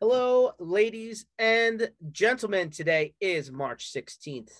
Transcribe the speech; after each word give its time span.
Hello, 0.00 0.50
ladies 0.58 1.24
and 1.38 1.88
gentlemen. 2.10 2.70
Today 2.70 3.14
is 3.20 3.52
March 3.52 3.92
16th, 3.92 4.50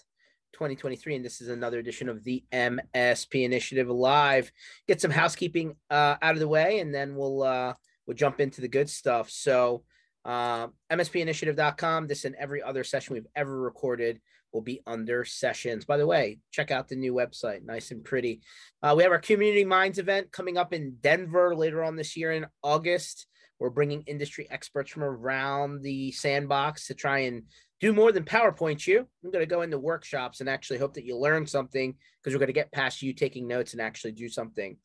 2023, 0.52 1.16
and 1.16 1.24
this 1.24 1.40
is 1.40 1.48
another 1.48 1.80
edition 1.80 2.08
of 2.08 2.22
the 2.22 2.44
MSP 2.52 3.42
Initiative 3.42 3.88
Live. 3.88 4.52
Get 4.86 5.00
some 5.00 5.10
housekeeping 5.10 5.74
uh, 5.90 6.14
out 6.22 6.34
of 6.34 6.38
the 6.38 6.46
way, 6.46 6.78
and 6.78 6.94
then 6.94 7.16
we'll 7.16 7.42
uh, 7.42 7.74
we'll 8.06 8.16
jump 8.16 8.38
into 8.38 8.60
the 8.60 8.68
good 8.68 8.88
stuff. 8.88 9.28
So, 9.28 9.82
uh, 10.24 10.68
MSPinitiative.com. 10.92 12.06
This 12.06 12.24
and 12.24 12.36
every 12.36 12.62
other 12.62 12.84
session 12.84 13.14
we've 13.14 13.26
ever 13.34 13.60
recorded 13.60 14.20
will 14.52 14.62
be 14.62 14.82
under 14.86 15.24
sessions. 15.24 15.84
By 15.84 15.96
the 15.96 16.06
way, 16.06 16.38
check 16.52 16.70
out 16.70 16.86
the 16.88 16.96
new 16.96 17.12
website, 17.12 17.64
nice 17.64 17.90
and 17.90 18.04
pretty. 18.04 18.40
Uh, 18.84 18.94
we 18.96 19.02
have 19.02 19.12
our 19.12 19.18
Community 19.18 19.64
Minds 19.64 19.98
event 19.98 20.30
coming 20.30 20.56
up 20.56 20.72
in 20.72 20.98
Denver 21.00 21.56
later 21.56 21.82
on 21.82 21.96
this 21.96 22.16
year 22.16 22.30
in 22.30 22.46
August. 22.62 23.26
We're 23.58 23.70
bringing 23.70 24.02
industry 24.02 24.46
experts 24.50 24.90
from 24.90 25.04
around 25.04 25.82
the 25.82 26.12
sandbox 26.12 26.88
to 26.88 26.94
try 26.94 27.20
and 27.20 27.44
do 27.80 27.92
more 27.92 28.12
than 28.12 28.24
PowerPoint 28.24 28.86
you. 28.86 29.06
I'm 29.22 29.30
going 29.30 29.42
to 29.42 29.46
go 29.46 29.62
into 29.62 29.78
workshops 29.78 30.40
and 30.40 30.48
actually 30.48 30.78
hope 30.78 30.94
that 30.94 31.04
you 31.04 31.16
learn 31.16 31.46
something 31.46 31.94
because 32.22 32.34
we're 32.34 32.40
going 32.40 32.48
to 32.48 32.52
get 32.52 32.72
past 32.72 33.02
you 33.02 33.12
taking 33.12 33.46
notes 33.46 33.72
and 33.72 33.80
actually 33.80 34.12
do 34.12 34.28
something. 34.28 34.76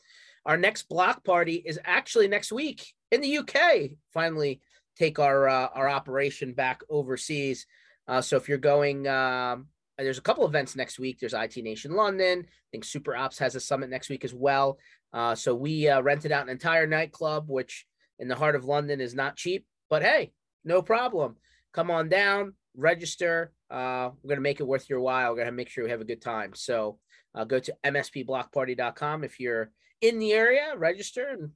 Our 0.46 0.58
next 0.58 0.90
block 0.90 1.24
party 1.24 1.56
is 1.56 1.80
actually 1.84 2.28
next 2.28 2.52
week 2.52 2.94
in 3.12 3.22
the 3.22 3.40
UK. 3.40 3.92
Finally, 4.14 4.62
take 4.98 5.20
our 5.20 5.48
uh, 5.48 5.68
our 5.74 5.90
operation 5.90 6.54
back 6.54 6.82
overseas. 6.90 7.66
Uh, 8.08 8.22
so 8.22 8.38
if 8.38 8.50
you're 8.50 8.58
going, 8.58 9.08
um, 9.08 9.68
there's 9.98 10.18
a 10.18 10.22
couple 10.22 10.46
events 10.46 10.76
next 10.76 11.00
week. 11.00 11.20
There's 11.20 11.34
IT 11.34 11.58
Nation 11.58 11.94
London. 11.94 12.46
I 12.48 12.68
think 12.72 12.86
SuperOps 12.86 13.40
has 13.40 13.56
a 13.56 13.60
summit 13.60 13.90
next 13.90 14.10
week 14.10 14.24
as 14.24 14.34
well. 14.34 14.80
Uh, 15.14 15.36
so 15.36 15.54
we 15.56 15.88
uh, 15.88 16.02
rented 16.02 16.32
out 16.32 16.44
an 16.44 16.50
entire 16.50 16.88
nightclub, 16.88 17.50
which 17.50 17.86
in 18.20 18.28
the 18.28 18.36
heart 18.36 18.56
of 18.56 18.66
London 18.66 19.02
is 19.02 19.16
not 19.16 19.36
cheap, 19.36 19.66
but 19.90 20.04
hey, 20.04 20.32
no 20.64 20.82
problem. 20.82 21.36
Come 21.74 21.90
on 21.90 22.10
down, 22.10 22.54
register. 22.76 23.54
Uh, 23.70 24.10
we're 24.22 24.30
going 24.30 24.38
to 24.38 24.42
make 24.42 24.60
it 24.60 24.68
worth 24.68 24.90
your 24.90 25.00
while. 25.00 25.30
We're 25.30 25.38
going 25.38 25.48
to 25.48 25.52
make 25.52 25.70
sure 25.70 25.84
we 25.84 25.92
have 25.92 26.02
a 26.02 26.06
good 26.06 26.22
time. 26.22 26.54
So 26.56 27.00
uh, 27.36 27.44
go 27.44 27.60
to 27.60 27.76
mspblockparty.com 27.86 29.24
if 29.24 29.40
you're 29.40 29.72
in 30.02 30.20
the 30.20 30.34
area, 30.34 30.74
register 30.76 31.28
and 31.30 31.52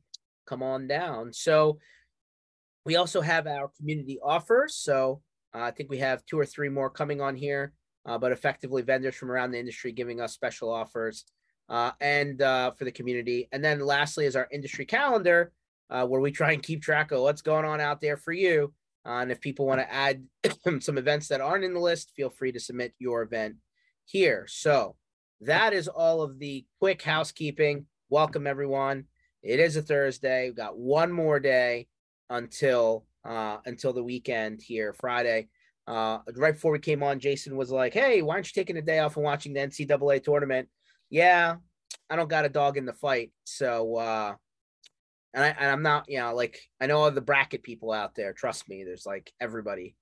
come 0.46 0.62
on 0.62 0.88
down. 0.88 1.34
So 1.34 1.80
we 2.86 2.96
also 2.96 3.22
have 3.22 3.48
our 3.48 3.72
community 3.78 4.20
offers. 4.24 4.76
So 4.76 5.22
uh, 5.56 5.60
I 5.60 5.72
think 5.72 5.90
we 5.90 6.00
have 6.00 6.26
two 6.26 6.40
or 6.40 6.46
three 6.46 6.70
more 6.70 6.90
coming 6.90 7.22
on 7.22 7.36
here, 7.36 7.74
uh, 8.06 8.18
but 8.18 8.32
effectively 8.32 8.82
vendors 8.82 9.16
from 9.16 9.32
around 9.32 9.52
the 9.52 9.60
industry 9.60 9.92
giving 9.92 10.20
us 10.20 10.34
special 10.34 10.72
offers 10.72 11.26
uh, 11.70 11.92
and 12.02 12.42
uh, 12.42 12.72
for 12.72 12.86
the 12.86 12.92
community. 12.92 13.48
And 13.52 13.64
then 13.64 13.80
lastly 13.80 14.26
is 14.26 14.36
our 14.36 14.48
industry 14.52 14.86
calendar, 14.86 15.52
uh, 15.94 16.06
where 16.06 16.20
we 16.20 16.32
try 16.32 16.52
and 16.52 16.64
keep 16.64 16.82
track 16.82 17.12
of 17.12 17.22
what's 17.22 17.44
going 17.44 17.66
on 17.66 17.80
out 17.80 18.02
there 18.02 18.18
for 18.18 18.34
you. 18.34 18.74
Uh, 19.06 19.20
and 19.20 19.32
if 19.32 19.40
people 19.40 19.66
want 19.68 19.80
to 19.80 19.94
add 19.94 20.24
some 20.80 20.98
events 20.98 21.28
that 21.28 21.40
aren't 21.40 21.64
in 21.64 21.74
the 21.74 21.80
list, 21.80 22.12
feel 22.16 22.30
free 22.30 22.52
to 22.52 22.60
submit 22.60 22.94
your 22.98 23.22
event 23.22 23.56
here. 24.06 24.46
So 24.50 24.96
that 25.42 25.72
is 25.72 25.88
all 25.88 26.22
of 26.22 26.40
the 26.40 26.66
quick 26.80 27.02
housekeeping. 27.02 27.86
Welcome, 28.10 28.48
everyone. 28.48 29.06
It 29.44 29.60
is 29.60 29.76
a 29.76 29.82
Thursday. 29.82 30.48
We've 30.48 30.56
got 30.56 30.78
one 30.78 31.12
more 31.12 31.40
day 31.40 31.88
until 32.30 33.06
uh, 33.24 33.58
until 33.66 33.94
the 33.94 34.04
weekend 34.04 34.62
here, 34.62 34.94
Friday. 34.94 35.48
Uh, 35.86 36.20
right 36.36 36.54
before 36.54 36.72
we 36.72 36.80
came 36.80 37.04
on, 37.04 37.20
Jason 37.20 37.58
was 37.58 37.72
like, 37.72 37.94
"Hey, 37.94 38.22
why 38.22 38.36
aren't 38.36 38.48
you 38.48 38.54
taking 38.60 38.78
a 38.78 38.82
day 38.82 39.00
off 39.00 39.18
and 39.18 39.26
watching 39.26 39.54
the 39.54 39.60
NCAA 39.60 40.24
tournament?" 40.24 40.70
Yeah, 41.10 41.58
I 42.10 42.16
don't 42.16 42.30
got 42.30 42.46
a 42.46 42.50
dog 42.50 42.78
in 42.78 42.86
the 42.86 42.94
fight, 42.94 43.32
so 43.44 43.98
uh, 43.98 44.36
and 45.34 45.44
I 45.44 45.48
and 45.50 45.70
I'm 45.70 45.82
not, 45.82 46.06
you 46.08 46.20
know, 46.20 46.34
like 46.36 46.60
I 46.80 46.88
know 46.88 47.00
all 47.00 47.12
the 47.12 47.22
bracket 47.22 47.64
people 47.64 47.92
out 47.92 48.16
there. 48.16 48.34
Trust 48.34 48.70
me, 48.70 48.84
there's 48.84 49.06
like 49.06 49.32
everybody. 49.42 49.96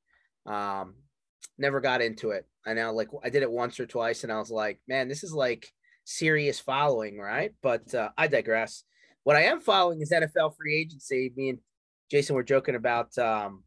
Um, 0.45 0.95
never 1.57 1.79
got 1.79 2.01
into 2.01 2.31
it. 2.31 2.45
I 2.65 2.73
know, 2.73 2.93
like 2.93 3.09
I 3.23 3.29
did 3.29 3.43
it 3.43 3.51
once 3.51 3.79
or 3.79 3.85
twice, 3.85 4.23
and 4.23 4.31
I 4.31 4.39
was 4.39 4.51
like, 4.51 4.79
man, 4.87 5.07
this 5.07 5.23
is 5.23 5.33
like 5.33 5.67
serious 6.03 6.59
following, 6.59 7.17
right? 7.17 7.53
But 7.61 7.93
uh, 7.93 8.09
I 8.17 8.27
digress. 8.27 8.83
What 9.23 9.35
I 9.35 9.43
am 9.43 9.61
following 9.61 10.01
is 10.01 10.11
NFL 10.11 10.55
free 10.57 10.79
agency. 10.79 11.31
Me 11.35 11.49
and 11.49 11.59
Jason 12.09 12.35
were 12.35 12.43
joking 12.43 12.75
about, 12.75 13.15
um, 13.17 13.63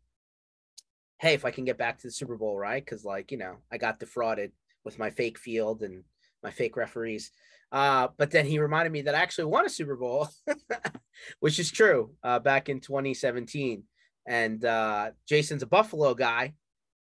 hey, 1.19 1.35
if 1.35 1.45
I 1.45 1.51
can 1.51 1.65
get 1.65 1.79
back 1.79 1.99
to 1.99 2.09
the 2.09 2.13
Super 2.13 2.37
Bowl, 2.37 2.59
right? 2.59 2.85
Because 2.85 3.05
like 3.05 3.31
you 3.31 3.39
know, 3.39 3.57
I 3.73 3.79
got 3.79 3.99
defrauded 3.99 4.53
with 4.85 4.99
my 4.99 5.11
fake 5.11 5.39
field 5.39 5.83
and 5.83 6.05
my 6.43 6.51
fake 6.51 6.77
referees. 6.77 7.31
Uh, 7.73 8.09
but 8.17 8.31
then 8.31 8.47
he 8.47 8.59
reminded 8.59 8.93
me 8.93 9.03
that 9.03 9.15
I 9.15 9.21
actually 9.21 9.47
won 9.47 9.67
a 9.67 9.71
Super 9.71 9.97
Bowl, 9.97 10.29
which 11.41 11.59
is 11.59 11.71
true, 11.71 12.13
uh, 12.23 12.39
back 12.39 12.69
in 12.69 12.81
2017. 12.81 13.83
And 14.27 14.65
uh, 14.65 15.11
Jason's 15.29 15.63
a 15.63 15.67
Buffalo 15.67 16.15
guy. 16.15 16.55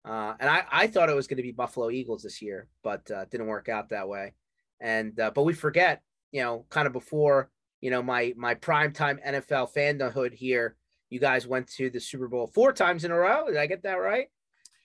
Uh, 0.04 0.34
and 0.40 0.50
I, 0.50 0.64
I 0.72 0.88
thought 0.88 1.10
it 1.10 1.16
was 1.16 1.28
going 1.28 1.38
to 1.38 1.44
be 1.44 1.52
Buffalo 1.52 1.92
Eagles 1.92 2.24
this 2.24 2.42
year, 2.42 2.68
but 2.84 3.10
uh, 3.12 3.26
didn't 3.26 3.48
work 3.48 3.70
out 3.70 3.90
that 3.90 4.08
way. 4.08 4.34
And 4.80 5.20
uh, 5.20 5.32
but 5.34 5.44
we 5.44 5.54
forget, 5.54 6.02
you 6.32 6.42
know, 6.42 6.66
kind 6.70 6.88
of 6.88 6.94
before, 6.94 7.52
you 7.82 7.92
know, 7.92 8.02
my 8.02 8.34
my 8.36 8.56
prime 8.56 8.94
time 8.94 9.20
NFL 9.26 9.72
fanhood 9.74 10.34
here, 10.34 10.76
you 11.12 11.20
guys 11.20 11.46
went 11.46 11.68
to 11.74 11.92
the 11.92 12.00
Super 12.00 12.28
Bowl 12.28 12.48
four 12.48 12.74
times 12.74 13.06
in 13.06 13.12
a 13.12 13.16
row. 13.16 13.48
Did 13.48 13.58
I 13.58 13.68
get 13.68 13.84
that 13.84 13.96
right? 13.96 14.28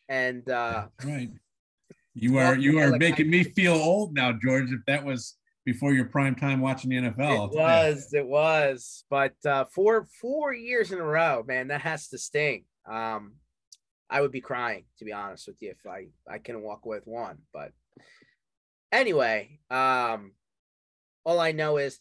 And 0.08 0.48
uh, 0.50 0.88
right, 1.02 1.30
you 2.14 2.36
are 2.38 2.56
you 2.56 2.78
are 2.78 2.98
making 2.98 3.30
me 3.30 3.42
feel 3.56 3.74
old 3.74 4.12
now, 4.12 4.32
George. 4.32 4.70
If 4.70 4.84
that 4.86 5.04
was 5.04 5.34
before 5.66 5.92
your 5.92 6.04
prime 6.04 6.36
time 6.36 6.60
watching 6.60 6.90
the 6.90 6.96
NFL. 6.96 7.52
It 7.52 7.56
was, 7.56 8.14
it 8.14 8.26
was. 8.26 9.04
But 9.10 9.34
uh, 9.44 9.66
four 9.74 10.06
four 10.20 10.54
years 10.54 10.92
in 10.92 10.98
a 10.98 11.04
row, 11.04 11.44
man, 11.46 11.68
that 11.68 11.82
has 11.82 12.08
to 12.08 12.18
sting. 12.18 12.64
Um, 12.88 13.34
I 14.08 14.20
would 14.20 14.30
be 14.30 14.40
crying 14.40 14.84
to 15.00 15.04
be 15.04 15.12
honest 15.12 15.48
with 15.48 15.60
you 15.60 15.70
if 15.70 15.84
I 15.86 16.06
I 16.32 16.38
couldn't 16.38 16.62
walk 16.62 16.86
away 16.86 16.98
with 16.98 17.08
one. 17.08 17.38
But 17.52 17.72
anyway, 18.92 19.58
um, 19.68 20.32
all 21.24 21.40
I 21.40 21.50
know 21.52 21.76
is 21.76 21.98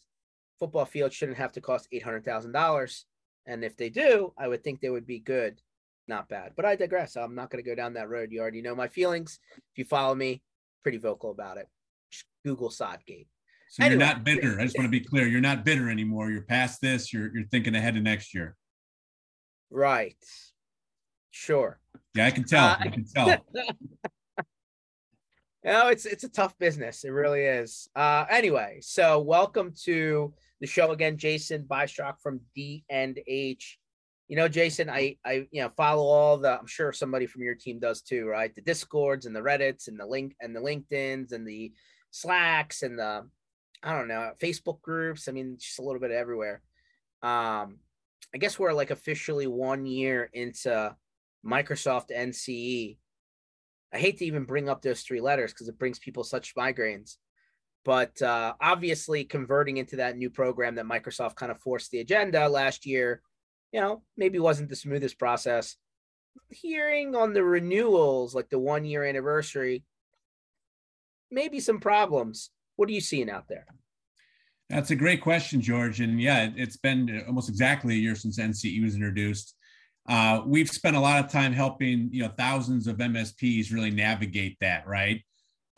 football 0.60 0.86
field 0.86 1.12
shouldn't 1.12 1.38
have 1.38 1.52
to 1.52 1.60
cost 1.60 1.88
eight 1.92 2.04
hundred 2.04 2.24
thousand 2.24 2.52
dollars, 2.52 3.04
and 3.46 3.64
if 3.64 3.76
they 3.76 3.90
do, 3.90 4.32
I 4.38 4.46
would 4.46 4.62
think 4.62 4.80
they 4.80 4.90
would 4.90 5.06
be 5.06 5.18
good, 5.18 5.60
not 6.06 6.28
bad. 6.28 6.52
But 6.54 6.66
I 6.66 6.76
digress. 6.76 7.16
I'm 7.16 7.34
not 7.34 7.50
going 7.50 7.62
to 7.62 7.68
go 7.68 7.74
down 7.74 7.94
that 7.94 8.08
road. 8.08 8.30
You 8.30 8.40
already 8.40 8.62
know 8.62 8.76
my 8.76 8.86
feelings. 8.86 9.40
If 9.56 9.78
you 9.78 9.84
follow 9.84 10.14
me, 10.14 10.40
pretty 10.84 10.98
vocal 10.98 11.32
about 11.32 11.58
it. 11.58 11.66
Just 12.12 12.26
Google 12.44 12.70
Sodgate. 12.70 13.26
So 13.76 13.84
anyway. 13.84 13.98
you're 13.98 14.14
not 14.14 14.24
bitter. 14.24 14.58
I 14.58 14.62
just 14.62 14.78
want 14.78 14.86
to 14.86 14.90
be 14.90 15.00
clear. 15.00 15.26
You're 15.26 15.42
not 15.42 15.62
bitter 15.62 15.90
anymore. 15.90 16.30
You're 16.30 16.40
past 16.40 16.80
this. 16.80 17.12
You're 17.12 17.30
you're 17.36 17.46
thinking 17.48 17.74
ahead 17.74 17.92
to 17.92 18.00
next 18.00 18.32
year. 18.32 18.56
Right. 19.70 20.16
Sure. 21.30 21.78
Yeah, 22.14 22.24
I 22.24 22.30
can 22.30 22.44
tell. 22.44 22.64
Uh, 22.64 22.76
I 22.80 22.88
can 22.88 23.04
tell. 23.04 23.28
you 23.28 23.64
know, 25.64 25.88
it's 25.88 26.06
it's 26.06 26.24
a 26.24 26.30
tough 26.30 26.56
business. 26.58 27.04
It 27.04 27.10
really 27.10 27.42
is. 27.42 27.86
Uh 27.94 28.24
anyway, 28.30 28.78
so 28.80 29.20
welcome 29.20 29.74
to 29.82 30.32
the 30.62 30.66
show 30.66 30.92
again, 30.92 31.18
Jason 31.18 31.64
Bystrak 31.64 32.14
from 32.22 32.40
D 32.54 32.82
and 32.88 33.20
H. 33.26 33.78
You 34.28 34.36
know, 34.36 34.48
Jason, 34.48 34.88
I 34.88 35.18
I 35.22 35.48
you 35.50 35.60
know 35.60 35.70
follow 35.76 36.04
all 36.04 36.38
the. 36.38 36.58
I'm 36.58 36.66
sure 36.66 36.94
somebody 36.94 37.26
from 37.26 37.42
your 37.42 37.54
team 37.54 37.78
does 37.78 38.00
too, 38.00 38.24
right? 38.24 38.54
The 38.54 38.62
discords 38.62 39.26
and 39.26 39.36
the 39.36 39.40
Reddits 39.40 39.88
and 39.88 40.00
the 40.00 40.06
link 40.06 40.34
and 40.40 40.56
the 40.56 40.60
LinkedIn's 40.60 41.32
and 41.32 41.46
the 41.46 41.74
Slacks 42.10 42.82
and 42.82 42.98
the 42.98 43.28
I 43.82 43.96
don't 43.96 44.08
know, 44.08 44.32
Facebook 44.42 44.80
groups. 44.80 45.28
I 45.28 45.32
mean, 45.32 45.56
just 45.58 45.78
a 45.78 45.82
little 45.82 46.00
bit 46.00 46.10
everywhere. 46.10 46.62
Um, 47.22 47.78
I 48.34 48.38
guess 48.38 48.58
we're 48.58 48.72
like 48.72 48.90
officially 48.90 49.46
one 49.46 49.86
year 49.86 50.28
into 50.32 50.94
Microsoft 51.44 52.10
NCE. 52.10 52.98
I 53.94 53.98
hate 53.98 54.18
to 54.18 54.26
even 54.26 54.44
bring 54.44 54.68
up 54.68 54.82
those 54.82 55.02
three 55.02 55.20
letters 55.20 55.52
because 55.52 55.68
it 55.68 55.78
brings 55.78 55.98
people 55.98 56.24
such 56.24 56.54
migraines. 56.54 57.16
But 57.84 58.20
uh, 58.20 58.54
obviously, 58.60 59.24
converting 59.24 59.76
into 59.76 59.96
that 59.96 60.16
new 60.16 60.28
program 60.28 60.74
that 60.74 60.86
Microsoft 60.86 61.36
kind 61.36 61.52
of 61.52 61.60
forced 61.60 61.92
the 61.92 62.00
agenda 62.00 62.48
last 62.48 62.84
year, 62.84 63.22
you 63.72 63.80
know, 63.80 64.02
maybe 64.16 64.40
wasn't 64.40 64.68
the 64.68 64.76
smoothest 64.76 65.18
process. 65.18 65.76
Hearing 66.50 67.14
on 67.14 67.32
the 67.32 67.44
renewals, 67.44 68.34
like 68.34 68.50
the 68.50 68.58
one 68.58 68.84
year 68.84 69.04
anniversary, 69.04 69.84
maybe 71.30 71.60
some 71.60 71.78
problems. 71.78 72.50
What 72.76 72.88
are 72.88 72.92
you 72.92 73.00
seeing 73.00 73.30
out 73.30 73.48
there? 73.48 73.66
That's 74.68 74.90
a 74.90 74.96
great 74.96 75.20
question, 75.20 75.60
George. 75.60 76.00
And 76.00 76.20
yeah, 76.20 76.50
it's 76.56 76.76
been 76.76 77.24
almost 77.26 77.48
exactly 77.48 77.94
a 77.94 77.98
year 77.98 78.14
since 78.14 78.38
NCE 78.38 78.82
was 78.82 78.94
introduced. 78.94 79.54
Uh, 80.08 80.42
we've 80.46 80.70
spent 80.70 80.96
a 80.96 81.00
lot 81.00 81.24
of 81.24 81.30
time 81.30 81.52
helping 81.52 82.08
you 82.12 82.22
know 82.22 82.30
thousands 82.36 82.86
of 82.86 82.98
MSPs 82.98 83.72
really 83.72 83.90
navigate 83.90 84.56
that, 84.60 84.86
right? 84.86 85.22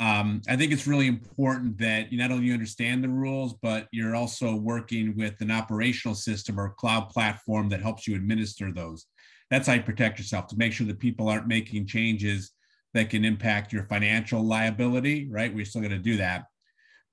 Um, 0.01 0.43
I 0.49 0.57
think 0.57 0.73
it's 0.73 0.87
really 0.87 1.09
important 1.09 1.79
that 1.79 2.13
you 2.13 2.19
not 2.19 2.31
only 2.31 2.47
you 2.47 2.53
understand 2.53 3.03
the 3.03 3.09
rules, 3.09 3.55
but 3.63 3.89
you're 3.91 4.15
also 4.15 4.55
working 4.55 5.17
with 5.17 5.41
an 5.41 5.51
operational 5.51 6.15
system 6.15 6.59
or 6.59 6.75
cloud 6.79 7.11
platform 7.11 7.69
that 7.71 7.83
helps 7.83 8.07
you 8.07 8.15
administer 8.15 8.73
those. 8.73 9.07
That's 9.51 9.67
how 9.67 9.75
you 9.75 9.83
protect 9.83 10.19
yourself 10.19 10.47
to 10.49 10.57
make 10.57 10.73
sure 10.73 10.87
that 10.87 11.01
people 11.01 11.29
aren't 11.29 11.49
making 11.49 11.87
changes 11.87 12.53
that 12.95 13.11
can 13.11 13.25
impact 13.25 13.73
your 13.73 13.85
financial 13.85 14.43
liability, 14.43 15.29
right? 15.31 15.53
We're 15.53 15.65
still 15.65 15.81
going 15.81 15.91
to 15.91 15.99
do 15.99 16.19
that. 16.19 16.45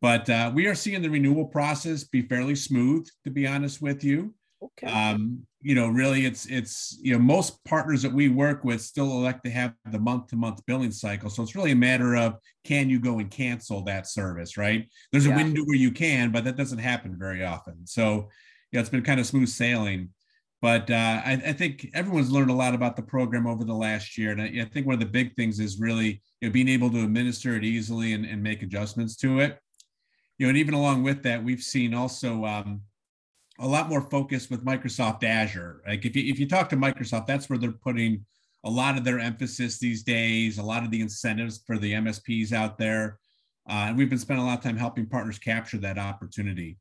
But 0.02 0.30
uh, 0.30 0.52
we 0.54 0.68
are 0.68 0.76
seeing 0.76 1.02
the 1.02 1.10
renewal 1.10 1.46
process 1.46 2.04
be 2.04 2.22
fairly 2.22 2.56
smooth, 2.56 3.08
to 3.24 3.32
be 3.32 3.48
honest 3.48 3.82
with 3.82 4.04
you. 4.04 4.34
Okay. 4.62 4.88
Um, 4.88 5.46
you 5.62 5.76
know, 5.76 5.88
really, 5.88 6.26
it's 6.26 6.46
it's 6.46 6.98
you 7.02 7.14
know 7.14 7.20
most 7.20 7.64
partners 7.66 8.02
that 8.04 8.12
we 8.12 8.30
work 8.30 8.64
with 8.64 8.82
still 8.82 9.12
elect 9.12 9.44
to 9.46 9.52
have 9.52 9.74
the 9.92 10.00
month 10.00 10.28
to 10.28 10.36
month 10.36 10.66
billing 10.66 10.92
cycle. 10.92 11.30
So 11.30 11.44
it's 11.44 11.56
really 11.56 11.72
a 11.72 11.76
matter 11.76 12.16
of 12.16 12.36
can 12.64 12.90
you 12.90 13.00
go 13.00 13.20
and 13.20 13.30
cancel 13.30 13.84
that 13.84 14.08
service, 14.08 14.58
right? 14.58 14.88
There's 15.12 15.26
a 15.26 15.30
yeah. 15.30 15.38
window 15.38 15.64
where 15.64 15.78
you 15.78 15.92
can, 15.92 16.32
but 16.32 16.44
that 16.44 16.56
doesn't 16.56 16.80
happen 16.80 17.18
very 17.18 17.44
often. 17.44 17.86
So 17.86 18.30
yeah, 18.72 18.80
it's 18.80 18.90
been 18.90 19.04
kind 19.04 19.20
of 19.20 19.26
smooth 19.26 19.50
sailing. 19.50 20.10
But 20.62 20.90
uh, 20.90 21.22
I, 21.26 21.42
I, 21.46 21.54
think 21.54 21.92
everyone's 21.94 22.32
learned 22.32 22.50
a 22.50 22.54
lot 22.54 22.74
about 22.74 22.96
the 22.96 23.04
program 23.04 23.46
over 23.46 23.64
the 23.64 23.74
last 23.74 24.18
year, 24.18 24.32
and 24.32 24.42
I, 24.42 24.46
I 24.62 24.66
think 24.66 24.88
one 24.88 24.96
of 24.96 25.00
the 25.00 25.06
big 25.06 25.36
things 25.36 25.60
is 25.60 25.80
really 25.80 26.22
you 26.42 26.48
know, 26.48 26.52
being 26.52 26.70
able 26.70 26.90
to 26.92 27.04
administer 27.04 27.56
it 27.56 27.64
easily 27.64 28.14
and, 28.14 28.26
and 28.26 28.42
make 28.42 28.64
adjustments 28.64 29.16
to 29.18 29.42
it. 29.42 29.60
You 30.38 30.46
know, 30.46 30.50
and 30.50 30.58
even 30.58 30.74
along 30.74 31.04
with 31.04 31.24
that, 31.24 31.44
we've 31.44 31.62
seen 31.62 31.94
also 31.94 32.46
um, 32.46 32.82
a 33.60 33.68
lot 33.68 33.90
more 33.90 34.02
focus 34.02 34.50
with 34.50 34.66
Microsoft 34.66 35.24
Azure. 35.24 35.82
Like 35.88 36.06
if 36.06 36.16
you 36.16 36.32
if 36.32 36.40
you 36.40 36.48
talk 36.48 36.70
to 36.70 36.78
Microsoft, 36.78 37.28
that's 37.28 37.50
where 37.50 37.60
they're 37.60 37.72
putting 37.72 38.26
a 38.66 38.70
lot 38.70 38.98
of 38.98 39.04
their 39.04 39.20
emphasis 39.20 39.78
these 39.78 40.04
days, 40.04 40.58
a 40.58 40.64
lot 40.64 40.84
of 40.84 40.92
the 40.92 41.00
incentives 41.00 41.62
for 41.66 41.78
the 41.78 41.94
MSPs 41.94 42.52
out 42.52 42.78
there. 42.78 43.20
Uh, 43.70 43.86
and 43.88 43.98
we've 43.98 44.10
been 44.10 44.20
spending 44.20 44.44
a 44.44 44.48
lot 44.48 44.58
of 44.58 44.64
time 44.64 44.76
helping 44.76 45.06
partners 45.06 45.40
capture 45.40 45.78
that 45.78 45.98
opportunity. 45.98 46.78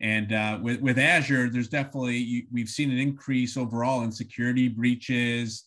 And 0.00 0.32
uh, 0.32 0.58
with, 0.62 0.80
with 0.80 0.98
Azure, 0.98 1.48
there's 1.48 1.68
definitely, 1.68 2.46
we've 2.52 2.68
seen 2.68 2.90
an 2.90 2.98
increase 2.98 3.56
overall 3.56 4.02
in 4.02 4.12
security 4.12 4.68
breaches. 4.68 5.64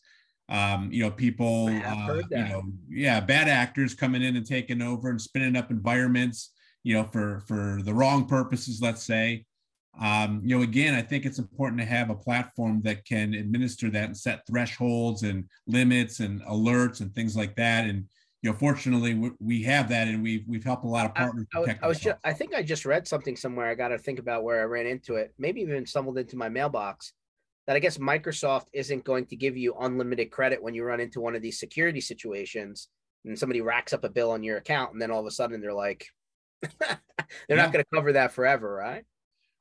Um, 0.48 0.90
you 0.92 1.04
know, 1.04 1.12
people, 1.12 1.68
uh, 1.68 2.16
you 2.30 2.38
know, 2.38 2.64
yeah, 2.90 3.22
bad 3.22 3.48
actors 3.48 3.94
coming 3.94 4.22
in 4.22 4.36
and 4.36 4.46
taking 4.46 4.82
over 4.82 5.10
and 5.10 5.22
spinning 5.22 5.56
up 5.56 5.72
environments, 5.72 6.52
you 6.84 6.96
know, 6.96 7.04
for, 7.04 7.42
for 7.48 7.80
the 7.84 7.94
wrong 7.94 8.26
purposes, 8.26 8.82
let's 8.82 9.04
say 9.04 9.46
um, 10.00 10.42
you 10.44 10.56
know, 10.56 10.64
again, 10.64 10.94
I 10.94 11.02
think 11.02 11.26
it's 11.26 11.40
important 11.40 11.80
to 11.82 11.86
have 11.86 12.10
a 12.10 12.16
platform 12.16 12.82
that 12.84 13.06
can 13.06 13.34
administer 13.34 13.90
that 13.90 14.06
and 14.06 14.18
set 14.18 14.46
thresholds 14.48 15.24
and 15.24 15.46
limits 15.68 16.22
and 16.22 16.42
alerts 16.44 17.02
and 17.02 17.14
things 17.14 17.36
like 17.36 17.56
that. 17.58 17.86
And 17.86 18.06
you 18.42 18.50
know, 18.50 18.58
fortunately, 18.58 19.14
we, 19.14 19.32
we 19.40 19.64
have 19.64 19.90
that, 19.90 20.08
and 20.08 20.24
we've 20.24 20.44
we've 20.48 20.64
helped 20.64 20.86
a 20.86 20.88
lot 20.88 21.06
of 21.06 21.14
partners. 21.14 21.46
I, 21.54 21.60
I, 21.60 21.80
I 21.84 21.88
was 21.88 22.00
just, 22.00 22.18
I 22.24 22.34
think 22.34 22.56
I 22.56 22.64
just 22.64 22.86
read 22.86 23.08
something 23.08 23.36
somewhere. 23.36 23.68
I 23.68 23.76
got 23.76 23.90
to 23.90 24.00
think 24.00 24.18
about 24.18 24.44
where 24.44 24.62
I 24.62 24.64
ran 24.64 24.88
into 24.88 25.16
it. 25.16 25.34
Maybe 25.38 25.62
even 25.62 25.86
stumbled 25.86 26.18
into 26.18 26.38
my 26.38 26.50
mailbox. 26.50 27.14
That 27.68 27.76
I 27.76 27.80
guess 27.80 28.00
Microsoft 28.00 28.66
isn't 28.74 29.04
going 29.04 29.28
to 29.28 29.36
give 29.36 29.56
you 29.56 29.76
unlimited 29.80 30.32
credit 30.32 30.64
when 30.64 30.74
you 30.74 30.84
run 30.84 31.00
into 31.00 31.22
one 31.22 31.36
of 31.36 31.44
these 31.44 31.60
security 31.60 32.02
situations, 32.02 32.88
and 33.26 33.38
somebody 33.38 33.62
racks 33.62 33.94
up 33.94 34.04
a 34.04 34.10
bill 34.10 34.32
on 34.32 34.42
your 34.42 34.58
account, 34.58 34.94
and 34.94 35.02
then 35.02 35.12
all 35.12 35.20
of 35.20 35.28
a 35.28 35.32
sudden 35.32 35.62
they're 35.62 35.72
like, 35.72 36.08
they're 36.80 36.98
yeah. 37.50 37.56
not 37.56 37.74
going 37.74 37.84
to 37.84 37.90
cover 37.94 38.14
that 38.14 38.32
forever, 38.32 38.74
right? 38.74 39.04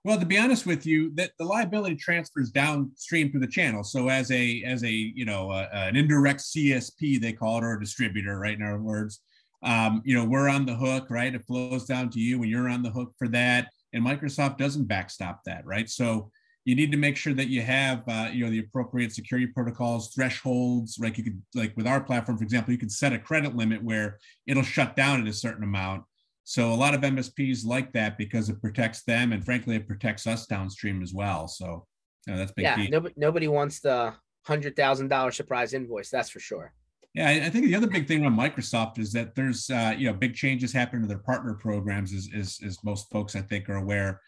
Well, 0.03 0.19
to 0.19 0.25
be 0.25 0.39
honest 0.39 0.65
with 0.65 0.87
you, 0.87 1.15
that 1.17 1.33
the 1.39 1.45
liability 1.45 1.97
transfers 1.97 2.51
downstream 2.51 3.31
through 3.31 3.41
the 3.41 3.47
channel. 3.47 3.85
So 3.85 4.09
as 4.09 4.31
a 4.31 4.63
as 4.65 4.83
a 4.83 4.91
you 4.91 5.27
know 5.27 5.51
uh, 5.51 5.69
an 5.73 5.97
indirect 5.97 6.41
CSP 6.41 7.21
they 7.21 7.35
call 7.35 7.59
it 7.59 7.65
or 7.65 7.75
a 7.75 7.81
distributor, 7.81 8.39
right? 8.39 8.59
In 8.59 8.63
other 8.63 8.81
words, 8.81 9.21
um, 9.63 10.01
you 10.07 10.17
know 10.17 10.25
we're 10.25 10.49
on 10.49 10.65
the 10.65 10.75
hook, 10.75 11.09
right? 11.11 11.35
It 11.35 11.45
flows 11.45 11.85
down 11.85 12.09
to 12.11 12.19
you, 12.19 12.37
and 12.41 12.51
you're 12.51 12.71
on 12.71 12.83
the 12.83 12.91
hook 12.91 13.13
for 13.19 13.29
that. 13.29 13.69
And 13.93 14.05
Microsoft 14.05 14.57
doesn't 14.57 14.87
backstop 14.87 15.43
that, 15.45 15.67
right? 15.67 15.91
So 15.91 16.31
you 16.65 16.75
need 16.75 16.93
to 16.93 16.99
make 16.99 17.17
sure 17.17 17.35
that 17.35 17.49
you 17.49 17.61
have 17.61 18.03
uh, 18.09 18.31
you 18.33 18.45
know 18.45 18.51
the 18.51 18.61
appropriate 18.61 19.13
security 19.13 19.49
protocols, 19.49 20.15
thresholds. 20.15 20.99
Like 20.99 21.19
You 21.19 21.25
could 21.25 21.43
like 21.55 21.77
with 21.77 21.87
our 21.87 22.01
platform, 22.01 22.39
for 22.39 22.45
example, 22.45 22.73
you 22.73 22.79
can 22.79 22.89
set 22.89 23.13
a 23.13 23.19
credit 23.19 23.55
limit 23.55 23.85
where 23.85 24.19
it'll 24.47 24.63
shut 24.63 24.97
down 24.97 25.21
at 25.21 25.29
a 25.29 25.33
certain 25.35 25.65
amount 25.65 26.05
so 26.45 26.73
a 26.73 26.75
lot 26.75 26.95
of 26.95 27.03
MSPs 27.03 27.65
like 27.65 27.93
that 27.93 28.19
because 28.19 28.49
it 28.49 28.61
protects 28.61 29.03
them, 29.03 29.33
and 29.33 29.45
frankly, 29.45 29.77
it 29.77 29.87
protects 29.87 30.27
us 30.27 30.47
downstream 30.47 31.03
as 31.03 31.15
well. 31.15 31.49
So 31.49 31.87
you 32.27 32.33
know, 32.33 32.39
that's 32.39 32.53
big. 32.53 32.65
Yeah, 32.65 32.87
nobody, 32.91 33.15
nobody 33.17 33.49
wants 33.49 33.81
the 33.81 34.15
hundred 34.43 34.77
thousand 34.77 35.09
dollar 35.09 35.31
surprise 35.31 35.75
invoice. 35.75 36.11
That's 36.11 36.31
for 36.31 36.41
sure. 36.41 36.73
Yeah, 37.15 37.29
I 37.29 37.51
think 37.51 37.67
the 37.67 37.75
other 37.75 37.89
big 37.89 38.07
thing 38.07 38.25
on 38.25 38.37
Microsoft 38.37 38.99
is 39.01 39.13
that 39.13 39.35
there's 39.35 39.69
uh, 39.69 39.95
you 39.97 40.07
know 40.07 40.15
big 40.15 40.35
changes 40.35 40.73
happening 40.73 41.03
to 41.03 41.09
their 41.09 41.19
partner 41.19 41.55
programs, 41.55 42.13
as, 42.15 42.29
as, 42.37 42.61
as 42.65 42.85
most 42.85 43.11
folks 43.11 43.35
I 43.35 43.41
think 43.41 43.69
are 43.69 43.77
aware. 43.77 44.21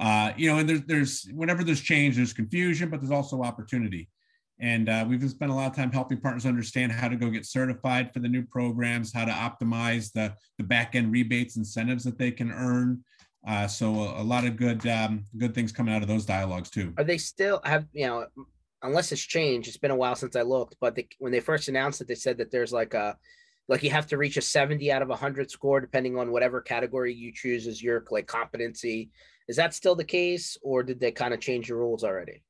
Uh, 0.00 0.32
you 0.36 0.48
know, 0.48 0.58
and 0.58 0.68
there's 0.68 0.82
there's 0.82 1.28
whenever 1.34 1.64
there's 1.64 1.80
change, 1.80 2.16
there's 2.16 2.32
confusion, 2.32 2.90
but 2.90 3.00
there's 3.00 3.10
also 3.10 3.42
opportunity. 3.42 4.08
And 4.60 4.88
uh, 4.88 5.04
we've 5.08 5.28
spent 5.30 5.52
a 5.52 5.54
lot 5.54 5.70
of 5.70 5.76
time 5.76 5.92
helping 5.92 6.20
partners 6.20 6.44
understand 6.44 6.90
how 6.90 7.08
to 7.08 7.16
go 7.16 7.30
get 7.30 7.46
certified 7.46 8.12
for 8.12 8.18
the 8.18 8.28
new 8.28 8.42
programs, 8.42 9.12
how 9.12 9.24
to 9.24 9.30
optimize 9.30 10.12
the, 10.12 10.34
the 10.58 10.64
back 10.64 10.94
end 10.94 11.12
rebates, 11.12 11.56
incentives 11.56 12.02
that 12.04 12.18
they 12.18 12.32
can 12.32 12.50
earn. 12.50 13.04
Uh, 13.46 13.68
so 13.68 13.94
a, 13.94 14.22
a, 14.22 14.24
lot 14.24 14.44
of 14.44 14.56
good 14.56 14.84
um, 14.88 15.24
good 15.36 15.54
things 15.54 15.70
coming 15.70 15.94
out 15.94 16.02
of 16.02 16.08
those 16.08 16.26
dialogues 16.26 16.70
too. 16.70 16.92
Are 16.98 17.04
they 17.04 17.18
still 17.18 17.60
have 17.64 17.86
you 17.92 18.06
know? 18.06 18.26
Unless 18.82 19.10
it's 19.10 19.22
changed, 19.22 19.66
it's 19.68 19.76
been 19.76 19.90
a 19.90 19.96
while 19.96 20.14
since 20.14 20.36
I 20.36 20.42
looked. 20.42 20.76
But 20.80 20.94
they, 20.94 21.08
when 21.18 21.32
they 21.32 21.40
first 21.40 21.68
announced 21.68 22.00
it, 22.00 22.06
they 22.06 22.14
said 22.14 22.38
that 22.38 22.50
there's 22.50 22.72
like 22.72 22.94
a 22.94 23.16
like 23.68 23.82
you 23.82 23.90
have 23.90 24.06
to 24.08 24.16
reach 24.16 24.36
a 24.36 24.42
70 24.42 24.90
out 24.90 25.02
of 25.02 25.08
100 25.08 25.50
score 25.50 25.80
depending 25.80 26.16
on 26.16 26.32
whatever 26.32 26.60
category 26.60 27.14
you 27.14 27.32
choose 27.32 27.66
as 27.66 27.82
your 27.82 28.04
like 28.10 28.26
competency. 28.26 29.10
Is 29.46 29.56
that 29.56 29.72
still 29.72 29.94
the 29.94 30.04
case, 30.04 30.58
or 30.62 30.82
did 30.82 31.00
they 31.00 31.10
kind 31.10 31.32
of 31.32 31.40
change 31.40 31.68
the 31.68 31.74
rules 31.74 32.04
already? 32.04 32.42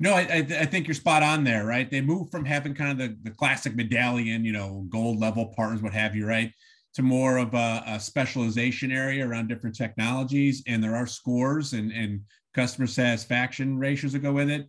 No, 0.00 0.14
I, 0.14 0.46
I, 0.48 0.64
think 0.64 0.86
you're 0.86 0.94
spot 0.94 1.24
on 1.24 1.42
there, 1.42 1.66
right? 1.66 1.90
They 1.90 2.00
moved 2.00 2.30
from 2.30 2.44
having 2.44 2.72
kind 2.72 2.92
of 2.92 2.98
the, 2.98 3.16
the 3.24 3.34
classic 3.34 3.74
medallion, 3.74 4.44
you 4.44 4.52
know, 4.52 4.86
gold 4.88 5.18
level 5.18 5.46
partners, 5.56 5.82
what 5.82 5.92
have 5.92 6.14
you, 6.14 6.24
right? 6.24 6.52
To 6.94 7.02
more 7.02 7.38
of 7.38 7.52
a, 7.54 7.82
a 7.84 7.98
specialization 7.98 8.92
area 8.92 9.26
around 9.26 9.48
different 9.48 9.74
technologies. 9.74 10.62
And 10.68 10.82
there 10.82 10.94
are 10.94 11.06
scores 11.06 11.72
and, 11.72 11.90
and 11.90 12.20
customer 12.54 12.86
satisfaction 12.86 13.76
ratios 13.76 14.12
that 14.12 14.20
go 14.20 14.32
with 14.32 14.50
it. 14.50 14.68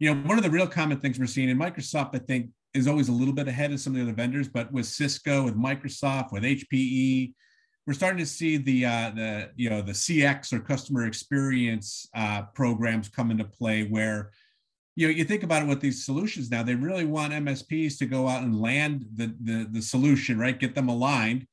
You 0.00 0.12
know, 0.12 0.20
one 0.22 0.36
of 0.36 0.42
the 0.42 0.50
real 0.50 0.66
common 0.66 0.98
things 0.98 1.18
we're 1.18 1.26
seeing 1.26 1.48
in 1.48 1.58
Microsoft, 1.58 2.16
I 2.16 2.18
think, 2.18 2.50
is 2.74 2.88
always 2.88 3.08
a 3.08 3.12
little 3.12 3.34
bit 3.34 3.48
ahead 3.48 3.72
of 3.72 3.80
some 3.80 3.92
of 3.92 3.98
the 3.98 4.02
other 4.02 4.12
vendors, 4.12 4.48
but 4.48 4.72
with 4.72 4.86
Cisco, 4.86 5.44
with 5.44 5.56
Microsoft, 5.56 6.32
with 6.32 6.42
HPE, 6.42 7.32
we're 7.86 7.94
starting 7.94 8.18
to 8.18 8.26
see 8.26 8.56
the 8.56 8.84
uh, 8.84 9.12
the 9.14 9.50
you 9.54 9.70
know 9.70 9.80
the 9.80 9.92
CX 9.92 10.52
or 10.52 10.58
customer 10.58 11.06
experience 11.06 12.08
uh, 12.14 12.42
programs 12.54 13.08
come 13.08 13.30
into 13.30 13.44
play 13.44 13.84
where 13.84 14.32
you 14.96 15.06
know, 15.06 15.12
you 15.12 15.24
think 15.24 15.42
about 15.42 15.62
it 15.62 15.68
with 15.68 15.80
these 15.80 16.04
solutions 16.04 16.50
now, 16.50 16.62
they 16.62 16.74
really 16.74 17.04
want 17.04 17.34
MSPs 17.34 17.98
to 17.98 18.06
go 18.06 18.26
out 18.26 18.42
and 18.42 18.58
land 18.58 19.04
the, 19.14 19.34
the, 19.42 19.68
the 19.70 19.82
solution, 19.82 20.38
right? 20.38 20.58
Get 20.58 20.74
them 20.74 20.88
aligned, 20.88 21.46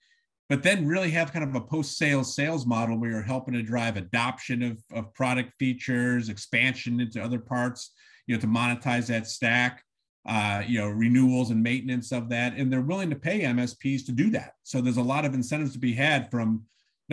but 0.47 0.63
then 0.63 0.87
really 0.87 1.11
have 1.11 1.33
kind 1.33 1.43
of 1.43 1.53
a 1.53 1.61
post-sales 1.61 2.33
sales 2.33 2.65
model 2.65 2.97
where 2.97 3.11
you're 3.11 3.21
helping 3.21 3.53
to 3.53 3.61
drive 3.61 3.97
adoption 3.97 4.63
of, 4.63 4.81
of 4.93 5.13
product 5.13 5.53
features, 5.57 6.29
expansion 6.29 7.01
into 7.01 7.21
other 7.21 7.39
parts, 7.39 7.91
you 8.27 8.35
know, 8.35 8.39
to 8.39 8.47
monetize 8.47 9.07
that 9.07 9.27
stack, 9.27 9.83
uh, 10.25 10.63
you 10.65 10.79
know, 10.79 10.87
renewals 10.87 11.51
and 11.51 11.61
maintenance 11.61 12.13
of 12.13 12.29
that. 12.29 12.55
And 12.55 12.71
they're 12.71 12.81
willing 12.81 13.09
to 13.09 13.15
pay 13.17 13.41
MSPs 13.41 14.05
to 14.05 14.13
do 14.13 14.29
that. 14.29 14.53
So 14.63 14.79
there's 14.79 14.95
a 14.95 15.01
lot 15.01 15.25
of 15.25 15.33
incentives 15.33 15.73
to 15.73 15.79
be 15.79 15.93
had 15.93 16.31
from 16.31 16.63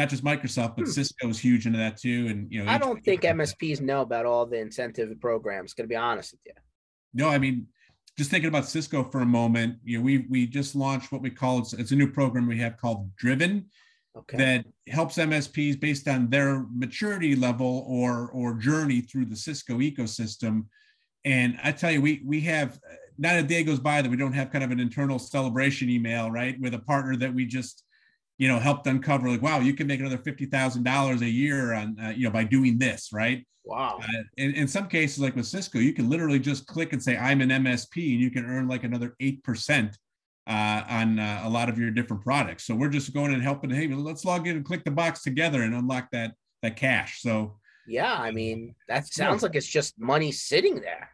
not 0.00 0.08
just 0.08 0.24
Microsoft, 0.24 0.76
but 0.76 0.86
hmm. 0.86 0.90
Cisco 0.90 1.28
is 1.28 1.38
huge 1.38 1.66
into 1.66 1.78
that 1.78 1.98
too. 1.98 2.26
And 2.30 2.50
you 2.50 2.64
know, 2.64 2.70
I 2.70 2.78
don't 2.78 3.04
think 3.04 3.20
MSPs 3.20 3.82
know 3.82 4.00
about 4.00 4.24
all 4.24 4.46
the 4.46 4.58
incentive 4.58 5.14
programs. 5.20 5.74
Going 5.74 5.84
to 5.84 5.92
be 5.92 5.96
honest 5.96 6.32
with 6.32 6.40
you. 6.46 6.52
No, 7.12 7.28
I 7.28 7.38
mean, 7.38 7.66
just 8.16 8.30
thinking 8.30 8.48
about 8.48 8.64
Cisco 8.64 9.04
for 9.04 9.20
a 9.20 9.26
moment. 9.26 9.76
You 9.84 9.98
know, 9.98 10.04
we 10.04 10.26
we 10.30 10.46
just 10.46 10.74
launched 10.74 11.12
what 11.12 11.20
we 11.20 11.28
call 11.28 11.58
it's, 11.58 11.74
it's 11.74 11.90
a 11.92 11.96
new 11.96 12.10
program 12.10 12.46
we 12.46 12.58
have 12.58 12.78
called 12.78 13.14
Driven. 13.16 13.66
Okay. 14.16 14.38
That 14.38 14.64
helps 14.88 15.18
MSPs 15.18 15.78
based 15.78 16.08
on 16.08 16.30
their 16.30 16.64
maturity 16.74 17.36
level 17.36 17.84
or 17.86 18.30
or 18.32 18.54
journey 18.54 19.02
through 19.02 19.26
the 19.26 19.36
Cisco 19.36 19.80
ecosystem. 19.80 20.64
And 21.26 21.58
I 21.62 21.72
tell 21.72 21.90
you, 21.90 22.00
we 22.00 22.22
we 22.24 22.40
have 22.40 22.80
not 23.18 23.36
a 23.36 23.42
day 23.42 23.62
goes 23.64 23.80
by 23.80 24.00
that 24.00 24.10
we 24.10 24.16
don't 24.16 24.32
have 24.32 24.50
kind 24.50 24.64
of 24.64 24.70
an 24.70 24.80
internal 24.80 25.18
celebration 25.18 25.90
email, 25.90 26.30
right, 26.30 26.58
with 26.58 26.72
a 26.72 26.78
partner 26.78 27.16
that 27.16 27.34
we 27.34 27.44
just 27.44 27.84
you 28.40 28.48
know, 28.48 28.58
helped 28.58 28.86
uncover 28.86 29.28
like, 29.28 29.42
wow, 29.42 29.60
you 29.60 29.74
can 29.74 29.86
make 29.86 30.00
another 30.00 30.16
fifty 30.16 30.46
thousand 30.46 30.82
dollars 30.82 31.20
a 31.20 31.28
year 31.28 31.74
on, 31.74 31.94
uh, 32.02 32.08
you 32.08 32.24
know, 32.24 32.30
by 32.30 32.42
doing 32.42 32.78
this, 32.78 33.10
right? 33.12 33.46
Wow. 33.66 34.00
Uh, 34.02 34.22
in, 34.38 34.54
in 34.54 34.66
some 34.66 34.88
cases, 34.88 35.18
like 35.18 35.36
with 35.36 35.46
Cisco, 35.46 35.78
you 35.78 35.92
can 35.92 36.08
literally 36.08 36.38
just 36.38 36.66
click 36.66 36.94
and 36.94 37.02
say, 37.02 37.18
I'm 37.18 37.42
an 37.42 37.50
MSP, 37.50 38.12
and 38.12 38.20
you 38.20 38.30
can 38.30 38.46
earn 38.46 38.66
like 38.66 38.82
another 38.82 39.14
eight 39.20 39.44
percent 39.44 39.98
uh, 40.46 40.84
on 40.88 41.18
uh, 41.18 41.42
a 41.44 41.50
lot 41.50 41.68
of 41.68 41.78
your 41.78 41.90
different 41.90 42.22
products. 42.22 42.64
So 42.64 42.74
we're 42.74 42.88
just 42.88 43.12
going 43.12 43.34
and 43.34 43.42
helping. 43.42 43.68
Hey, 43.68 43.88
let's 43.88 44.24
log 44.24 44.48
in 44.48 44.56
and 44.56 44.64
click 44.64 44.84
the 44.84 44.90
box 44.90 45.22
together 45.22 45.62
and 45.62 45.74
unlock 45.74 46.08
that 46.12 46.32
that 46.62 46.76
cash. 46.76 47.20
So 47.20 47.58
yeah, 47.86 48.14
I 48.14 48.30
mean, 48.30 48.74
that 48.88 49.06
sounds 49.12 49.42
yeah. 49.42 49.48
like 49.48 49.56
it's 49.56 49.66
just 49.66 50.00
money 50.00 50.32
sitting 50.32 50.76
there. 50.76 51.10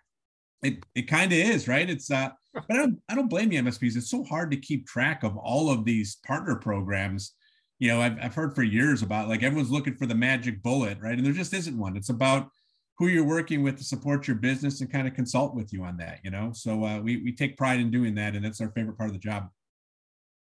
It 0.62 0.86
it 0.94 1.08
kind 1.08 1.32
of 1.32 1.38
is, 1.38 1.66
right? 1.66 1.90
It's 1.90 2.08
uh 2.08 2.30
but 2.68 2.70
I 2.70 2.76
don't, 2.76 2.98
I 3.08 3.14
don't 3.14 3.28
blame 3.28 3.48
the 3.48 3.56
MSPs. 3.56 3.96
It's 3.96 4.10
so 4.10 4.24
hard 4.24 4.50
to 4.50 4.56
keep 4.56 4.86
track 4.86 5.22
of 5.22 5.36
all 5.36 5.70
of 5.70 5.84
these 5.84 6.16
partner 6.26 6.56
programs. 6.56 7.34
You 7.78 7.88
know, 7.88 8.00
I've, 8.00 8.18
I've 8.22 8.34
heard 8.34 8.54
for 8.54 8.62
years 8.62 9.02
about 9.02 9.28
like 9.28 9.42
everyone's 9.42 9.70
looking 9.70 9.96
for 9.96 10.06
the 10.06 10.14
magic 10.14 10.62
bullet, 10.62 10.98
right? 11.00 11.16
And 11.16 11.24
there 11.24 11.32
just 11.32 11.54
isn't 11.54 11.78
one. 11.78 11.96
It's 11.96 12.08
about 12.08 12.48
who 12.98 13.08
you're 13.08 13.24
working 13.24 13.62
with 13.62 13.76
to 13.76 13.84
support 13.84 14.26
your 14.26 14.36
business 14.36 14.80
and 14.80 14.90
kind 14.90 15.06
of 15.06 15.14
consult 15.14 15.54
with 15.54 15.72
you 15.72 15.84
on 15.84 15.98
that, 15.98 16.20
you 16.24 16.30
know? 16.30 16.50
So 16.54 16.84
uh, 16.84 17.00
we, 17.00 17.18
we 17.18 17.32
take 17.32 17.58
pride 17.58 17.78
in 17.78 17.90
doing 17.90 18.14
that. 18.14 18.34
And 18.34 18.44
that's 18.44 18.60
our 18.60 18.70
favorite 18.70 18.96
part 18.96 19.10
of 19.10 19.14
the 19.14 19.20
job. 19.20 19.48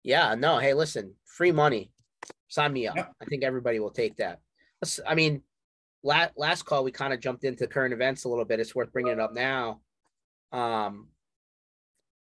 Yeah, 0.03 0.35
no. 0.35 0.59
Hey, 0.59 0.73
listen, 0.73 1.15
free 1.25 1.51
money. 1.51 1.91
Sign 2.49 2.73
me 2.73 2.87
up. 2.87 2.95
Yep. 2.95 3.13
I 3.21 3.25
think 3.25 3.43
everybody 3.43 3.79
will 3.79 3.89
take 3.89 4.17
that. 4.17 4.39
Let's, 4.81 4.99
I 5.07 5.15
mean, 5.15 5.41
last 6.03 6.33
last 6.35 6.63
call 6.63 6.83
we 6.83 6.91
kind 6.91 7.13
of 7.13 7.19
jumped 7.19 7.45
into 7.45 7.65
current 7.65 7.93
events 7.93 8.25
a 8.25 8.29
little 8.29 8.45
bit. 8.45 8.59
It's 8.59 8.75
worth 8.75 8.91
bringing 8.91 9.13
it 9.13 9.19
up 9.19 9.33
now. 9.33 9.79
Um, 10.51 11.07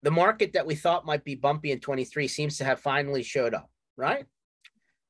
the 0.03 0.11
market 0.11 0.53
that 0.53 0.65
we 0.65 0.75
thought 0.75 1.05
might 1.05 1.23
be 1.23 1.35
bumpy 1.35 1.71
in 1.71 1.79
23 1.79 2.27
seems 2.27 2.57
to 2.57 2.63
have 2.63 2.79
finally 2.79 3.23
showed 3.23 3.53
up, 3.53 3.69
right? 3.97 4.25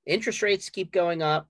Interest 0.06 0.42
rates 0.42 0.70
keep 0.70 0.92
going 0.92 1.22
up. 1.22 1.48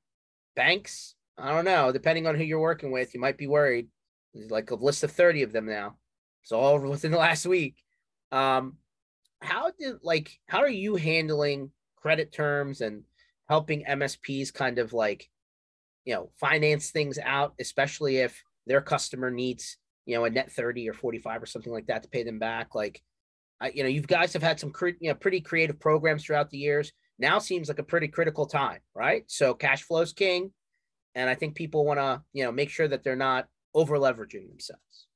Banks, 0.56 1.16
I 1.38 1.50
don't 1.50 1.66
know, 1.66 1.92
depending 1.92 2.28
on 2.28 2.36
who 2.36 2.44
you're 2.44 2.60
working 2.60 2.92
with, 2.92 3.14
you 3.14 3.22
might 3.22 3.38
be 3.38 3.48
worried. 3.48 3.88
There's 4.34 4.52
like 4.52 4.72
a 4.72 4.76
list 4.76 5.04
of 5.04 5.12
30 5.12 5.44
of 5.44 5.52
them 5.54 5.66
now. 5.66 5.96
It's 6.44 6.52
all 6.52 6.74
over 6.74 6.88
within 6.90 7.12
the 7.12 7.18
last 7.18 7.46
week. 7.46 7.76
Um, 8.32 8.78
how 9.42 9.72
did 9.80 9.96
like 10.04 10.38
how 10.48 10.60
are 10.60 10.70
you 10.70 10.98
handling 10.98 11.72
credit 11.96 12.34
terms 12.34 12.82
and 12.82 13.04
helping 13.48 13.86
MSPs 13.86 14.54
kind 14.54 14.80
of 14.80 14.92
like 14.92 15.30
you 16.04 16.14
know 16.14 16.30
finance 16.36 16.92
things 16.92 17.18
out, 17.24 17.54
especially 17.60 18.18
if 18.18 18.44
their 18.68 18.82
customer 18.82 19.32
needs 19.32 19.78
you 20.06 20.16
know 20.16 20.26
a 20.26 20.30
net 20.30 20.52
30 20.52 20.90
or 20.90 20.94
45 20.94 21.44
or 21.44 21.46
something 21.46 21.72
like 21.72 21.88
that 21.88 22.04
to 22.04 22.10
pay 22.10 22.24
them 22.24 22.40
back 22.40 22.76
like 22.76 23.02
You 23.74 23.84
know 23.84 23.90
you 23.90 24.02
guys 24.02 24.34
have 24.34 24.44
had 24.44 24.60
some 24.60 24.72
cre- 24.72 25.00
you 25.00 25.10
know 25.10 25.16
pretty 25.16 25.42
creative 25.42 25.80
programs 25.80 26.24
throughout 26.24 26.50
the 26.50 26.58
years 26.58 26.92
now 27.18 27.40
seems 27.40 27.68
like 27.68 27.80
a 27.80 27.84
pretty 27.84 28.08
critical 28.08 28.46
time 28.46 28.80
right 28.96 29.24
so 29.28 29.54
cash 29.54 29.84
flow 29.84 30.02
is 30.02 30.14
king 30.14 30.52
and 31.16 31.30
i 31.30 31.36
think 31.36 31.56
people 31.56 31.84
want 31.86 32.00
to 32.00 32.22
you 32.32 32.44
know 32.44 32.52
make 32.52 32.70
sure 32.70 32.88
that 32.88 33.04
they're 33.04 33.18
not 33.18 33.48
over 33.74 33.98
leveraging 33.98 34.48
themselves 34.48 35.08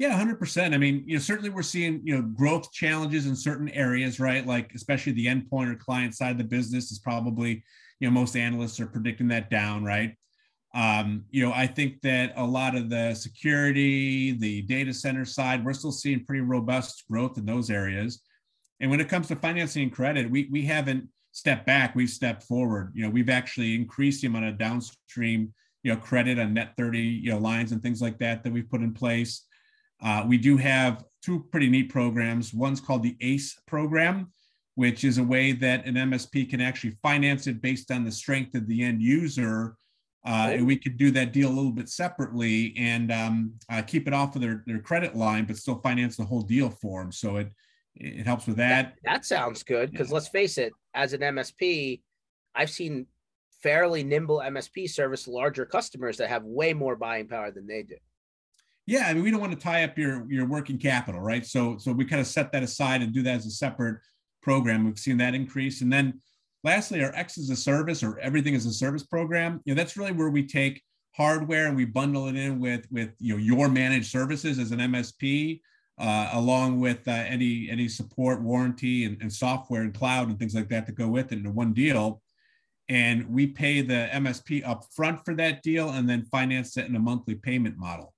yeah, 0.00 0.16
hundred 0.16 0.38
percent. 0.38 0.72
I 0.72 0.78
mean, 0.78 1.04
you 1.06 1.16
know, 1.16 1.20
certainly 1.20 1.50
we're 1.50 1.60
seeing 1.60 2.00
you 2.02 2.16
know 2.16 2.22
growth 2.22 2.72
challenges 2.72 3.26
in 3.26 3.36
certain 3.36 3.68
areas, 3.68 4.18
right? 4.18 4.46
Like 4.46 4.72
especially 4.74 5.12
the 5.12 5.26
endpoint 5.26 5.70
or 5.70 5.74
client 5.74 6.14
side 6.14 6.30
of 6.30 6.38
the 6.38 6.44
business 6.44 6.90
is 6.90 6.98
probably, 6.98 7.62
you 8.00 8.08
know, 8.08 8.10
most 8.10 8.34
analysts 8.34 8.80
are 8.80 8.86
predicting 8.86 9.28
that 9.28 9.50
down, 9.50 9.84
right? 9.84 10.16
Um, 10.72 11.24
you 11.30 11.44
know, 11.44 11.52
I 11.52 11.66
think 11.66 12.00
that 12.02 12.32
a 12.36 12.44
lot 12.44 12.76
of 12.76 12.90
the 12.90 13.14
security, 13.14 14.32
the 14.32 14.62
data 14.62 14.94
center 14.94 15.24
side, 15.24 15.64
we're 15.64 15.72
still 15.72 15.92
seeing 15.92 16.24
pretty 16.24 16.42
robust 16.42 17.04
growth 17.10 17.38
in 17.38 17.44
those 17.44 17.70
areas. 17.70 18.22
And 18.78 18.90
when 18.90 19.00
it 19.00 19.08
comes 19.08 19.28
to 19.28 19.36
financing 19.36 19.84
and 19.84 19.92
credit, 19.92 20.30
we 20.30 20.48
we 20.50 20.62
haven't 20.62 21.08
stepped 21.32 21.66
back; 21.66 21.94
we've 21.94 22.08
stepped 22.08 22.44
forward. 22.44 22.92
You 22.94 23.02
know, 23.04 23.10
we've 23.10 23.28
actually 23.28 23.74
increased 23.74 24.22
the 24.22 24.28
amount 24.28 24.46
of 24.46 24.58
downstream, 24.58 25.52
you 25.82 25.92
know, 25.92 25.98
credit 25.98 26.38
on 26.38 26.54
net 26.54 26.74
thirty, 26.76 27.00
you 27.00 27.30
know, 27.30 27.38
lines 27.38 27.72
and 27.72 27.82
things 27.82 28.00
like 28.00 28.18
that 28.18 28.44
that 28.44 28.52
we've 28.52 28.70
put 28.70 28.80
in 28.80 28.94
place. 28.94 29.46
Uh, 30.02 30.24
we 30.26 30.38
do 30.38 30.56
have 30.56 31.04
two 31.22 31.44
pretty 31.50 31.68
neat 31.68 31.90
programs. 31.90 32.54
One's 32.54 32.80
called 32.80 33.02
the 33.02 33.16
ACE 33.20 33.58
program, 33.66 34.32
which 34.76 35.04
is 35.04 35.18
a 35.18 35.24
way 35.24 35.52
that 35.52 35.84
an 35.84 35.96
MSP 35.96 36.48
can 36.48 36.60
actually 36.60 36.96
finance 37.02 37.46
it 37.46 37.60
based 37.60 37.90
on 37.90 38.04
the 38.04 38.10
strength 38.10 38.54
of 38.54 38.66
the 38.66 38.82
end 38.82 39.02
user. 39.02 39.76
Uh, 40.26 40.50
and 40.52 40.66
we 40.66 40.76
could 40.76 40.98
do 40.98 41.10
that 41.10 41.32
deal 41.32 41.48
a 41.48 41.54
little 41.54 41.72
bit 41.72 41.88
separately 41.88 42.74
and 42.76 43.10
um, 43.10 43.54
uh, 43.70 43.80
keep 43.80 44.06
it 44.06 44.12
off 44.12 44.34
of 44.34 44.42
their, 44.42 44.62
their 44.66 44.78
credit 44.78 45.16
line, 45.16 45.46
but 45.46 45.56
still 45.56 45.80
finance 45.80 46.16
the 46.16 46.24
whole 46.24 46.42
deal 46.42 46.68
for 46.68 47.00
them. 47.00 47.10
So 47.10 47.36
it 47.36 47.50
it 47.96 48.26
helps 48.26 48.46
with 48.46 48.56
that. 48.56 48.96
That, 49.04 49.12
that 49.12 49.24
sounds 49.24 49.62
good 49.62 49.90
because 49.90 50.08
yeah. 50.08 50.14
let's 50.14 50.28
face 50.28 50.58
it, 50.58 50.72
as 50.94 51.12
an 51.12 51.20
MSP, 51.20 52.00
I've 52.54 52.70
seen 52.70 53.06
fairly 53.62 54.02
nimble 54.02 54.38
MSP 54.38 54.88
service 54.88 55.28
larger 55.28 55.66
customers 55.66 56.16
that 56.18 56.28
have 56.28 56.44
way 56.44 56.72
more 56.72 56.96
buying 56.96 57.28
power 57.28 57.50
than 57.50 57.66
they 57.66 57.82
do. 57.82 57.96
Yeah, 58.86 59.06
I 59.06 59.14
mean, 59.14 59.22
we 59.22 59.30
don't 59.30 59.40
want 59.40 59.52
to 59.52 59.58
tie 59.58 59.84
up 59.84 59.98
your 59.98 60.26
your 60.30 60.46
working 60.46 60.78
capital, 60.78 61.20
right? 61.20 61.46
So 61.46 61.76
so 61.78 61.92
we 61.92 62.04
kind 62.04 62.20
of 62.20 62.26
set 62.26 62.52
that 62.52 62.62
aside 62.62 63.02
and 63.02 63.12
do 63.12 63.22
that 63.22 63.36
as 63.36 63.46
a 63.46 63.50
separate 63.50 63.98
program. 64.42 64.84
We've 64.84 64.98
seen 64.98 65.18
that 65.18 65.34
increase, 65.34 65.80
and 65.80 65.92
then 65.92 66.20
lastly, 66.64 67.02
our 67.02 67.14
X 67.14 67.38
as 67.38 67.50
a 67.50 67.56
service 67.56 68.02
or 68.02 68.18
everything 68.18 68.54
as 68.54 68.66
a 68.66 68.72
service 68.72 69.02
program. 69.02 69.60
You 69.64 69.74
know, 69.74 69.80
that's 69.80 69.96
really 69.96 70.12
where 70.12 70.30
we 70.30 70.46
take 70.46 70.82
hardware 71.16 71.66
and 71.66 71.76
we 71.76 71.84
bundle 71.84 72.28
it 72.28 72.36
in 72.36 72.60
with 72.60 72.86
with 72.90 73.10
you 73.18 73.34
know 73.34 73.38
your 73.38 73.68
managed 73.68 74.10
services 74.10 74.58
as 74.58 74.70
an 74.70 74.78
MSP, 74.78 75.60
uh, 75.98 76.30
along 76.32 76.80
with 76.80 77.06
uh, 77.08 77.12
any 77.12 77.68
any 77.70 77.88
support, 77.88 78.42
warranty, 78.42 79.04
and, 79.04 79.20
and 79.20 79.32
software 79.32 79.82
and 79.82 79.94
cloud 79.94 80.28
and 80.28 80.38
things 80.38 80.54
like 80.54 80.68
that 80.68 80.86
to 80.86 80.92
go 80.92 81.08
with 81.08 81.32
it 81.32 81.38
in 81.38 81.54
one 81.54 81.72
deal. 81.72 82.22
And 82.88 83.28
we 83.30 83.46
pay 83.46 83.82
the 83.82 84.08
MSP 84.12 84.64
upfront 84.64 85.24
for 85.24 85.34
that 85.36 85.62
deal 85.62 85.90
and 85.90 86.08
then 86.08 86.24
finance 86.24 86.76
it 86.76 86.86
in 86.86 86.96
a 86.96 87.00
monthly 87.00 87.36
payment 87.36 87.78
model. 87.78 88.14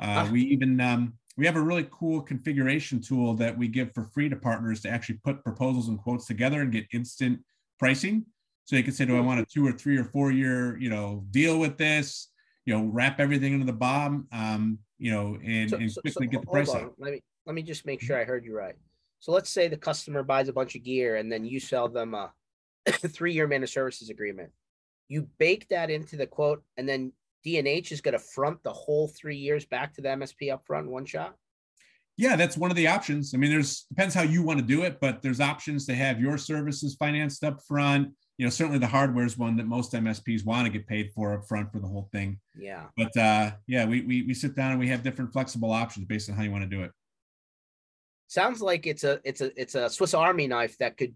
Uh, 0.00 0.26
ah. 0.26 0.28
we 0.30 0.42
even 0.42 0.80
um, 0.80 1.14
we 1.36 1.46
have 1.46 1.56
a 1.56 1.60
really 1.60 1.86
cool 1.92 2.20
configuration 2.20 3.00
tool 3.00 3.34
that 3.34 3.56
we 3.56 3.68
give 3.68 3.94
for 3.94 4.04
free 4.04 4.28
to 4.28 4.34
partners 4.34 4.80
to 4.80 4.90
actually 4.90 5.20
put 5.24 5.44
proposals 5.44 5.86
and 5.88 5.98
quotes 5.98 6.26
together 6.26 6.62
and 6.62 6.72
get 6.72 6.86
instant 6.92 7.38
pricing. 7.78 8.26
So 8.64 8.76
you 8.76 8.82
can 8.82 8.92
say, 8.92 9.06
do 9.06 9.16
I 9.16 9.20
want 9.20 9.40
a 9.40 9.46
two 9.46 9.66
or 9.66 9.72
three 9.72 9.96
or 9.96 10.04
four 10.04 10.30
year, 10.30 10.78
you 10.78 10.90
know, 10.90 11.24
deal 11.30 11.58
with 11.58 11.78
this? 11.78 12.28
You 12.66 12.74
know, 12.74 12.84
wrap 12.84 13.18
everything 13.18 13.54
into 13.54 13.64
the 13.64 13.72
BOM, 13.72 14.28
um, 14.30 14.78
you 14.98 15.10
know, 15.10 15.38
and, 15.42 15.70
so, 15.70 15.76
and 15.78 15.90
quickly 15.94 16.26
so, 16.26 16.30
get 16.30 16.40
the 16.42 16.46
price 16.46 16.74
out. 16.74 16.92
Let 16.98 17.12
me 17.12 17.22
let 17.46 17.54
me 17.54 17.62
just 17.62 17.86
make 17.86 18.02
sure 18.02 18.20
I 18.20 18.24
heard 18.24 18.44
you 18.44 18.54
right. 18.54 18.74
So 19.20 19.32
let's 19.32 19.48
say 19.48 19.68
the 19.68 19.76
customer 19.76 20.22
buys 20.22 20.48
a 20.48 20.52
bunch 20.52 20.74
of 20.74 20.82
gear 20.82 21.16
and 21.16 21.32
then 21.32 21.46
you 21.46 21.60
sell 21.60 21.88
them 21.88 22.14
a 22.14 22.30
three 22.92 23.32
year 23.32 23.46
managed 23.46 23.72
services 23.72 24.10
agreement. 24.10 24.50
You 25.08 25.28
bake 25.38 25.66
that 25.68 25.88
into 25.90 26.16
the 26.16 26.26
quote, 26.26 26.62
and 26.76 26.86
then 26.86 27.12
D&H 27.44 27.92
is 27.92 28.02
going 28.02 28.12
to 28.12 28.18
front 28.18 28.62
the 28.62 28.72
whole 28.72 29.08
three 29.08 29.36
years 29.36 29.64
back 29.64 29.94
to 29.94 30.02
the 30.02 30.08
MSP 30.08 30.52
up 30.52 30.66
front 30.66 30.90
one 30.90 31.06
shot? 31.06 31.34
Yeah, 32.18 32.34
that's 32.34 32.56
one 32.56 32.70
of 32.70 32.76
the 32.76 32.88
options. 32.88 33.32
I 33.32 33.38
mean, 33.38 33.50
there's 33.50 33.82
depends 33.84 34.12
how 34.12 34.22
you 34.22 34.42
want 34.42 34.58
to 34.58 34.64
do 34.64 34.82
it, 34.82 34.98
but 35.00 35.22
there's 35.22 35.40
options 35.40 35.86
to 35.86 35.94
have 35.94 36.20
your 36.20 36.36
services 36.36 36.96
financed 36.96 37.44
up 37.44 37.62
front. 37.62 38.12
You 38.38 38.46
know, 38.46 38.50
certainly 38.50 38.80
the 38.80 38.88
hardware 38.88 39.24
is 39.24 39.38
one 39.38 39.56
that 39.56 39.66
most 39.66 39.92
MSPs 39.92 40.44
want 40.44 40.66
to 40.66 40.72
get 40.72 40.88
paid 40.88 41.12
for 41.14 41.32
up 41.32 41.46
front 41.46 41.70
for 41.70 41.78
the 41.78 41.86
whole 41.86 42.08
thing. 42.10 42.40
Yeah. 42.58 42.86
But 42.96 43.16
uh, 43.16 43.52
yeah, 43.68 43.86
we, 43.86 44.00
we 44.00 44.22
we 44.22 44.34
sit 44.34 44.56
down 44.56 44.72
and 44.72 44.80
we 44.80 44.88
have 44.88 45.04
different 45.04 45.32
flexible 45.32 45.70
options 45.70 46.06
based 46.06 46.28
on 46.28 46.34
how 46.34 46.42
you 46.42 46.50
want 46.50 46.64
to 46.64 46.68
do 46.68 46.82
it. 46.82 46.90
Sounds 48.26 48.60
like 48.60 48.88
it's 48.88 49.04
a 49.04 49.20
it's 49.22 49.40
a 49.40 49.52
it's 49.60 49.76
a 49.76 49.88
Swiss 49.88 50.12
Army 50.12 50.48
knife 50.48 50.76
that 50.78 50.96
could 50.96 51.14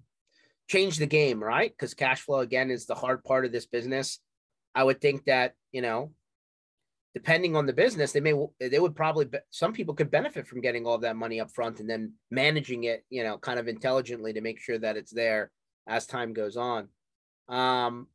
change 0.69 0.99
the 0.99 1.07
game, 1.07 1.43
right? 1.43 1.71
Because 1.71 1.95
cash 1.95 2.21
flow 2.21 2.41
again 2.41 2.71
is 2.71 2.87
the 2.87 2.95
hard 2.95 3.25
part 3.25 3.45
of 3.45 3.51
this 3.51 3.67
business. 3.67 4.21
I 4.73 4.85
would 4.85 5.01
think 5.01 5.25
that 5.25 5.55
you 5.73 5.83
know 5.83 6.13
depending 7.15 7.57
on 7.57 7.67
the 7.67 7.73
business, 7.73 8.13
they 8.13 8.21
may 8.21 8.35
they 8.61 8.79
would 8.79 8.97
probably 8.97 9.29
some 9.51 9.73
people 9.73 9.95
could 9.95 10.11
benefit 10.11 10.47
from 10.47 10.61
getting 10.61 10.87
all 10.87 10.99
that 10.99 11.17
money 11.17 11.41
up 11.41 11.51
front 11.51 11.81
and 11.81 11.89
then 11.89 12.13
managing 12.31 12.85
it, 12.85 13.05
you 13.11 13.23
know, 13.23 13.39
kind 13.39 13.59
of 13.59 13.69
intelligently 13.69 14.33
to 14.33 14.41
make 14.41 14.61
sure 14.61 14.79
that 14.79 14.97
it's 14.97 15.13
there 15.13 15.51
as 15.87 16.07
time 16.07 16.33
goes 16.33 16.57
on. 16.57 16.89
Um, 17.49 18.07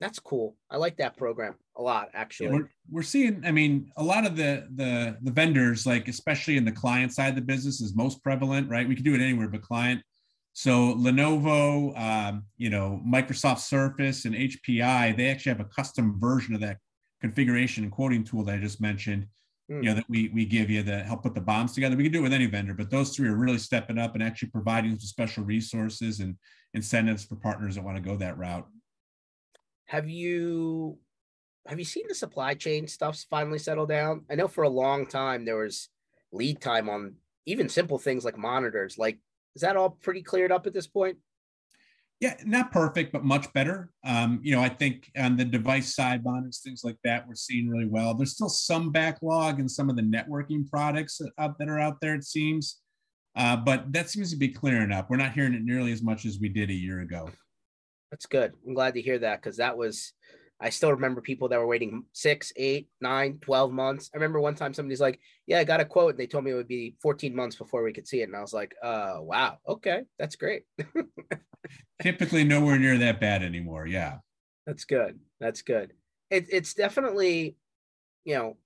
that's 0.00 0.18
cool. 0.18 0.56
I 0.70 0.76
like 0.76 0.96
that 0.96 1.16
program 1.16 1.56
a 1.76 1.82
lot, 1.82 2.08
actually. 2.14 2.48
Yeah, 2.48 2.54
we're, 2.54 2.70
we're 2.90 3.02
seeing, 3.02 3.42
I 3.44 3.52
mean, 3.52 3.90
a 3.96 4.02
lot 4.02 4.26
of 4.26 4.36
the 4.36 4.66
the 4.74 5.16
the 5.22 5.30
vendors, 5.30 5.86
like 5.86 6.08
especially 6.08 6.56
in 6.56 6.64
the 6.64 6.72
client 6.72 7.12
side 7.12 7.28
of 7.28 7.36
the 7.36 7.42
business, 7.42 7.80
is 7.80 7.94
most 7.94 8.22
prevalent, 8.22 8.68
right? 8.68 8.88
We 8.88 8.94
can 8.94 9.04
do 9.04 9.14
it 9.14 9.20
anywhere 9.20 9.48
but 9.48 9.62
client. 9.62 10.02
So 10.52 10.94
Lenovo, 10.94 11.98
um, 11.98 12.44
you 12.56 12.70
know, 12.70 13.00
Microsoft 13.06 13.60
Surface 13.60 14.24
and 14.24 14.34
HPI, 14.34 15.16
they 15.16 15.28
actually 15.28 15.50
have 15.50 15.60
a 15.60 15.64
custom 15.64 16.18
version 16.18 16.54
of 16.54 16.60
that 16.60 16.78
configuration 17.20 17.84
and 17.84 17.92
quoting 17.92 18.24
tool 18.24 18.44
that 18.44 18.54
I 18.54 18.58
just 18.58 18.80
mentioned, 18.80 19.26
mm. 19.70 19.82
you 19.82 19.88
know, 19.88 19.94
that 19.94 20.08
we 20.08 20.28
we 20.28 20.44
give 20.44 20.70
you 20.70 20.82
that 20.82 21.06
help 21.06 21.22
put 21.22 21.34
the 21.34 21.40
BOMs 21.40 21.74
together. 21.74 21.96
We 21.96 22.04
can 22.04 22.12
do 22.12 22.20
it 22.20 22.22
with 22.22 22.32
any 22.32 22.46
vendor, 22.46 22.74
but 22.74 22.90
those 22.90 23.14
three 23.14 23.28
are 23.28 23.36
really 23.36 23.58
stepping 23.58 23.98
up 23.98 24.14
and 24.14 24.22
actually 24.22 24.50
providing 24.50 24.90
some 24.92 25.00
special 25.00 25.44
resources 25.44 26.20
and 26.20 26.36
incentives 26.74 27.24
for 27.24 27.36
partners 27.36 27.74
that 27.74 27.84
want 27.84 27.96
to 27.96 28.02
go 28.02 28.16
that 28.16 28.38
route. 28.38 28.66
Have 29.86 30.08
you 30.08 30.98
have 31.66 31.78
you 31.78 31.84
seen 31.84 32.06
the 32.08 32.14
supply 32.14 32.54
chain 32.54 32.86
stuff's 32.88 33.24
finally 33.24 33.58
settle 33.58 33.86
down? 33.86 34.24
I 34.30 34.34
know 34.34 34.48
for 34.48 34.64
a 34.64 34.68
long 34.68 35.06
time 35.06 35.44
there 35.44 35.58
was 35.58 35.88
lead 36.32 36.60
time 36.60 36.88
on 36.88 37.14
even 37.46 37.68
simple 37.68 37.98
things 37.98 38.24
like 38.24 38.38
monitors. 38.38 38.96
Like, 38.98 39.18
is 39.54 39.62
that 39.62 39.76
all 39.76 39.90
pretty 39.90 40.22
cleared 40.22 40.52
up 40.52 40.66
at 40.66 40.72
this 40.72 40.86
point? 40.86 41.18
Yeah, 42.20 42.36
not 42.44 42.70
perfect, 42.70 43.12
but 43.12 43.24
much 43.24 43.50
better. 43.54 43.90
Um, 44.04 44.40
you 44.42 44.54
know, 44.54 44.60
I 44.60 44.68
think 44.68 45.10
on 45.16 45.38
the 45.38 45.44
device 45.44 45.94
side, 45.94 46.22
monitors, 46.22 46.60
things 46.62 46.84
like 46.84 46.98
that, 47.02 47.26
we're 47.26 47.34
seeing 47.34 47.66
really 47.66 47.86
well. 47.86 48.12
There's 48.12 48.32
still 48.32 48.50
some 48.50 48.92
backlog 48.92 49.58
in 49.58 49.66
some 49.68 49.88
of 49.88 49.96
the 49.96 50.02
networking 50.02 50.68
products 50.68 51.20
out 51.38 51.58
that 51.58 51.68
are 51.68 51.78
out 51.78 51.96
there, 52.02 52.14
it 52.14 52.24
seems. 52.24 52.82
Uh, 53.36 53.56
but 53.56 53.90
that 53.94 54.10
seems 54.10 54.30
to 54.32 54.36
be 54.36 54.48
clearing 54.48 54.92
up. 54.92 55.08
We're 55.08 55.16
not 55.16 55.32
hearing 55.32 55.54
it 55.54 55.62
nearly 55.62 55.92
as 55.92 56.02
much 56.02 56.26
as 56.26 56.38
we 56.38 56.50
did 56.50 56.68
a 56.68 56.74
year 56.74 57.00
ago. 57.00 57.30
That's 58.10 58.26
good. 58.26 58.52
I'm 58.66 58.74
glad 58.74 58.94
to 58.94 59.00
hear 59.00 59.18
that 59.20 59.40
because 59.40 59.56
that 59.56 59.78
was, 59.78 60.12
I 60.60 60.70
still 60.70 60.90
remember 60.90 61.20
people 61.20 61.48
that 61.48 61.58
were 61.58 61.66
waiting 61.66 62.04
six, 62.12 62.52
eight, 62.56 62.88
nine, 63.00 63.38
12 63.40 63.72
months. 63.72 64.10
I 64.12 64.18
remember 64.18 64.40
one 64.40 64.54
time 64.54 64.74
somebody's 64.74 65.00
like, 65.00 65.18
Yeah, 65.46 65.58
I 65.58 65.64
got 65.64 65.80
a 65.80 65.84
quote. 65.84 66.10
And 66.10 66.18
they 66.18 66.26
told 66.26 66.44
me 66.44 66.50
it 66.50 66.54
would 66.54 66.68
be 66.68 66.96
14 67.02 67.34
months 67.34 67.56
before 67.56 67.82
we 67.82 67.92
could 67.92 68.06
see 68.06 68.20
it. 68.20 68.28
And 68.28 68.36
I 68.36 68.40
was 68.40 68.52
like, 68.52 68.74
uh, 68.82 69.16
wow, 69.20 69.58
okay, 69.66 70.02
that's 70.18 70.36
great. 70.36 70.64
typically 72.02 72.44
nowhere 72.44 72.78
near 72.78 72.98
that 72.98 73.20
bad 73.20 73.42
anymore. 73.42 73.86
Yeah. 73.86 74.18
That's 74.66 74.84
good. 74.84 75.18
That's 75.40 75.62
good. 75.62 75.92
It, 76.30 76.46
it's 76.50 76.74
definitely, 76.74 77.56
you 78.24 78.34
know, 78.34 78.56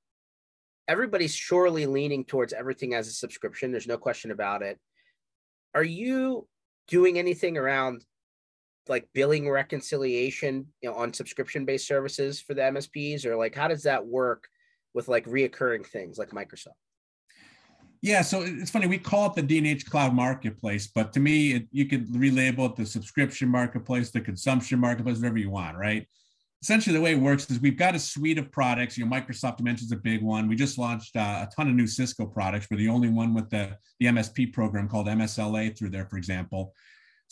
everybody's 0.89 1.35
surely 1.35 1.87
leaning 1.87 2.25
towards 2.25 2.53
everything 2.53 2.95
as 2.95 3.09
a 3.09 3.13
subscription. 3.13 3.71
There's 3.71 3.87
no 3.87 3.99
question 3.99 4.31
about 4.31 4.63
it. 4.63 4.79
Are 5.75 5.85
you 5.85 6.47
doing 6.89 7.19
anything 7.19 7.57
around 7.57 8.05
like 8.89 9.09
billing 9.15 9.49
reconciliation, 9.49 10.67
you 10.83 10.91
know, 10.91 10.97
on 10.97 11.13
subscription 11.13 11.65
based 11.65 11.87
services 11.87 12.41
for 12.41 12.55
the 12.55 12.63
MSPs, 12.63 13.25
or 13.25 13.37
like 13.37 13.55
how 13.55 13.69
does 13.69 13.83
that 13.85 14.07
work 14.07 14.49
with 14.93 15.09
like 15.09 15.27
reoccurring 15.27 15.87
things 15.87 16.19
like 16.19 16.31
Microsoft? 16.31 16.75
Yeah, 18.05 18.21
so 18.21 18.43
it's 18.43 18.71
funny. 18.71 18.87
We 18.87 18.99
call 18.99 19.29
it 19.29 19.35
the 19.35 19.41
D&H 19.41 19.87
Cloud 19.87 20.15
Marketplace, 20.15 20.89
but 20.95 21.11
to 21.15 21.21
me, 21.21 21.55
it, 21.55 21.69
you 21.73 21.87
could 21.87 22.07
relabel 22.09 22.69
it 22.69 22.77
the 22.77 22.85
subscription 22.85 23.49
marketplace, 23.49 24.11
the 24.11 24.21
consumption 24.21 24.79
marketplace, 24.79 25.17
whatever 25.17 25.39
you 25.39 25.49
want, 25.49 25.79
right? 25.79 26.07
Essentially, 26.61 26.95
the 26.95 27.01
way 27.01 27.13
it 27.13 27.19
works 27.19 27.51
is 27.51 27.61
we've 27.61 27.79
got 27.79 27.95
a 27.95 27.99
suite 27.99 28.37
of 28.37 28.53
products. 28.53 28.99
You 28.99 29.07
know, 29.07 29.11
Microsoft 29.11 29.57
Dimension's 29.57 29.93
a 29.93 29.97
big 29.97 30.23
one. 30.23 30.49
We 30.49 30.55
just 30.55 30.77
launched 30.77 31.17
uh, 31.17 31.47
a 31.47 31.49
ton 31.57 31.69
of 31.69 31.75
new 31.75 31.87
Cisco 31.87 32.27
products. 32.27 32.67
We're 32.71 32.77
the 32.77 32.89
only 32.89 33.09
one 33.09 33.33
with 33.33 33.49
the, 33.49 33.79
the 34.01 34.07
MSP 34.07 34.53
program 34.53 34.87
called 34.87 35.07
MSLA 35.07 35.77
through 35.77 35.91
there, 35.91 36.05
for 36.05 36.19
example. 36.19 36.75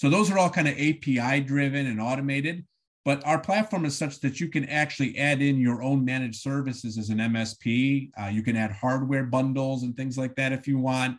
So 0.02 0.10
those 0.10 0.32
are 0.32 0.38
all 0.38 0.50
kind 0.50 0.66
of 0.66 0.74
API 0.74 1.42
driven 1.42 1.86
and 1.86 2.00
automated. 2.00 2.64
But 3.04 3.24
our 3.24 3.38
platform 3.38 3.84
is 3.84 3.96
such 3.96 4.18
that 4.22 4.40
you 4.40 4.48
can 4.48 4.64
actually 4.64 5.16
add 5.16 5.40
in 5.40 5.60
your 5.60 5.80
own 5.80 6.04
managed 6.04 6.40
services 6.40 6.98
as 6.98 7.10
an 7.10 7.18
MSP. 7.18 8.10
Uh, 8.20 8.26
you 8.26 8.42
can 8.42 8.56
add 8.56 8.72
hardware 8.72 9.22
bundles 9.22 9.84
and 9.84 9.96
things 9.96 10.18
like 10.18 10.34
that 10.34 10.50
if 10.50 10.66
you 10.66 10.80
want. 10.80 11.18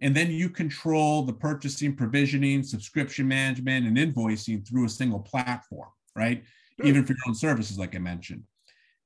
And 0.00 0.16
then 0.16 0.32
you 0.32 0.50
control 0.50 1.22
the 1.22 1.32
purchasing, 1.32 1.94
provisioning, 1.94 2.64
subscription 2.64 3.28
management, 3.28 3.86
and 3.86 3.96
invoicing 3.96 4.66
through 4.66 4.86
a 4.86 4.88
single 4.88 5.20
platform, 5.20 5.90
right? 6.16 6.42
Sure. 6.80 6.88
Even 6.88 7.04
for 7.06 7.12
your 7.12 7.28
own 7.28 7.36
services, 7.36 7.78
like 7.78 7.94
I 7.94 8.00
mentioned. 8.00 8.42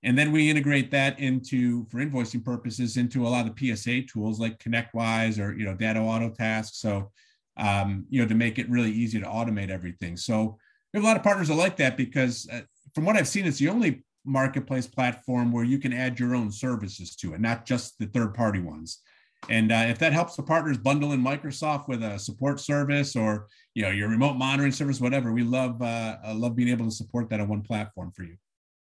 And 0.05 0.17
then 0.17 0.33
we 0.33 0.49
integrate 0.49 0.91
that 0.93 1.21
into, 1.21 1.85
for 1.91 1.99
invoicing 1.99 2.43
purposes, 2.43 2.97
into 2.97 3.27
a 3.27 3.29
lot 3.29 3.47
of 3.47 3.55
the 3.55 3.77
PSA 3.77 4.05
tools 4.11 4.41
like 4.41 4.59
ConnectWise 4.59 5.39
or 5.39 5.55
you 5.55 5.67
know 5.67 5.75
Datto 5.75 6.05
Auto 6.05 6.31
Autotask. 6.31 6.71
So 6.77 7.11
um, 7.59 8.07
you 8.09 8.23
know 8.23 8.29
to 8.29 8.35
make 8.35 8.59
it 8.59 8.71
really 8.71 8.91
easy 8.91 9.21
to 9.21 9.27
automate 9.27 9.71
everything. 9.71 10.17
So 10.17 10.59
we 10.93 10.99
have 10.99 11.05
a 11.05 11.07
lot 11.07 11.17
of 11.17 11.23
partners 11.23 11.49
that 11.49 11.55
like 11.55 11.77
that 11.77 11.97
because 11.97 12.49
uh, 12.53 12.61
from 12.95 13.05
what 13.05 13.17
I've 13.17 13.29
seen, 13.29 13.47
it's 13.47 13.59
the 13.59 13.69
only 13.69 14.05
marketplace 14.25 14.87
platform 14.87 15.53
where 15.53 15.65
you 15.65 15.79
can 15.79 15.93
add 15.93 16.19
your 16.19 16.35
own 16.35 16.51
services 16.51 17.17
to 17.17 17.35
it, 17.35 17.41
not 17.41 17.65
just 17.65 17.99
the 17.99 18.07
third 18.07 18.35
party 18.35 18.61
ones. 18.61 19.01
And 19.49 19.71
uh, 19.71 19.87
if 19.89 19.99
that 19.99 20.13
helps 20.13 20.37
the 20.37 20.43
partners 20.43 20.79
bundle 20.79 21.13
in 21.13 21.23
Microsoft 21.23 21.89
with 21.89 22.03
a 22.03 22.19
support 22.19 22.61
service 22.61 23.15
or 23.15 23.47
you 23.75 23.83
know 23.83 23.91
your 23.91 24.09
remote 24.09 24.35
monitoring 24.35 24.73
service, 24.73 25.01
whatever, 25.01 25.33
we 25.33 25.43
love 25.43 25.81
uh, 25.81 26.17
love 26.35 26.57
being 26.57 26.69
able 26.69 26.87
to 26.87 26.91
support 26.91 27.29
that 27.31 27.41
on 27.41 27.49
one 27.49 27.63
platform 27.63 28.13
for 28.13 28.25
you. 28.25 28.37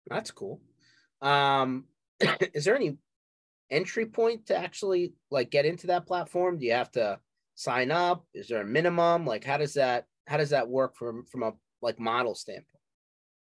That's 0.08 0.32
cool. 0.32 0.62
Um, 1.22 1.86
is 2.53 2.65
there 2.65 2.75
any 2.75 2.98
entry 3.72 4.05
point 4.05 4.48
to 4.48 4.58
actually 4.58 5.13
like 5.32 5.50
get 5.50 5.65
into 5.65 5.88
that 5.88 6.05
platform? 6.05 6.58
Do 6.58 6.65
you 6.65 6.74
have 6.74 6.91
to 6.91 7.20
sign 7.55 7.91
up? 7.91 8.25
Is 8.33 8.48
there 8.48 8.62
a 8.62 8.65
minimum? 8.65 9.25
Like 9.25 9.43
how 9.43 9.57
does 9.57 9.74
that 9.74 10.05
how 10.27 10.38
does 10.38 10.50
that 10.51 10.67
work 10.67 10.95
from 10.95 11.25
from 11.25 11.43
a 11.43 11.53
like 11.81 12.00
model 12.00 12.36
standpoint? 12.36 12.67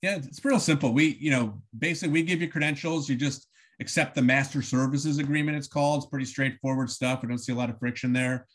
Yeah, 0.01 0.17
it's 0.17 0.43
real 0.43 0.59
simple. 0.59 0.91
We, 0.91 1.17
you 1.19 1.31
know, 1.31 1.61
basically 1.79 2.11
we 2.11 2.23
give 2.23 2.41
you 2.41 2.49
credentials. 2.49 3.07
You 3.07 3.15
just 3.15 3.47
accept 3.79 4.15
the 4.15 4.21
master 4.21 4.61
services 4.61 5.17
agreement. 5.17 5.57
It's 5.57 5.67
called. 5.67 6.03
It's 6.03 6.09
pretty 6.09 6.25
straightforward 6.25 6.89
stuff. 6.89 7.21
We 7.21 7.29
don't 7.29 7.37
see 7.37 7.53
a 7.53 7.55
lot 7.55 7.69
of 7.69 7.79
friction 7.79 8.11
there. 8.11 8.45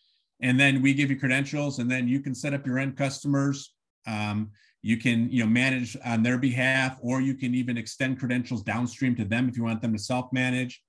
And 0.43 0.61
then 0.61 0.83
we 0.83 0.95
give 0.95 1.11
you 1.11 1.19
credentials, 1.19 1.79
and 1.81 1.91
then 1.91 2.07
you 2.07 2.21
can 2.21 2.35
set 2.35 2.55
up 2.55 2.67
your 2.67 2.79
end 2.79 2.97
customers. 2.97 3.75
Um, 4.07 4.51
you 4.83 4.97
can, 4.97 5.29
you 5.31 5.43
know, 5.43 5.51
manage 5.51 5.97
on 6.05 6.23
their 6.23 6.39
behalf, 6.39 6.99
or 7.01 7.21
you 7.21 7.35
can 7.35 7.55
even 7.55 7.77
extend 7.77 8.21
credentials 8.21 8.63
downstream 8.63 9.17
to 9.17 9.25
them 9.25 9.49
if 9.49 9.57
you 9.57 9.65
want 9.65 9.83
them 9.83 9.93
to 9.93 9.99
self-manage. 9.99 10.81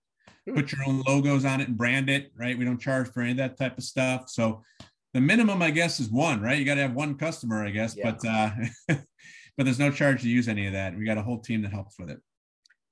Put 0.54 0.72
your 0.72 0.82
own 0.88 1.04
logos 1.08 1.46
on 1.46 1.62
it 1.62 1.68
and 1.68 1.78
brand 1.78 2.10
it. 2.10 2.32
Right? 2.36 2.58
We 2.58 2.66
don't 2.66 2.80
charge 2.80 3.12
for 3.12 3.22
any 3.22 3.32
of 3.32 3.38
that 3.38 3.58
type 3.58 3.78
of 3.78 3.84
stuff. 3.84 4.30
So 4.30 4.64
the 5.14 5.22
minimum, 5.22 5.62
I 5.62 5.72
guess, 5.72 6.00
is 6.00 6.10
one, 6.10 6.42
right? 6.42 6.58
You 6.58 6.66
got 6.66 6.76
to 6.76 6.82
have 6.82 6.94
one 6.94 7.16
customer, 7.16 7.66
I 7.66 7.72
guess, 7.72 7.96
yeah. 7.96 8.12
but 8.12 8.28
uh, 8.28 8.52
but 9.58 9.64
there's 9.64 9.80
no 9.80 9.92
charge 9.92 10.22
to 10.22 10.30
use 10.30 10.48
any 10.48 10.68
of 10.68 10.74
that. 10.74 10.96
We 10.96 11.06
got 11.06 11.18
a 11.18 11.24
whole 11.24 11.40
team 11.40 11.62
that 11.64 11.72
helps 11.72 11.98
with 12.00 12.10
it. 12.10 12.20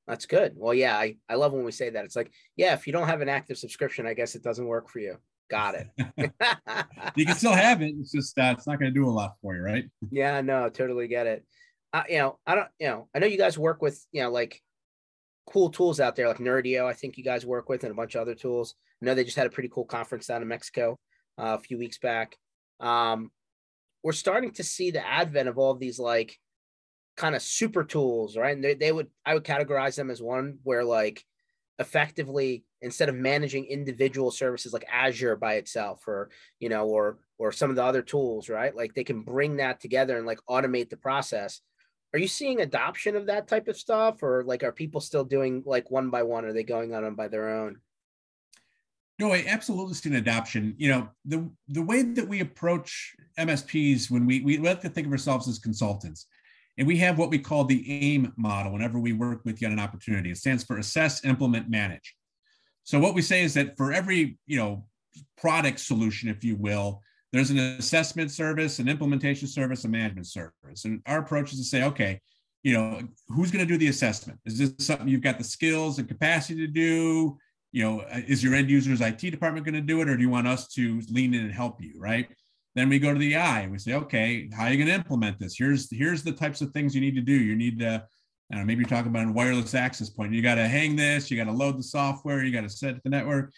That's 0.07 0.25
good. 0.25 0.53
Well, 0.55 0.73
yeah, 0.73 0.97
I, 0.97 1.17
I 1.29 1.35
love 1.35 1.51
when 1.51 1.65
we 1.65 1.71
say 1.71 1.89
that. 1.89 2.05
It's 2.05 2.15
like, 2.15 2.31
yeah, 2.55 2.73
if 2.73 2.87
you 2.87 2.93
don't 2.93 3.07
have 3.07 3.21
an 3.21 3.29
active 3.29 3.57
subscription, 3.57 4.07
I 4.07 4.13
guess 4.13 4.35
it 4.35 4.43
doesn't 4.43 4.65
work 4.65 4.89
for 4.89 4.99
you. 4.99 5.17
Got 5.49 5.75
it. 5.75 5.87
you 7.15 7.25
can 7.25 7.35
still 7.35 7.53
have 7.53 7.81
it. 7.81 7.93
It's 7.99 8.11
just 8.11 8.37
uh, 8.39 8.55
it's 8.57 8.67
not 8.67 8.79
going 8.79 8.93
to 8.93 8.99
do 8.99 9.07
a 9.07 9.11
lot 9.11 9.34
for 9.41 9.55
you, 9.55 9.62
right? 9.62 9.86
Yeah, 10.10 10.41
no, 10.41 10.69
totally 10.69 11.08
get 11.08 11.27
it. 11.27 11.45
Uh, 11.93 12.03
you 12.10 12.17
know, 12.17 12.39
I 12.45 12.55
don't, 12.55 12.67
you 12.79 12.88
know, 12.88 13.10
I 13.13 13.19
know 13.19 13.27
you 13.27 13.38
guys 13.38 13.58
work 13.58 13.82
with, 13.82 14.03
you 14.12 14.23
know, 14.23 14.32
like 14.32 14.62
cool 15.47 15.69
tools 15.69 15.99
out 15.99 16.15
there, 16.15 16.27
like 16.27 16.38
Nerdio. 16.38 16.86
I 16.86 16.93
think 16.93 17.17
you 17.17 17.23
guys 17.23 17.45
work 17.45 17.69
with, 17.69 17.83
and 17.83 17.91
a 17.91 17.95
bunch 17.95 18.15
of 18.15 18.21
other 18.21 18.36
tools. 18.36 18.75
I 19.01 19.05
know 19.05 19.15
they 19.15 19.23
just 19.23 19.38
had 19.38 19.47
a 19.47 19.51
pretty 19.51 19.69
cool 19.69 19.86
conference 19.86 20.27
down 20.27 20.41
in 20.41 20.47
Mexico 20.47 20.97
uh, 21.39 21.57
a 21.57 21.60
few 21.60 21.77
weeks 21.77 21.97
back. 21.97 22.36
Um, 22.79 23.31
we're 24.03 24.12
starting 24.13 24.51
to 24.51 24.63
see 24.63 24.91
the 24.91 25.05
advent 25.05 25.49
of 25.49 25.57
all 25.57 25.71
of 25.71 25.79
these 25.79 25.99
like 25.99 26.38
kind 27.15 27.36
of 27.36 27.41
super 27.41 27.83
tools, 27.83 28.38
right? 28.38 28.55
And 28.55 28.63
they, 28.63 28.75
they 28.75 28.91
would 28.91 29.07
I 29.25 29.33
would 29.33 29.43
categorize 29.43 29.95
them 29.95 30.10
as 30.10 30.21
one 30.21 30.60
where 30.63 30.83
like 30.83 31.23
effectively 31.79 32.63
instead 32.81 33.10
of 33.10 33.15
managing 33.15 33.65
individual 33.65 34.31
services 34.31 34.73
like 34.73 34.86
Azure 34.91 35.36
by 35.36 35.55
itself 35.55 36.07
or 36.07 36.29
you 36.60 36.69
know 36.69 36.88
or 36.88 37.17
or 37.38 37.51
some 37.51 37.69
of 37.69 37.75
the 37.75 37.83
other 37.83 38.01
tools, 38.01 38.49
right? 38.49 38.75
Like 38.75 38.93
they 38.93 39.03
can 39.03 39.21
bring 39.21 39.57
that 39.57 39.79
together 39.79 40.17
and 40.17 40.25
like 40.25 40.39
automate 40.49 40.89
the 40.89 40.97
process. 40.97 41.62
Are 42.13 42.20
you 42.20 42.28
seeing 42.28 42.62
adoption 42.62 43.15
of 43.15 43.26
that 43.26 43.48
type 43.48 43.67
of 43.67 43.78
stuff 43.78 44.24
or 44.24 44.43
like 44.46 44.63
are 44.63 44.72
people 44.72 45.02
still 45.02 45.24
doing 45.24 45.63
like 45.65 45.91
one 45.91 46.10
by 46.10 46.24
one? 46.24 46.46
Are 46.46 46.54
they 46.54 46.63
going 46.63 46.93
on 46.93 47.04
them 47.04 47.15
by 47.15 47.28
their 47.28 47.50
own? 47.50 47.78
No, 49.20 49.34
I 49.34 49.43
absolutely 49.48 49.96
see 49.96 50.10
an 50.10 50.15
adoption. 50.15 50.76
You 50.78 50.89
know, 50.89 51.10
the 51.26 51.50
the 51.67 51.82
way 51.82 52.04
that 52.04 52.28
we 52.28 52.39
approach 52.39 53.15
MSPs 53.38 54.12
when 54.12 54.26
we 54.26 54.41
we 54.41 54.58
like 54.58 54.82
to 54.82 54.89
think 54.89 55.08
of 55.08 55.12
ourselves 55.12 55.48
as 55.48 55.60
consultants, 55.60 56.28
and 56.78 56.88
we 56.88 56.98
have 56.98 57.17
what 57.17 57.32
we 57.32 57.39
call 57.39 57.65
the 57.65 58.13
AIM 58.13 58.34
model 58.38 58.74
whenever 58.74 59.00
we 59.00 59.13
work 59.13 59.41
with 59.43 59.60
you 59.60 59.67
on 59.67 59.74
an 59.74 59.80
opportunity. 59.80 60.30
It 60.30 60.38
stands 60.38 60.63
for 60.63 60.78
assess, 60.78 61.26
implement, 61.26 61.70
manage. 61.70 62.15
So 62.84 63.00
what 63.00 63.15
we 63.15 63.22
say 63.24 63.43
is 63.43 63.56
that 63.56 63.76
for 63.76 63.91
every 63.91 64.38
you 64.46 64.58
know 64.58 64.86
product 65.36 65.80
solution, 65.80 66.30
if 66.30 66.43
you 66.43 66.56
will, 66.56 67.02
there's 67.33 67.49
an 67.49 67.59
assessment 67.59 68.31
service, 68.31 68.79
an 68.79 68.87
implementation 68.87 69.47
service, 69.47 69.83
a 69.85 69.87
management 69.87 70.27
service. 70.27 70.85
And 70.85 71.01
our 71.05 71.19
approach 71.19 71.51
is 71.53 71.59
to 71.59 71.65
say, 71.65 71.83
okay, 71.83 72.21
you 72.63 72.73
know, 72.73 73.01
who's 73.27 73.51
going 73.51 73.65
to 73.65 73.71
do 73.71 73.77
the 73.77 73.87
assessment? 73.87 74.39
Is 74.45 74.57
this 74.57 74.85
something 74.85 75.07
you've 75.07 75.21
got 75.21 75.37
the 75.37 75.43
skills 75.43 75.99
and 75.99 76.07
capacity 76.07 76.65
to 76.65 76.67
do? 76.67 77.37
you 77.71 77.83
know, 77.83 78.01
uh, 78.01 78.21
is 78.27 78.43
your 78.43 78.55
end 78.55 78.69
user's 78.69 79.01
IT 79.01 79.19
department 79.19 79.65
going 79.65 79.75
to 79.75 79.81
do 79.81 80.01
it, 80.01 80.09
or 80.09 80.15
do 80.15 80.21
you 80.21 80.29
want 80.29 80.47
us 80.47 80.67
to 80.69 81.01
lean 81.11 81.33
in 81.33 81.41
and 81.41 81.53
help 81.53 81.81
you, 81.81 81.93
right? 81.97 82.27
Then 82.75 82.89
we 82.89 82.99
go 82.99 83.13
to 83.13 83.19
the 83.19 83.35
I 83.35 83.67
we 83.67 83.79
say, 83.79 83.93
okay, 83.93 84.49
how 84.51 84.65
are 84.65 84.71
you 84.71 84.77
going 84.77 84.87
to 84.87 84.93
implement 84.93 85.39
this? 85.39 85.55
Here's 85.57 85.89
here's 85.91 86.23
the 86.23 86.31
types 86.31 86.61
of 86.61 86.71
things 86.71 86.93
you 86.93 87.01
need 87.01 87.15
to 87.15 87.21
do. 87.21 87.33
You 87.33 87.55
need 87.55 87.79
to, 87.79 88.03
know, 88.49 88.63
maybe 88.63 88.81
you're 88.81 88.89
talking 88.89 89.11
about 89.11 89.27
a 89.27 89.31
wireless 89.31 89.73
access 89.73 90.09
point. 90.09 90.33
You 90.33 90.41
got 90.41 90.55
to 90.55 90.67
hang 90.67 90.95
this, 90.95 91.29
you 91.29 91.37
got 91.37 91.51
to 91.51 91.57
load 91.57 91.77
the 91.77 91.83
software, 91.83 92.43
you 92.43 92.51
got 92.51 92.61
to 92.61 92.69
set 92.69 93.03
the 93.03 93.09
network. 93.09 93.51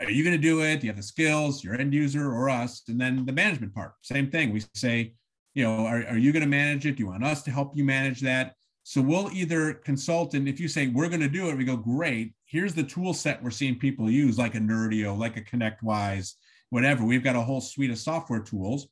Are 0.00 0.10
you 0.10 0.24
going 0.24 0.36
to 0.36 0.42
do 0.42 0.62
it? 0.62 0.80
Do 0.80 0.86
you 0.86 0.92
have 0.92 0.96
the 0.96 1.02
skills, 1.02 1.62
your 1.62 1.74
end 1.74 1.94
user 1.94 2.30
or 2.32 2.48
us? 2.48 2.82
And 2.88 3.00
then 3.00 3.24
the 3.24 3.32
management 3.32 3.74
part, 3.74 3.92
same 4.02 4.30
thing. 4.30 4.52
We 4.52 4.62
say, 4.74 5.14
you 5.54 5.64
know, 5.64 5.86
are, 5.86 6.04
are 6.08 6.18
you 6.18 6.32
going 6.32 6.42
to 6.42 6.48
manage 6.48 6.86
it? 6.86 6.96
Do 6.96 7.02
you 7.02 7.08
want 7.08 7.24
us 7.24 7.42
to 7.42 7.50
help 7.50 7.76
you 7.76 7.84
manage 7.84 8.20
that? 8.22 8.54
So 8.82 9.00
we'll 9.00 9.30
either 9.32 9.72
consult, 9.72 10.34
and 10.34 10.46
if 10.46 10.60
you 10.60 10.68
say 10.68 10.88
we're 10.88 11.08
going 11.08 11.20
to 11.20 11.28
do 11.28 11.48
it, 11.48 11.56
we 11.56 11.64
go, 11.64 11.76
great. 11.76 12.34
Here's 12.44 12.74
the 12.74 12.82
tool 12.82 13.14
set 13.14 13.42
we're 13.42 13.50
seeing 13.50 13.78
people 13.78 14.10
use, 14.10 14.36
like 14.36 14.54
a 14.56 14.58
Nerdio, 14.58 15.16
like 15.16 15.38
a 15.38 15.40
ConnectWise, 15.40 16.34
whatever. 16.68 17.02
We've 17.02 17.24
got 17.24 17.34
a 17.34 17.40
whole 17.40 17.62
suite 17.62 17.90
of 17.90 17.98
software 17.98 18.42
tools. 18.42 18.88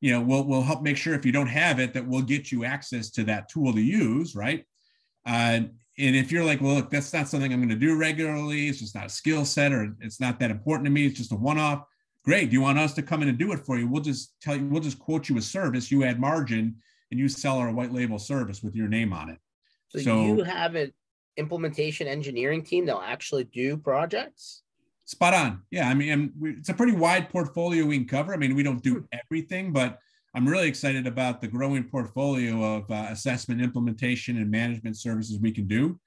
You 0.00 0.12
know, 0.12 0.20
we'll 0.20 0.44
we'll 0.44 0.62
help 0.62 0.82
make 0.82 0.96
sure 0.96 1.14
if 1.14 1.26
you 1.26 1.32
don't 1.32 1.48
have 1.48 1.80
it, 1.80 1.92
that 1.94 2.06
we'll 2.06 2.22
get 2.22 2.52
you 2.52 2.64
access 2.64 3.10
to 3.10 3.24
that 3.24 3.48
tool 3.50 3.72
to 3.72 3.80
use, 3.80 4.36
right? 4.36 4.64
Uh, 5.26 5.62
and 6.00 6.16
if 6.16 6.32
you're 6.32 6.44
like, 6.44 6.60
well, 6.60 6.74
look, 6.74 6.90
that's 6.90 7.12
not 7.12 7.28
something 7.28 7.52
I'm 7.52 7.60
going 7.60 7.68
to 7.68 7.76
do 7.76 7.96
regularly. 7.96 8.68
It's 8.68 8.78
just 8.78 8.94
not 8.94 9.06
a 9.06 9.10
skill 9.10 9.44
set, 9.44 9.72
or 9.72 9.94
it's 10.00 10.20
not 10.20 10.40
that 10.40 10.50
important 10.50 10.86
to 10.86 10.90
me. 10.90 11.06
It's 11.06 11.18
just 11.18 11.32
a 11.32 11.36
one-off. 11.36 11.84
Great. 12.24 12.50
Do 12.50 12.54
you 12.54 12.60
want 12.60 12.78
us 12.78 12.94
to 12.94 13.02
come 13.02 13.22
in 13.22 13.28
and 13.28 13.38
do 13.38 13.52
it 13.52 13.60
for 13.60 13.78
you? 13.78 13.88
We'll 13.88 14.02
just 14.02 14.34
tell 14.40 14.56
you. 14.56 14.66
We'll 14.66 14.82
just 14.82 14.98
quote 14.98 15.28
you 15.28 15.38
a 15.38 15.42
service. 15.42 15.90
You 15.90 16.04
add 16.04 16.20
margin 16.20 16.76
and 17.10 17.20
you 17.20 17.28
sell 17.28 17.58
our 17.58 17.72
white 17.72 17.92
label 17.92 18.18
service 18.18 18.62
with 18.62 18.74
your 18.74 18.88
name 18.88 19.12
on 19.12 19.30
it. 19.30 19.38
So, 19.88 19.98
so 20.00 20.24
you 20.24 20.42
have 20.44 20.74
an 20.74 20.92
implementation 21.36 22.06
engineering 22.06 22.62
team 22.62 22.86
that'll 22.86 23.02
actually 23.02 23.44
do 23.44 23.76
projects? 23.76 24.62
Spot 25.06 25.34
on. 25.34 25.62
Yeah. 25.70 25.88
I 25.88 25.94
mean, 25.94 26.32
we, 26.38 26.50
it's 26.52 26.68
a 26.68 26.74
pretty 26.74 26.92
wide 26.92 27.30
portfolio 27.30 27.84
we 27.84 27.98
can 27.98 28.06
cover. 28.06 28.32
I 28.32 28.36
mean, 28.36 28.54
we 28.54 28.62
don't 28.62 28.82
do 28.82 28.94
hmm. 28.94 29.04
everything, 29.12 29.72
but 29.72 29.98
I'm 30.34 30.48
really 30.48 30.68
excited 30.68 31.06
about 31.06 31.40
the 31.40 31.48
growing 31.48 31.84
portfolio 31.84 32.62
of 32.76 32.90
uh, 32.90 33.06
assessment, 33.10 33.60
implementation, 33.60 34.36
and 34.36 34.50
management 34.50 34.96
services 34.96 35.40
we 35.40 35.50
can 35.50 35.66
do. 35.66 35.98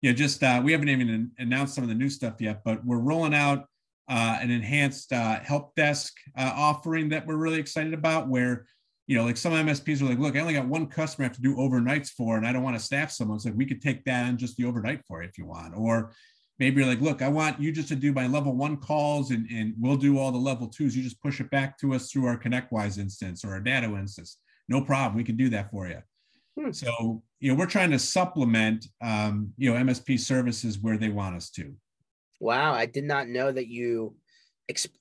Yeah, 0.00 0.12
just 0.12 0.42
uh, 0.44 0.60
we 0.64 0.72
haven't 0.72 0.90
even 0.90 1.32
announced 1.38 1.74
some 1.74 1.82
of 1.82 1.88
the 1.88 1.94
new 1.94 2.08
stuff 2.08 2.40
yet, 2.40 2.62
but 2.64 2.84
we're 2.84 3.00
rolling 3.00 3.34
out 3.34 3.66
uh, 4.08 4.38
an 4.40 4.50
enhanced 4.50 5.12
uh, 5.12 5.40
help 5.40 5.74
desk 5.74 6.14
uh, 6.36 6.52
offering 6.54 7.08
that 7.08 7.26
we're 7.26 7.36
really 7.36 7.58
excited 7.58 7.94
about, 7.94 8.28
where 8.28 8.66
you 9.08 9.16
know, 9.16 9.24
like 9.24 9.38
some 9.38 9.54
MSPs 9.54 10.02
are 10.02 10.04
like, 10.04 10.18
look, 10.18 10.36
I 10.36 10.40
only 10.40 10.52
got 10.52 10.68
one 10.68 10.86
customer 10.86 11.24
I 11.24 11.28
have 11.28 11.36
to 11.36 11.42
do 11.42 11.56
overnights 11.56 12.10
for, 12.10 12.36
and 12.36 12.46
I 12.46 12.52
don't 12.52 12.62
want 12.62 12.76
to 12.76 12.82
staff 12.82 13.10
someone. 13.10 13.36
It's 13.36 13.46
like 13.46 13.56
we 13.56 13.66
could 13.66 13.80
take 13.80 14.04
that 14.04 14.26
and 14.26 14.38
just 14.38 14.56
the 14.56 14.66
overnight 14.66 15.00
for 15.08 15.22
it 15.22 15.30
if 15.30 15.38
you 15.38 15.46
want. 15.46 15.74
Or 15.74 16.12
maybe 16.58 16.80
you're 16.80 16.90
like, 16.90 17.00
look, 17.00 17.22
I 17.22 17.28
want 17.28 17.60
you 17.60 17.70
just 17.72 17.88
to 17.88 17.96
do 17.96 18.12
my 18.12 18.26
level 18.26 18.54
one 18.54 18.76
calls 18.76 19.30
and, 19.30 19.48
and 19.50 19.74
we'll 19.78 19.96
do 19.96 20.18
all 20.18 20.32
the 20.32 20.38
level 20.38 20.66
twos. 20.66 20.96
You 20.96 21.02
just 21.02 21.22
push 21.22 21.40
it 21.40 21.50
back 21.50 21.78
to 21.78 21.94
us 21.94 22.10
through 22.10 22.26
our 22.26 22.38
ConnectWise 22.38 22.98
instance 22.98 23.44
or 23.44 23.52
our 23.52 23.60
Datto 23.60 23.96
instance. 23.96 24.38
no 24.68 24.82
problem. 24.82 25.16
We 25.16 25.24
can 25.24 25.36
do 25.36 25.48
that 25.50 25.70
for 25.70 25.86
you. 25.88 26.02
Hmm. 26.58 26.72
So, 26.72 27.22
you 27.40 27.50
know, 27.50 27.58
we're 27.58 27.66
trying 27.66 27.92
to 27.92 27.98
supplement, 27.98 28.86
um, 29.00 29.52
you 29.56 29.72
know, 29.72 29.80
MSP 29.80 30.18
services 30.18 30.78
where 30.78 30.98
they 30.98 31.08
want 31.08 31.36
us 31.36 31.50
to. 31.50 31.74
Wow. 32.40 32.72
I 32.72 32.86
did 32.86 33.04
not 33.04 33.28
know 33.28 33.50
that 33.50 33.68
you 33.68 34.16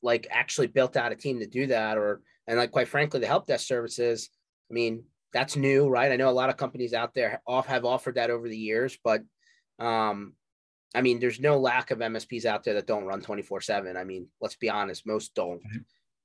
like 0.02 0.28
actually 0.32 0.68
built 0.68 0.96
out 0.96 1.12
a 1.12 1.16
team 1.16 1.40
to 1.40 1.48
do 1.48 1.68
that 1.68 1.98
or, 1.98 2.22
and 2.48 2.58
like, 2.58 2.72
quite 2.72 2.88
frankly, 2.88 3.20
the 3.20 3.28
help 3.28 3.48
desk 3.48 3.68
services, 3.68 4.30
I 4.72 4.74
mean, 4.74 5.04
that's 5.34 5.56
new, 5.56 5.90
right? 5.90 6.12
I 6.12 6.16
know 6.16 6.30
a 6.30 6.32
lot 6.32 6.50
of 6.50 6.58
companies 6.58 6.94
out 6.94 7.14
there 7.14 7.42
off 7.46 7.68
have 7.68 7.84
offered 7.84 8.16
that 8.16 8.30
over 8.30 8.48
the 8.48 8.58
years, 8.58 8.98
but 9.04 9.22
um, 9.80 10.34
I 10.96 11.02
mean, 11.02 11.20
there's 11.20 11.40
no 11.40 11.60
lack 11.60 11.92
of 11.92 12.00
MSPs 12.00 12.46
out 12.46 12.64
there 12.64 12.76
that 12.76 12.88
don't 12.88 13.06
run 13.06 13.22
24 13.22 13.62
seven. 13.62 13.98
I 13.98 14.04
mean, 14.04 14.28
let's 14.42 14.56
be 14.56 14.70
honest, 14.70 15.06
most 15.06 15.36
don't, 15.36 15.62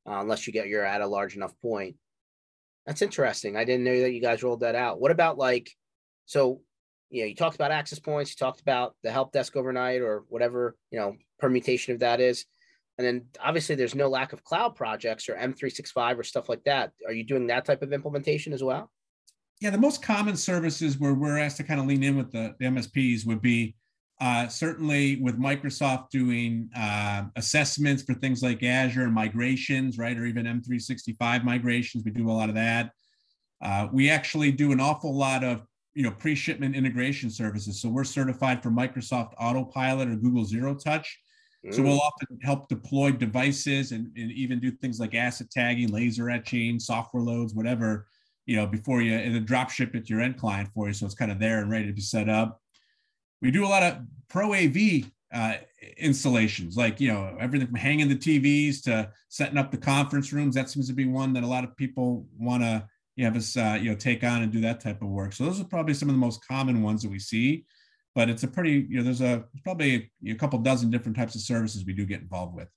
uh, 0.07 0.21
unless 0.21 0.47
you 0.47 0.53
get 0.53 0.69
you're 0.69 0.85
at 0.85 1.01
a 1.01 1.07
large 1.07 1.37
enough 1.37 1.59
point. 1.61 1.97
That's 2.87 3.03
interesting. 3.03 3.57
I 3.57 3.65
didn't 3.65 3.85
know 3.85 4.01
that 4.01 4.13
you 4.13 4.21
guys 4.21 4.43
rolled 4.43 4.61
that 4.61 4.75
out. 4.75 5.01
What 5.01 5.11
about 5.11 5.39
like, 5.39 5.71
so, 6.27 6.61
you 7.11 7.23
know, 7.23 7.27
you 7.27 7.35
talked 7.35 7.55
about 7.55 7.71
access 7.71 7.99
points, 7.99 8.31
you 8.31 8.37
talked 8.37 8.61
about 8.61 8.95
the 9.03 9.13
help 9.13 9.33
desk 9.33 9.57
overnight 9.57 10.01
or 10.01 10.25
whatever, 10.29 10.77
you 10.91 10.99
know, 10.99 11.17
permutation 11.39 11.95
of 11.95 12.01
that 12.01 12.21
is. 12.21 12.45
And 12.99 13.07
then 13.07 13.27
obviously 13.43 13.75
there's 13.75 13.95
no 13.95 14.09
lack 14.09 14.33
of 14.33 14.45
cloud 14.45 14.75
projects 14.77 15.29
or 15.29 15.35
M365 15.35 16.19
or 16.19 16.23
stuff 16.23 16.49
like 16.49 16.65
that. 16.65 16.93
Are 17.07 17.13
you 17.13 17.25
doing 17.25 17.47
that 17.49 17.65
type 17.65 17.83
of 17.83 17.93
implementation 17.93 18.53
as 18.53 18.63
well? 18.63 18.91
Yeah, 19.61 19.71
the 19.71 19.79
most 19.79 20.03
common 20.03 20.37
services 20.37 20.99
where 20.99 21.15
we're 21.15 21.39
asked 21.39 21.59
to 21.59 21.65
kind 21.65 21.81
of 21.81 21.87
lean 21.87 22.03
in 22.03 22.17
with 22.17 22.33
the, 22.33 22.55
the 22.59 22.67
MSPs 22.67 23.27
would 23.27 23.41
be 23.41 23.77
uh, 24.23 24.47
certainly 24.47 25.17
with 25.17 25.37
Microsoft 25.37 26.11
doing 26.11 26.71
uh, 26.77 27.25
assessments 27.35 28.05
for 28.05 28.15
things 28.15 28.41
like 28.41 28.63
Azure 28.63 29.03
and 29.03 29.13
migrations, 29.13 29.99
right, 29.99 30.17
or 30.17 30.27
even 30.27 30.47
M365 30.47 31.43
migrations. 31.43 32.05
We 32.05 32.13
do 32.13 32.31
a 32.31 32.33
lot 32.33 32.49
of 32.49 32.55
that. 32.55 32.93
Uh, 33.61 33.89
we 33.93 34.09
actually 34.09 34.53
do 34.53 34.71
an 34.71 34.79
awful 34.79 35.13
lot 35.13 35.43
of 35.43 35.67
you 35.95 36.05
know 36.05 36.13
pre-shipment 36.13 36.77
integration 36.77 37.31
services. 37.31 37.83
So 37.83 37.89
we're 37.89 38.05
certified 38.05 38.63
for 38.63 38.71
Microsoft 38.71 39.33
Autopilot 39.41 40.09
or 40.09 40.15
Google 40.15 40.45
Zero 40.45 40.77
Touch. 40.77 41.19
Mm. 41.67 41.75
So 41.75 41.83
we'll 41.83 41.99
mm. 41.99 42.07
often 42.07 42.39
help 42.43 42.69
deploy 42.69 43.11
devices 43.11 43.91
and, 43.91 44.07
and 44.17 44.31
even 44.31 44.61
do 44.61 44.71
things 44.71 45.01
like 45.01 45.17
asset 45.17 45.51
tagging, 45.51 45.89
laser 45.89 46.31
etching, 46.31 46.79
software 46.79 47.25
loads, 47.25 47.55
whatever, 47.55 48.07
you 48.47 48.55
know, 48.55 48.69
before 48.69 49.03
you 49.03 49.15
and 49.15 49.35
then 49.35 49.45
drop 49.45 49.69
ship 49.69 49.97
it 49.97 50.07
to 50.07 50.15
your 50.15 50.23
end 50.23 50.39
client 50.39 50.69
for 50.73 50.87
you. 50.87 50.95
So 50.95 51.07
it's 51.07 51.17
kind 51.17 51.33
of 51.33 51.41
there 51.41 51.59
and 51.59 51.69
ready 51.69 51.87
to 51.89 51.93
be 51.93 52.01
set 52.01 52.29
up. 52.29 52.62
We 53.43 53.51
do 53.51 53.67
a 53.67 53.69
lot 53.69 53.83
of 53.83 53.99
pro 54.29 54.55
AV 54.55 55.11
uh, 55.35 55.55
installations, 55.99 56.77
like 56.77 57.01
you 57.01 57.09
know 57.09 57.37
everything 57.39 57.67
from 57.67 57.77
hanging 57.77 58.09
the 58.09 58.17
TVs 58.17 58.83
to 58.85 59.11
setting 59.29 59.59
up 59.59 59.71
the 59.71 59.77
conference 59.77 60.33
rooms. 60.33 60.55
That 60.55 60.71
seems 60.71 60.89
to 60.89 60.95
be 60.95 61.07
one 61.07 61.35
that 61.35 61.43
a 61.43 61.47
lot 61.47 61.65
of 61.65 61.77
people 61.77 62.27
want 62.39 62.63
to 62.63 62.87
you 63.17 63.25
have 63.25 63.37
us 63.37 63.57
uh, 63.57 63.79
you 63.81 63.91
know 63.91 63.97
take 63.97 64.25
on 64.25 64.43
and 64.43 64.53
do 64.53 64.61
that 64.61 64.81
type 64.81 65.03
of 65.03 65.09
work. 65.09 65.33
So 65.33 65.45
those 65.45 65.61
are 65.61 65.65
probably 65.65 65.95
some 65.95 66.09
of 66.09 66.15
the 66.15 66.21
most 66.21 66.47
common 66.47 66.83
ones 66.83 67.03
that 67.03 67.11
we 67.11 67.19
see. 67.19 67.65
But 68.15 68.29
it's 68.31 68.43
a 68.43 68.49
pretty 68.49 68.87
you 68.89 68.99
know 68.99 69.03
there's 69.03 69.21
a 69.21 69.45
there's 69.53 69.63
probably 69.65 70.11
a, 70.27 70.33
a 70.33 70.35
couple 70.35 70.59
dozen 70.61 70.91
different 70.91 71.17
types 71.17 71.35
of 71.35 71.41
services 71.41 71.85
we 71.85 71.95
do 71.95 72.07
get 72.07 72.21
involved 72.21 72.55
with. 72.55 72.69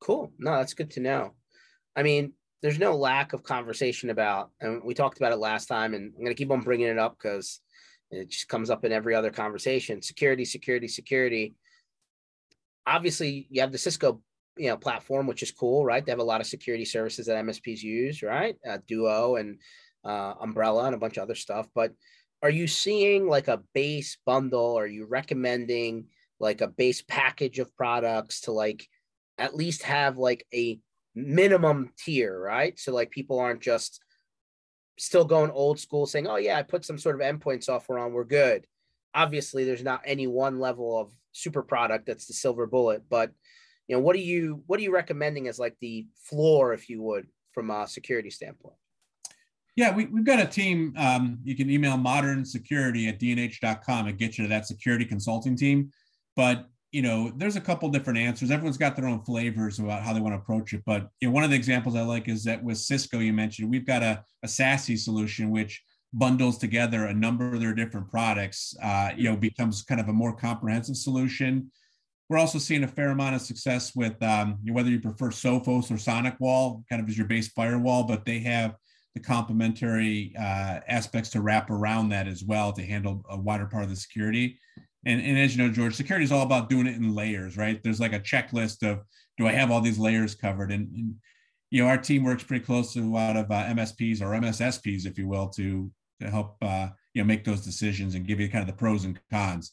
Cool. 0.00 0.32
No, 0.38 0.56
that's 0.56 0.74
good 0.74 0.90
to 0.92 1.00
know. 1.00 1.34
I 1.94 2.02
mean, 2.02 2.32
there's 2.62 2.78
no 2.78 2.96
lack 2.96 3.32
of 3.32 3.42
conversation 3.42 4.10
about, 4.10 4.50
and 4.60 4.82
we 4.82 4.94
talked 4.94 5.18
about 5.18 5.32
it 5.32 5.38
last 5.38 5.66
time, 5.66 5.94
and 5.94 6.12
I'm 6.14 6.20
going 6.24 6.34
to 6.34 6.34
keep 6.34 6.50
on 6.50 6.60
bringing 6.60 6.88
it 6.88 6.98
up 6.98 7.16
because 7.16 7.60
it 8.10 8.30
just 8.30 8.48
comes 8.48 8.70
up 8.70 8.84
in 8.84 8.92
every 8.92 9.14
other 9.14 9.30
conversation. 9.30 10.02
Security, 10.02 10.44
security, 10.44 10.88
security. 10.88 11.54
Obviously, 12.86 13.46
you 13.50 13.60
have 13.60 13.72
the 13.72 13.78
Cisco 13.78 14.20
you 14.56 14.68
know 14.68 14.76
platform, 14.76 15.26
which 15.26 15.42
is 15.42 15.50
cool, 15.50 15.84
right? 15.84 16.04
They 16.04 16.12
have 16.12 16.18
a 16.18 16.24
lot 16.24 16.40
of 16.40 16.46
security 16.46 16.84
services 16.84 17.26
that 17.26 17.44
MSPs 17.44 17.82
use, 17.82 18.22
right? 18.22 18.56
Uh, 18.68 18.78
Duo 18.86 19.36
and 19.36 19.58
uh, 20.04 20.34
Umbrella 20.40 20.84
and 20.84 20.94
a 20.94 20.98
bunch 20.98 21.16
of 21.16 21.24
other 21.24 21.34
stuff. 21.34 21.68
But 21.74 21.92
are 22.42 22.50
you 22.50 22.66
seeing 22.66 23.28
like 23.28 23.48
a 23.48 23.62
base 23.74 24.18
bundle? 24.24 24.78
Are 24.78 24.86
you 24.86 25.06
recommending 25.06 26.06
like 26.38 26.60
a 26.60 26.68
base 26.68 27.02
package 27.02 27.58
of 27.58 27.74
products 27.76 28.42
to 28.42 28.52
like 28.52 28.86
at 29.38 29.54
least 29.54 29.82
have 29.82 30.16
like 30.16 30.46
a 30.54 30.78
minimum 31.14 31.90
tier, 31.98 32.38
right? 32.38 32.78
So 32.78 32.92
like 32.92 33.10
people 33.10 33.38
aren't 33.40 33.62
just 33.62 34.00
still 34.98 35.24
going 35.24 35.50
old 35.50 35.78
school 35.78 36.06
saying, 36.06 36.26
oh, 36.26 36.36
yeah, 36.36 36.58
I 36.58 36.62
put 36.62 36.84
some 36.84 36.98
sort 36.98 37.20
of 37.20 37.20
endpoint 37.20 37.64
software 37.64 37.98
on, 37.98 38.12
we're 38.12 38.24
good. 38.24 38.66
Obviously, 39.14 39.64
there's 39.64 39.82
not 39.82 40.02
any 40.04 40.26
one 40.26 40.58
level 40.58 40.98
of 40.98 41.12
super 41.32 41.62
product 41.62 42.06
that's 42.06 42.26
the 42.26 42.34
silver 42.34 42.66
bullet, 42.66 43.02
but 43.08 43.30
you 43.88 43.96
know, 43.96 44.00
what 44.00 44.16
are 44.16 44.20
you 44.20 44.62
what 44.66 44.80
are 44.80 44.82
you 44.82 44.92
recommending 44.92 45.48
as 45.48 45.58
like 45.58 45.76
the 45.80 46.06
floor, 46.16 46.72
if 46.72 46.88
you 46.90 47.02
would, 47.02 47.28
from 47.52 47.70
a 47.70 47.86
security 47.86 48.30
standpoint? 48.30 48.74
Yeah, 49.76 49.94
we, 49.94 50.06
we've 50.06 50.24
got 50.24 50.40
a 50.40 50.46
team. 50.46 50.94
Um, 50.96 51.38
you 51.44 51.54
can 51.54 51.70
email 51.70 51.96
modern 51.96 52.44
security 52.44 53.08
at 53.08 53.20
dnh.com 53.20 54.06
and 54.06 54.18
get 54.18 54.38
you 54.38 54.44
to 54.44 54.48
that 54.48 54.66
security 54.66 55.04
consulting 55.04 55.56
team. 55.56 55.92
But 56.34 56.68
you 56.92 57.02
know, 57.02 57.32
there's 57.36 57.56
a 57.56 57.60
couple 57.60 57.88
different 57.88 58.18
answers. 58.18 58.50
Everyone's 58.50 58.78
got 58.78 58.96
their 58.96 59.06
own 59.06 59.22
flavors 59.22 59.78
about 59.78 60.02
how 60.02 60.12
they 60.12 60.20
want 60.20 60.34
to 60.34 60.38
approach 60.38 60.72
it. 60.72 60.82
But 60.86 61.08
you 61.20 61.28
know, 61.28 61.34
one 61.34 61.44
of 61.44 61.50
the 61.50 61.56
examples 61.56 61.96
I 61.96 62.02
like 62.02 62.28
is 62.28 62.44
that 62.44 62.62
with 62.62 62.78
Cisco, 62.78 63.18
you 63.18 63.32
mentioned 63.32 63.70
we've 63.70 63.86
got 63.86 64.02
a, 64.02 64.24
a 64.42 64.46
SASE 64.46 64.98
solution 64.98 65.50
which 65.50 65.82
bundles 66.12 66.58
together 66.58 67.06
a 67.06 67.14
number 67.14 67.52
of 67.52 67.60
their 67.60 67.74
different 67.74 68.08
products. 68.08 68.74
Uh, 68.82 69.10
you 69.16 69.24
know, 69.30 69.36
becomes 69.36 69.82
kind 69.82 70.00
of 70.00 70.08
a 70.08 70.12
more 70.12 70.34
comprehensive 70.34 70.96
solution. 70.96 71.70
We're 72.28 72.38
also 72.38 72.58
seeing 72.58 72.82
a 72.82 72.88
fair 72.88 73.10
amount 73.10 73.36
of 73.36 73.42
success 73.42 73.94
with 73.94 74.20
um, 74.22 74.58
whether 74.68 74.90
you 74.90 75.00
prefer 75.00 75.30
Sophos 75.30 75.90
or 75.90 75.94
SonicWall, 75.94 76.82
kind 76.88 77.00
of 77.00 77.08
as 77.08 77.16
your 77.16 77.26
base 77.26 77.48
firewall, 77.48 78.04
but 78.04 78.24
they 78.24 78.40
have 78.40 78.74
the 79.14 79.20
complementary 79.20 80.34
uh, 80.38 80.80
aspects 80.88 81.30
to 81.30 81.40
wrap 81.40 81.70
around 81.70 82.08
that 82.10 82.26
as 82.26 82.42
well 82.44 82.72
to 82.72 82.82
handle 82.82 83.24
a 83.30 83.38
wider 83.38 83.66
part 83.66 83.84
of 83.84 83.90
the 83.90 83.96
security. 83.96 84.58
And, 85.06 85.22
and 85.22 85.38
as 85.38 85.56
you 85.56 85.62
know, 85.62 85.72
George, 85.72 85.94
security 85.94 86.24
is 86.24 86.32
all 86.32 86.42
about 86.42 86.68
doing 86.68 86.86
it 86.86 86.96
in 86.96 87.14
layers, 87.14 87.56
right? 87.56 87.80
There's 87.82 88.00
like 88.00 88.12
a 88.12 88.20
checklist 88.20 88.82
of 88.82 89.02
do 89.38 89.46
I 89.46 89.52
have 89.52 89.70
all 89.70 89.80
these 89.80 89.98
layers 89.98 90.34
covered? 90.34 90.72
And, 90.72 90.88
and 90.94 91.14
you 91.70 91.82
know, 91.82 91.88
our 91.88 91.96
team 91.96 92.24
works 92.24 92.42
pretty 92.42 92.64
close 92.64 92.92
to 92.92 93.00
a 93.00 93.02
lot 93.02 93.36
of 93.36 93.50
uh, 93.50 93.64
MSPs 93.64 94.20
or 94.20 94.30
MSSPs, 94.30 95.06
if 95.06 95.16
you 95.16 95.28
will, 95.28 95.48
to 95.50 95.90
to 96.20 96.30
help 96.30 96.56
uh, 96.62 96.88
you 97.14 97.22
know 97.22 97.26
make 97.26 97.44
those 97.44 97.60
decisions 97.60 98.14
and 98.14 98.26
give 98.26 98.40
you 98.40 98.48
kind 98.48 98.62
of 98.62 98.66
the 98.66 98.78
pros 98.78 99.04
and 99.04 99.18
cons. 99.30 99.72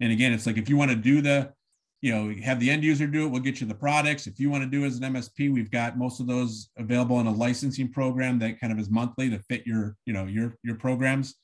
And 0.00 0.10
again, 0.10 0.32
it's 0.32 0.46
like 0.46 0.56
if 0.56 0.68
you 0.68 0.76
want 0.76 0.90
to 0.90 0.96
do 0.96 1.20
the, 1.20 1.52
you 2.00 2.12
know, 2.12 2.34
have 2.42 2.58
the 2.58 2.70
end 2.70 2.82
user 2.82 3.06
do 3.06 3.24
it, 3.24 3.28
we'll 3.28 3.40
get 3.40 3.60
you 3.60 3.68
the 3.68 3.74
products. 3.74 4.26
If 4.26 4.40
you 4.40 4.50
want 4.50 4.64
to 4.64 4.70
do 4.70 4.84
as 4.84 4.98
an 4.98 5.12
MSP, 5.12 5.52
we've 5.52 5.70
got 5.70 5.96
most 5.96 6.18
of 6.18 6.26
those 6.26 6.70
available 6.76 7.20
in 7.20 7.28
a 7.28 7.32
licensing 7.32 7.92
program 7.92 8.38
that 8.40 8.58
kind 8.58 8.72
of 8.72 8.80
is 8.80 8.90
monthly 8.90 9.30
to 9.30 9.38
fit 9.38 9.64
your, 9.64 9.96
you 10.06 10.12
know, 10.12 10.24
your 10.24 10.56
your 10.64 10.74
programs. 10.74 11.36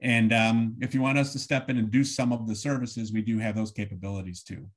And 0.00 0.32
um, 0.32 0.76
if 0.80 0.94
you 0.94 1.00
want 1.00 1.18
us 1.18 1.32
to 1.32 1.38
step 1.38 1.70
in 1.70 1.78
and 1.78 1.90
do 1.90 2.04
some 2.04 2.32
of 2.32 2.46
the 2.46 2.54
services, 2.54 3.12
we 3.12 3.22
do 3.22 3.38
have 3.38 3.56
those 3.56 3.70
capabilities 3.70 4.42
too. 4.42 4.68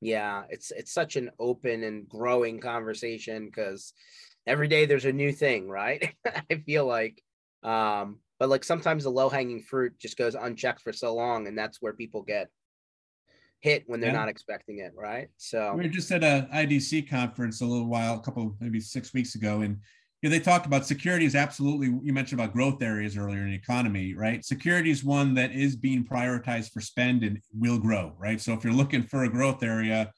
Yeah, 0.00 0.42
it's 0.50 0.70
it's 0.70 0.92
such 0.92 1.16
an 1.16 1.30
open 1.38 1.82
and 1.82 2.06
growing 2.08 2.60
conversation 2.60 3.46
because 3.46 3.94
every 4.46 4.68
day 4.68 4.84
there's 4.84 5.06
a 5.06 5.12
new 5.12 5.32
thing, 5.32 5.68
right? 5.68 6.14
I 6.50 6.56
feel 6.66 6.86
like, 6.86 7.22
um, 7.62 8.18
but 8.38 8.50
like 8.50 8.64
sometimes 8.64 9.04
the 9.04 9.10
low 9.10 9.30
hanging 9.30 9.62
fruit 9.62 9.98
just 9.98 10.18
goes 10.18 10.34
unchecked 10.34 10.82
for 10.82 10.92
so 10.92 11.14
long, 11.14 11.46
and 11.46 11.56
that's 11.56 11.80
where 11.80 11.94
people 11.94 12.22
get 12.22 12.48
hit 13.60 13.84
when 13.86 14.00
they're 14.00 14.10
yeah. 14.10 14.18
not 14.18 14.28
expecting 14.28 14.78
it, 14.78 14.92
right? 14.94 15.28
So 15.38 15.72
we 15.74 15.84
were 15.84 15.88
just 15.88 16.12
at 16.12 16.22
a 16.22 16.46
IDC 16.54 17.08
conference 17.08 17.62
a 17.62 17.66
little 17.66 17.88
while, 17.88 18.16
a 18.16 18.20
couple 18.20 18.54
maybe 18.60 18.80
six 18.80 19.14
weeks 19.14 19.34
ago, 19.34 19.62
and 19.62 19.78
you 20.22 20.30
know, 20.30 20.36
they 20.36 20.42
talked 20.42 20.66
about 20.66 20.86
security 20.86 21.26
is 21.26 21.34
absolutely 21.34 21.88
you 22.02 22.12
mentioned 22.12 22.40
about 22.40 22.52
growth 22.52 22.82
areas 22.82 23.16
earlier 23.16 23.40
in 23.40 23.50
the 23.50 23.56
economy 23.56 24.14
right? 24.14 24.44
Security 24.44 24.90
is 24.90 25.04
one 25.04 25.34
that 25.34 25.52
is 25.52 25.76
being 25.76 26.04
prioritized 26.04 26.72
for 26.72 26.80
spend 26.80 27.22
and 27.22 27.38
will 27.54 27.78
grow 27.78 28.14
right? 28.18 28.40
So 28.40 28.52
if 28.52 28.64
you're 28.64 28.72
looking 28.72 29.02
for 29.02 29.24
a 29.24 29.28
growth 29.28 29.62
area 29.62 30.12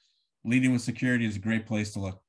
leading 0.44 0.72
with 0.72 0.82
security 0.82 1.26
is 1.26 1.36
a 1.36 1.40
great 1.40 1.66
place 1.66 1.92
to 1.92 2.00
look. 2.00 2.20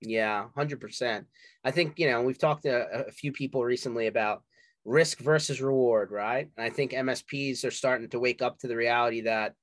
Yeah 0.00 0.46
100% 0.56 1.24
i 1.64 1.70
think 1.72 1.98
you 1.98 2.08
know 2.08 2.22
we've 2.22 2.38
talked 2.38 2.62
to 2.62 3.06
a 3.08 3.10
few 3.10 3.32
people 3.32 3.64
recently 3.64 4.06
about 4.06 4.44
risk 4.84 5.18
versus 5.18 5.60
reward 5.60 6.12
right? 6.12 6.48
And 6.56 6.64
i 6.64 6.70
think 6.70 6.92
msps 6.92 7.64
are 7.64 7.72
starting 7.72 8.08
to 8.10 8.20
wake 8.20 8.42
up 8.42 8.58
to 8.58 8.68
the 8.68 8.76
reality 8.76 9.22
that 9.22 9.54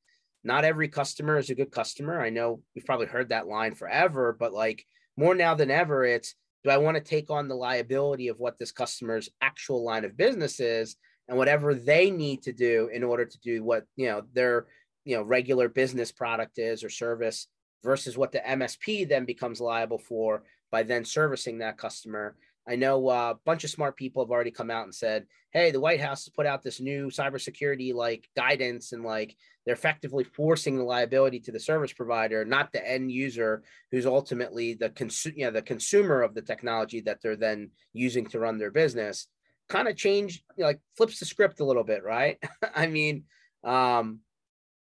not 0.43 0.65
every 0.65 0.89
customer 0.89 1.37
is 1.37 1.49
a 1.49 1.55
good 1.55 1.71
customer. 1.71 2.21
I 2.21 2.29
know 2.29 2.61
we've 2.75 2.85
probably 2.85 3.07
heard 3.07 3.29
that 3.29 3.47
line 3.47 3.75
forever 3.75 4.35
but 4.37 4.51
like 4.51 4.83
more 5.15 5.35
now 5.35 5.55
than 5.55 5.71
ever 5.71 6.03
it's 6.03 6.35
do 6.65 6.71
I 6.71 6.77
want 6.77 6.97
to 6.97 7.03
take 7.03 7.29
on 7.29 7.47
the 7.47 7.55
liability 7.55 8.27
of 8.27 8.39
what 8.39 8.57
this 8.57 8.71
customer's 8.71 9.29
actual 9.39 9.83
line 9.83 10.03
of 10.03 10.17
business 10.17 10.59
is 10.59 10.95
and 11.27 11.37
whatever 11.37 11.75
they 11.75 12.09
need 12.09 12.41
to 12.41 12.53
do 12.53 12.89
in 12.91 13.03
order 13.03 13.23
to 13.23 13.39
do 13.39 13.63
what 13.63 13.85
you 13.95 14.07
know 14.07 14.23
their 14.33 14.65
you 15.05 15.15
know 15.15 15.21
regular 15.21 15.69
business 15.69 16.11
product 16.11 16.57
is 16.57 16.83
or 16.83 16.89
service 16.89 17.47
versus 17.83 18.17
what 18.17 18.31
the 18.31 18.39
MSP 18.39 19.07
then 19.07 19.25
becomes 19.25 19.61
liable 19.61 19.99
for 19.99 20.43
by 20.71 20.81
then 20.81 21.05
servicing 21.05 21.59
that 21.59 21.77
customer 21.77 22.35
I 22.67 22.75
know 22.75 23.07
uh, 23.09 23.33
a 23.35 23.39
bunch 23.45 23.63
of 23.63 23.69
smart 23.69 23.95
people 23.95 24.23
have 24.23 24.31
already 24.31 24.51
come 24.51 24.71
out 24.71 24.85
and 24.85 24.95
said, 24.95 25.25
"Hey, 25.51 25.71
the 25.71 25.79
White 25.79 26.01
House 26.01 26.25
has 26.25 26.33
put 26.33 26.45
out 26.45 26.63
this 26.63 26.79
new 26.79 27.07
cybersecurity 27.07 27.93
like 27.93 28.27
guidance, 28.35 28.91
and 28.91 29.03
like 29.03 29.35
they're 29.65 29.75
effectively 29.75 30.23
forcing 30.23 30.77
the 30.77 30.83
liability 30.83 31.39
to 31.41 31.51
the 31.51 31.59
service 31.59 31.93
provider, 31.93 32.43
not 32.45 32.73
the 32.73 32.87
end 32.87 33.11
user, 33.11 33.63
who's 33.91 34.05
ultimately 34.05 34.73
the 34.73 34.89
consumer, 34.89 35.35
you 35.37 35.45
know, 35.45 35.51
the 35.51 35.61
consumer 35.61 36.21
of 36.21 36.33
the 36.33 36.41
technology 36.41 37.01
that 37.01 37.21
they're 37.21 37.35
then 37.35 37.71
using 37.93 38.25
to 38.27 38.39
run 38.39 38.57
their 38.57 38.71
business." 38.71 39.27
kind 39.67 39.87
of 39.87 39.95
change, 39.95 40.43
you 40.57 40.61
know, 40.61 40.67
like 40.67 40.79
flips 40.95 41.19
the 41.19 41.25
script 41.25 41.59
a 41.59 41.65
little 41.65 41.83
bit, 41.83 42.03
right? 42.03 42.37
I 42.75 42.87
mean, 42.87 43.23
um, 43.63 44.19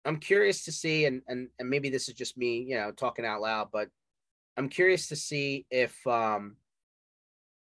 I'm 0.04 0.16
curious 0.16 0.64
to 0.64 0.72
see, 0.72 1.04
and 1.04 1.22
and 1.28 1.48
and 1.58 1.68
maybe 1.68 1.90
this 1.90 2.08
is 2.08 2.14
just 2.14 2.36
me, 2.38 2.64
you 2.68 2.76
know, 2.76 2.90
talking 2.90 3.26
out 3.26 3.42
loud, 3.42 3.68
but 3.72 3.88
I'm 4.56 4.68
curious 4.68 5.08
to 5.08 5.16
see 5.16 5.66
if 5.70 5.94
um 6.06 6.56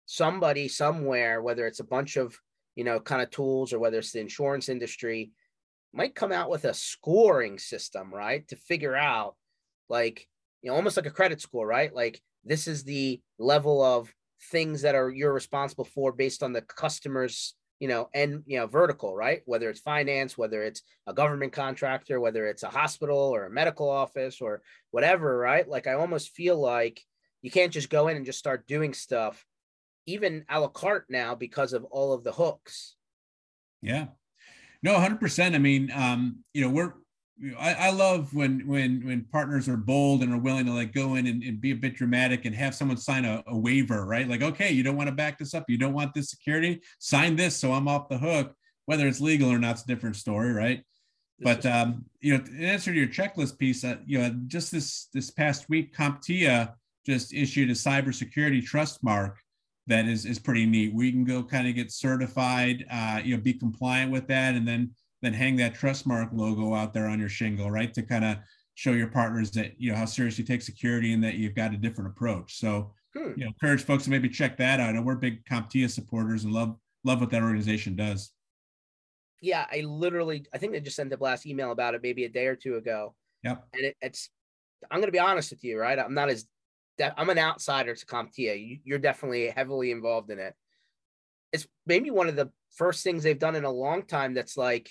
somebody 0.09 0.68
somewhere, 0.68 1.42
whether 1.42 1.66
it's 1.66 1.81
a 1.81 1.85
bunch 1.85 2.16
of 2.16 2.37
you 2.75 2.83
know 2.83 2.99
kind 2.99 3.23
of 3.23 3.31
tools 3.31 3.73
or 3.73 3.79
whether 3.79 3.99
it's 3.99 4.12
the 4.12 4.21
insurance 4.21 4.68
industry, 4.68 5.31
might 5.92 6.14
come 6.14 6.33
out 6.33 6.51
with 6.51 6.64
a 6.64 6.75
scoring 6.75 7.59
system, 7.59 8.12
right, 8.12 8.49
to 8.49 8.57
figure 8.57 8.97
out 8.97 9.37
like 9.88 10.27
you 10.62 10.71
know 10.71 10.77
almost 10.77 10.97
like 10.97 11.07
a 11.07 11.11
credit 11.11 11.40
score, 11.40 11.66
right? 11.66 11.94
Like 11.94 12.21
this 12.42 12.66
is 12.66 12.83
the 12.83 13.21
level 13.38 13.83
of 13.83 14.12
things 14.51 14.83
that 14.83 14.94
are 14.94 15.11
you're 15.11 15.33
responsible 15.33 15.85
for 15.85 16.11
based 16.11 16.42
on 16.42 16.53
the 16.53 16.62
customer's 16.62 17.55
you 17.79 17.88
know 17.88 18.09
and 18.14 18.42
you 18.47 18.59
know 18.59 18.66
vertical 18.66 19.14
right? 19.14 19.42
Whether 19.44 19.68
it's 19.68 19.81
finance 19.81 20.38
whether 20.38 20.62
it's 20.62 20.83
a 21.07 21.12
government 21.12 21.53
contractor 21.53 22.18
whether 22.18 22.47
it's 22.47 22.62
a 22.62 22.71
hospital 22.71 23.18
or 23.18 23.44
a 23.44 23.51
medical 23.51 23.90
office 23.90 24.40
or 24.40 24.62
whatever 24.90 25.37
right? 25.37 25.68
Like 25.68 25.87
i 25.87 25.94
almost 25.94 26.35
feel 26.35 26.59
like 26.59 27.03
you 27.42 27.51
can't 27.51 27.73
just 27.73 27.90
go 27.90 28.09
in 28.09 28.16
and 28.16 28.27
just 28.27 28.38
start 28.38 28.66
doing 28.66 28.94
stuff 28.94 29.44
even 30.09 30.44
a 30.49 30.59
la 30.59 30.68
carte 30.68 31.07
now 31.09 31.35
because 31.35 31.73
of 31.73 31.85
all 31.85 32.12
of 32.12 32.25
the 32.25 32.33
hooks 32.33 32.97
yeah 33.83 34.07
no 34.83 34.94
100% 34.94 35.55
i 35.55 35.59
mean 35.59 35.90
um 35.94 36.38
you 36.55 36.62
know 36.62 36.71
we're 36.71 36.94
I, 37.57 37.75
I, 37.75 37.90
love 37.90 38.35
when 38.35 38.66
when 38.66 39.07
when 39.07 39.25
partners 39.31 39.68
are 39.68 39.77
bold 39.77 40.25
and 40.25 40.35
are 40.35 40.38
willing 40.38 40.66
to 40.66 40.73
like 40.73 40.92
go 40.92 41.14
in 41.14 41.29
and, 41.29 41.40
and 41.44 41.61
be 41.61 41.71
a 41.71 41.77
bit 41.77 41.94
dramatic 41.94 42.47
and 42.47 42.55
have 42.55 42.75
someone 42.75 42.97
sign 42.97 43.25
a, 43.25 43.44
a, 43.47 43.57
waiver, 43.57 44.07
right? 44.07 44.29
Like, 44.29 44.42
okay, 44.42 44.73
you 44.73 44.83
don't 44.83 44.97
want 44.97 45.09
to 45.09 45.14
back 45.14 45.38
this 45.38 45.55
up, 45.55 45.64
you 45.68 45.79
don't 45.79 45.92
want 45.92 46.14
this 46.14 46.31
security, 46.31 46.81
sign 46.99 47.37
this, 47.37 47.57
so 47.57 47.73
I'm 47.73 47.87
off 47.87 48.09
the 48.09 48.18
hook. 48.18 48.55
Whether 48.87 49.07
it's 49.07 49.21
legal 49.21 49.53
or 49.53 49.59
not, 49.61 49.73
it's 49.73 49.85
a 49.85 49.87
different 49.87 50.16
story, 50.16 50.53
right? 50.53 50.83
But 51.38 51.64
um, 51.64 52.07
you 52.21 52.37
know, 52.37 52.44
in 52.44 52.64
answer 52.64 52.92
to 52.92 52.99
your 52.99 53.07
checklist 53.07 53.57
piece, 53.57 53.85
uh, 53.85 53.99
you 54.05 54.18
know, 54.18 54.35
just 54.49 54.73
this 54.73 55.07
this 55.14 55.31
past 55.31 55.68
week, 55.68 55.94
CompTIA 55.94 56.75
just 57.07 57.33
issued 57.33 57.71
a 57.71 57.75
cybersecurity 57.75 58.64
trust 58.64 59.05
mark 59.05 59.38
that 59.88 60.07
is 60.07 60.24
is 60.24 60.38
pretty 60.38 60.66
neat. 60.66 60.94
We 60.94 61.11
can 61.11 61.24
go 61.24 61.42
kind 61.42 61.66
of 61.66 61.74
get 61.74 61.90
certified, 61.90 62.85
uh, 62.90 63.20
you 63.24 63.37
know, 63.37 63.42
be 63.42 63.55
compliant 63.55 64.12
with 64.12 64.27
that, 64.29 64.55
and 64.55 64.66
then 64.68 64.92
then 65.22 65.33
hang 65.33 65.57
that 65.57 65.74
Trustmark 65.74 66.31
logo 66.33 66.74
out 66.74 66.92
there 66.92 67.09
on 67.09 67.18
your 67.18 67.29
shingle, 67.29 67.70
right? 67.70 67.92
To 67.94 68.03
kind 68.03 68.24
of 68.24 68.37
show 68.74 68.92
your 68.92 69.09
partners 69.09 69.51
that 69.53 69.72
you 69.79 69.90
know 69.90 69.96
how 69.96 70.05
serious 70.05 70.38
you 70.38 70.44
take 70.44 70.62
security 70.62 71.12
and 71.12 71.24
that 71.24 71.35
you've 71.35 71.55
got 71.55 71.74
a 71.74 71.77
different 71.77 72.11
approach. 72.11 72.59
So 72.59 72.92
hmm. 73.16 73.33
you 73.37 73.44
know, 73.44 73.48
encourage 73.48 73.83
folks 73.83 74.05
to 74.05 74.11
maybe 74.11 74.29
check 74.29 74.57
that 74.59 74.79
out. 74.79 74.94
And 74.94 75.05
we're 75.05 75.16
big 75.16 75.44
CompTIA 75.46 75.90
supporters 75.90 76.44
and 76.44 76.53
love 76.53 76.77
love 77.03 77.20
what 77.20 77.31
that 77.31 77.42
organization 77.42 77.96
does. 77.96 78.31
Yeah, 79.40 79.66
I 79.72 79.81
literally 79.81 80.46
I 80.53 80.59
think 80.59 80.72
they 80.72 80.81
just 80.81 80.96
sent 80.96 81.12
a 81.12 81.16
blast 81.16 81.46
email 81.46 81.72
about 81.72 81.94
it 81.94 82.03
maybe 82.03 82.24
a 82.24 82.29
day 82.29 82.46
or 82.46 82.57
two 82.57 82.77
ago. 82.77 83.14
Yep. 83.42 83.64
And 83.72 83.85
it, 83.87 83.96
it's 84.01 84.29
I'm 84.90 84.98
going 84.98 85.09
to 85.09 85.12
be 85.12 85.18
honest 85.18 85.51
with 85.51 85.64
you, 85.64 85.79
right? 85.79 85.98
I'm 85.98 86.14
not 86.14 86.29
as 86.29 86.46
I'm 87.01 87.31
an 87.31 87.39
outsider 87.39 87.95
to 87.95 88.07
CompTIA. 88.07 88.81
You're 88.85 88.99
definitely 88.99 89.49
heavily 89.49 89.91
involved 89.91 90.31
in 90.31 90.39
it. 90.39 90.55
It's 91.53 91.67
maybe 91.87 92.11
one 92.11 92.29
of 92.29 92.37
the 92.37 92.51
first 92.75 93.03
things 93.03 93.23
they've 93.23 93.39
done 93.39 93.55
in 93.57 93.65
a 93.65 93.71
long 93.71 94.03
time 94.03 94.35
that's 94.35 94.57
like 94.57 94.91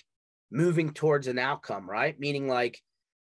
moving 0.52 0.91
towards 0.91 1.28
an 1.28 1.39
outcome, 1.39 1.89
right? 1.89 2.20
Meaning 2.20 2.48
like 2.48 2.82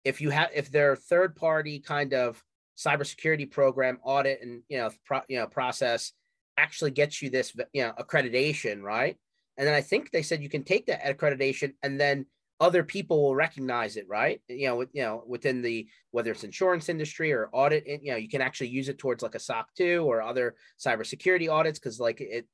if 0.05 0.21
you 0.21 0.31
have 0.31 0.51
if 0.55 0.71
their 0.71 0.97
third 0.97 1.37
party 1.37 1.81
kind 1.81 2.15
of 2.15 2.43
cybersecurity 2.77 3.51
program 3.51 3.99
audit 4.05 4.41
and 4.43 4.63
you 4.69 4.79
know 4.79 4.91
pro, 5.05 5.21
you 5.29 5.39
know 5.39 5.47
process 5.47 6.13
actually 6.57 6.93
gets 6.93 7.21
you 7.21 7.31
this 7.31 7.55
you 7.73 7.83
know 7.83 7.93
accreditation, 7.99 8.83
right? 8.83 9.17
And 9.57 9.67
then 9.67 9.75
I 9.75 9.81
think 9.81 10.11
they 10.11 10.23
said 10.23 10.43
you 10.43 10.49
can 10.49 10.65
take 10.65 10.87
that 10.87 11.05
accreditation 11.05 11.75
and 11.83 12.01
then 12.01 12.27
other 12.61 12.83
people 12.83 13.23
will 13.23 13.35
recognize 13.35 13.97
it, 13.97 14.07
right? 14.09 14.41
You 14.49 14.69
know, 14.69 14.77
with, 14.77 14.89
you 14.93 15.03
know, 15.03 15.23
within 15.27 15.63
the 15.63 15.89
whether 16.11 16.33
it's 16.33 16.45
insurance 16.45 16.89
industry 16.89 17.33
or 17.33 17.49
audit, 17.53 17.87
you 17.87 18.11
know, 18.11 18.17
you 18.17 18.29
can 18.29 18.41
actually 18.41 18.69
use 18.69 18.89
it 18.89 18.99
towards 18.99 19.23
like 19.23 19.35
a 19.35 19.41
SOC 19.41 19.69
two 19.77 20.05
or 20.05 20.23
other 20.23 20.57
cybersecurity 20.85 21.51
audits 21.51 21.79
because 21.79 22.01
like 22.01 22.21
it 22.21 22.47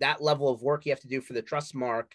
that 0.00 0.22
level 0.22 0.48
of 0.48 0.62
work 0.62 0.86
you 0.86 0.92
have 0.92 1.00
to 1.00 1.08
do 1.08 1.20
for 1.20 1.32
the 1.32 1.42
trust 1.42 1.74
mark 1.74 2.14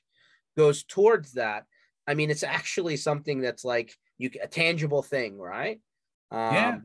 goes 0.58 0.84
towards 0.84 1.34
that. 1.34 1.66
I 2.08 2.14
mean, 2.14 2.30
it's 2.30 2.44
actually 2.44 2.98
something 2.98 3.42
that's 3.42 3.64
like 3.64 3.96
you 4.18 4.30
a 4.42 4.48
tangible 4.48 5.02
thing, 5.02 5.38
right? 5.38 5.80
Um, 6.32 6.54
yeah. 6.54 6.78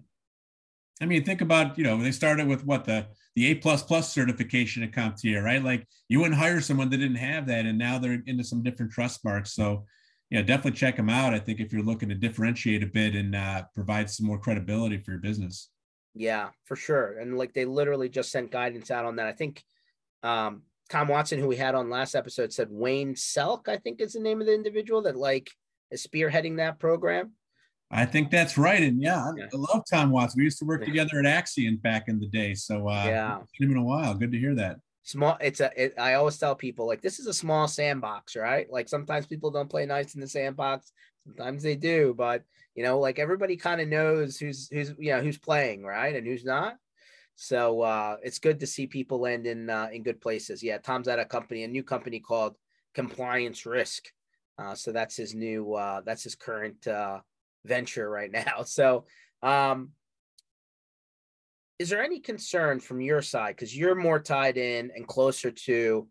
I 1.01 1.05
mean, 1.05 1.25
think 1.25 1.43
about 1.43 1.77
you 1.77 1.85
know 1.85 1.99
they 1.99 2.13
started 2.13 2.47
with 2.47 2.65
what 2.65 2.85
the 2.85 3.07
the 3.35 3.51
A 3.51 3.55
plus 3.57 3.83
plus 3.83 4.13
certification 4.13 4.83
at 4.83 4.93
CompTIA, 4.93 5.43
right? 5.43 5.63
Like 5.63 5.87
you 6.09 6.21
wouldn't 6.21 6.39
hire 6.39 6.61
someone 6.61 6.89
that 6.91 6.97
didn't 6.97 7.17
have 7.17 7.47
that, 7.47 7.67
and 7.67 7.79
now 7.79 7.99
they're 7.99 8.23
into 8.27 8.45
some 8.45 8.63
different 8.63 8.93
trust 8.93 9.25
marks. 9.25 9.53
So, 9.53 9.85
yeah, 10.31 10.43
definitely 10.43 10.79
check 10.79 10.97
them 10.97 11.09
out. 11.09 11.35
I 11.35 11.39
think 11.39 11.61
if 11.61 11.73
you're 11.73 11.85
looking 11.85 12.09
to 12.09 12.15
differentiate 12.15 12.83
a 12.83 12.87
bit 12.87 13.15
and 13.15 13.35
uh, 13.35 13.65
provide 13.75 14.11
some 14.11 14.27
more 14.27 14.39
credibility 14.39 14.99
for 14.99 15.13
your 15.13 15.21
business. 15.21 15.71
Yeah, 16.15 16.49
for 16.65 16.77
sure. 16.77 17.19
And 17.19 17.37
like 17.37 17.53
they 17.53 17.65
literally 17.65 18.09
just 18.09 18.33
sent 18.33 18.51
guidance 18.51 18.91
out 18.91 19.05
on 19.05 19.17
that. 19.17 19.27
I 19.27 19.33
think 19.33 19.63
um, 20.23 20.63
Tom 20.89 21.09
Watson, 21.09 21.39
who 21.39 21.47
we 21.47 21.57
had 21.57 21.75
on 21.75 21.91
last 21.91 22.15
episode, 22.15 22.53
said 22.53 22.69
Wayne 22.71 23.15
Selk, 23.15 23.69
I 23.69 23.77
think 23.77 24.01
is 24.01 24.15
the 24.15 24.21
name 24.21 24.41
of 24.41 24.47
the 24.47 24.55
individual 24.55 25.03
that 25.03 25.17
like 25.17 25.51
is 25.91 26.07
spearheading 26.07 26.57
that 26.57 26.79
program. 26.79 27.33
I 27.91 28.05
think 28.05 28.31
that's 28.31 28.59
right. 28.59 28.83
And 28.83 29.01
yeah, 29.01 29.31
yeah. 29.37 29.45
I 29.45 29.57
love 29.57 29.85
Tom 29.89 30.11
Watson. 30.11 30.39
We 30.39 30.45
used 30.45 30.59
to 30.59 30.65
work 30.65 30.81
yeah. 30.81 30.87
together 30.87 31.21
at 31.21 31.25
Axcient 31.25 31.83
back 31.83 32.05
in 32.09 32.19
the 32.19 32.27
day. 32.27 32.55
So 32.55 32.89
uh 32.89 33.05
yeah, 33.07 33.39
it's 33.43 33.53
been 33.59 33.77
a 33.77 33.83
while. 33.83 34.15
Good 34.15 34.33
to 34.33 34.39
hear 34.39 34.57
that. 34.57 34.79
Small, 35.07 35.39
it's 35.41 35.61
a. 35.61 35.71
It, 35.77 35.95
I 35.97 36.15
always 36.15 36.37
tell 36.37 36.57
people 36.57 36.85
like 36.85 37.01
this 37.01 37.21
is 37.21 37.29
a 37.29 37.33
small 37.33 37.69
sandbox, 37.69 38.35
right? 38.35 38.67
Like 38.69 38.89
sometimes 38.89 39.25
people 39.25 39.53
don't 39.53 39.71
play 39.71 39.87
nice 39.87 40.17
in 40.17 40.21
the 40.21 40.27
sandbox, 40.27 40.91
sometimes 41.25 41.63
they 41.63 41.77
do, 41.77 42.13
but 42.19 42.43
you 42.75 42.83
know, 42.83 42.99
like 42.99 43.21
everybody 43.21 43.57
kind 43.57 43.81
of 43.81 43.87
knows 43.87 44.37
who's 44.37 44.69
who's 44.69 44.93
you 44.99 45.13
know 45.13 45.21
who's 45.21 45.39
playing, 45.39 45.85
right, 45.85 46.17
and 46.17 46.27
who's 46.27 46.45
not. 46.45 46.75
So 47.37 47.83
uh, 47.83 48.17
it's 48.25 48.41
good 48.41 48.59
to 48.59 48.67
see 48.67 48.89
people 48.89 49.21
land 49.21 49.47
in 49.47 49.71
uh, 49.71 49.91
in 49.93 50.03
good 50.03 50.21
places. 50.21 50.61
Yeah, 50.61 50.79
Tom's 50.79 51.07
at 51.07 51.21
a 51.21 51.25
company, 51.25 51.63
a 51.63 51.69
new 51.69 51.85
company 51.85 52.19
called 52.19 52.57
Compliance 52.93 53.65
Risk. 53.65 54.07
Uh, 54.59 54.75
so 54.75 54.91
that's 54.91 55.17
his 55.17 55.37
new 55.37 55.75
uh, 55.75 56.01
that's 56.05 56.25
his 56.25 56.35
current 56.35 56.85
uh, 56.89 57.21
venture 57.65 58.11
right 58.11 58.33
now. 58.47 58.65
So 58.65 59.05
um, 59.41 59.91
is 61.79 61.91
there 61.91 62.03
any 62.03 62.21
concern 62.21 62.81
from 62.81 63.01
your 63.01 63.23
side 63.23 63.57
because 63.57 63.77
you're 63.77 63.95
more 63.95 64.19
tied 64.19 64.57
in 64.57 64.91
and 64.95 65.07
closer 65.07 65.51
to 65.51 66.09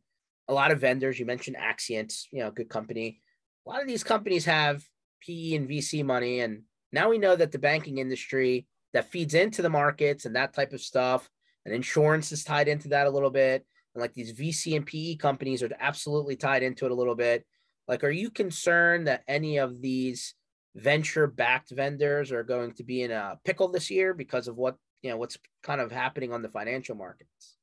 a 0.47 0.53
lot 0.53 0.71
of 0.71 0.79
vendors? 0.79 1.19
You 1.19 1.25
mentioned 1.25 1.57
Axcient, 1.57 2.13
you 2.31 2.39
know, 2.39 2.51
good 2.51 2.69
company. 2.69 3.21
A 3.65 3.69
lot 3.69 3.81
of 3.81 3.87
these 3.87 4.03
companies 4.03 4.45
have 4.45 4.83
PE 5.21 5.55
and 5.55 5.69
VC 5.69 6.05
money, 6.05 6.41
and 6.41 6.63
now 6.91 7.09
we 7.09 7.17
know 7.17 7.35
that 7.35 7.51
the 7.51 7.59
banking 7.59 7.97
industry 7.97 8.67
that 8.93 9.11
feeds 9.11 9.33
into 9.33 9.61
the 9.61 9.69
markets 9.69 10.25
and 10.25 10.35
that 10.35 10.53
type 10.53 10.71
of 10.71 10.79
stuff. 10.79 11.29
And 11.65 11.75
insurance 11.75 12.31
is 12.31 12.45
tied 12.45 12.69
into 12.69 12.87
that 12.89 13.07
a 13.07 13.09
little 13.09 13.29
bit. 13.29 13.65
And 13.93 14.01
like 14.01 14.13
these 14.13 14.31
VC 14.31 14.75
and 14.77 14.85
PE 14.85 15.15
companies 15.15 15.61
are 15.61 15.69
absolutely 15.79 16.37
tied 16.37 16.63
into 16.63 16.85
it 16.85 16.91
a 16.91 16.95
little 16.95 17.15
bit. 17.15 17.45
Like, 17.89 18.05
are 18.05 18.11
you 18.11 18.29
concerned 18.29 19.07
that 19.07 19.23
any 19.27 19.57
of 19.57 19.81
these 19.81 20.33
venture 20.75 21.27
backed 21.27 21.71
vendors 21.71 22.31
are 22.31 22.43
going 22.43 22.73
to 22.73 22.83
be 22.83 23.01
in 23.01 23.11
a 23.11 23.37
pickle 23.43 23.67
this 23.67 23.91
year 23.91 24.13
because 24.13 24.47
of 24.47 24.55
what, 24.55 24.77
you 25.05 25.11
know, 25.11 25.17
what's 25.17 25.37
kind 25.61 25.79
of 25.79 25.91
happening 25.91 26.33
on 26.33 26.41
the 26.41 26.49
financial 26.49 26.95
markets? 26.95 27.57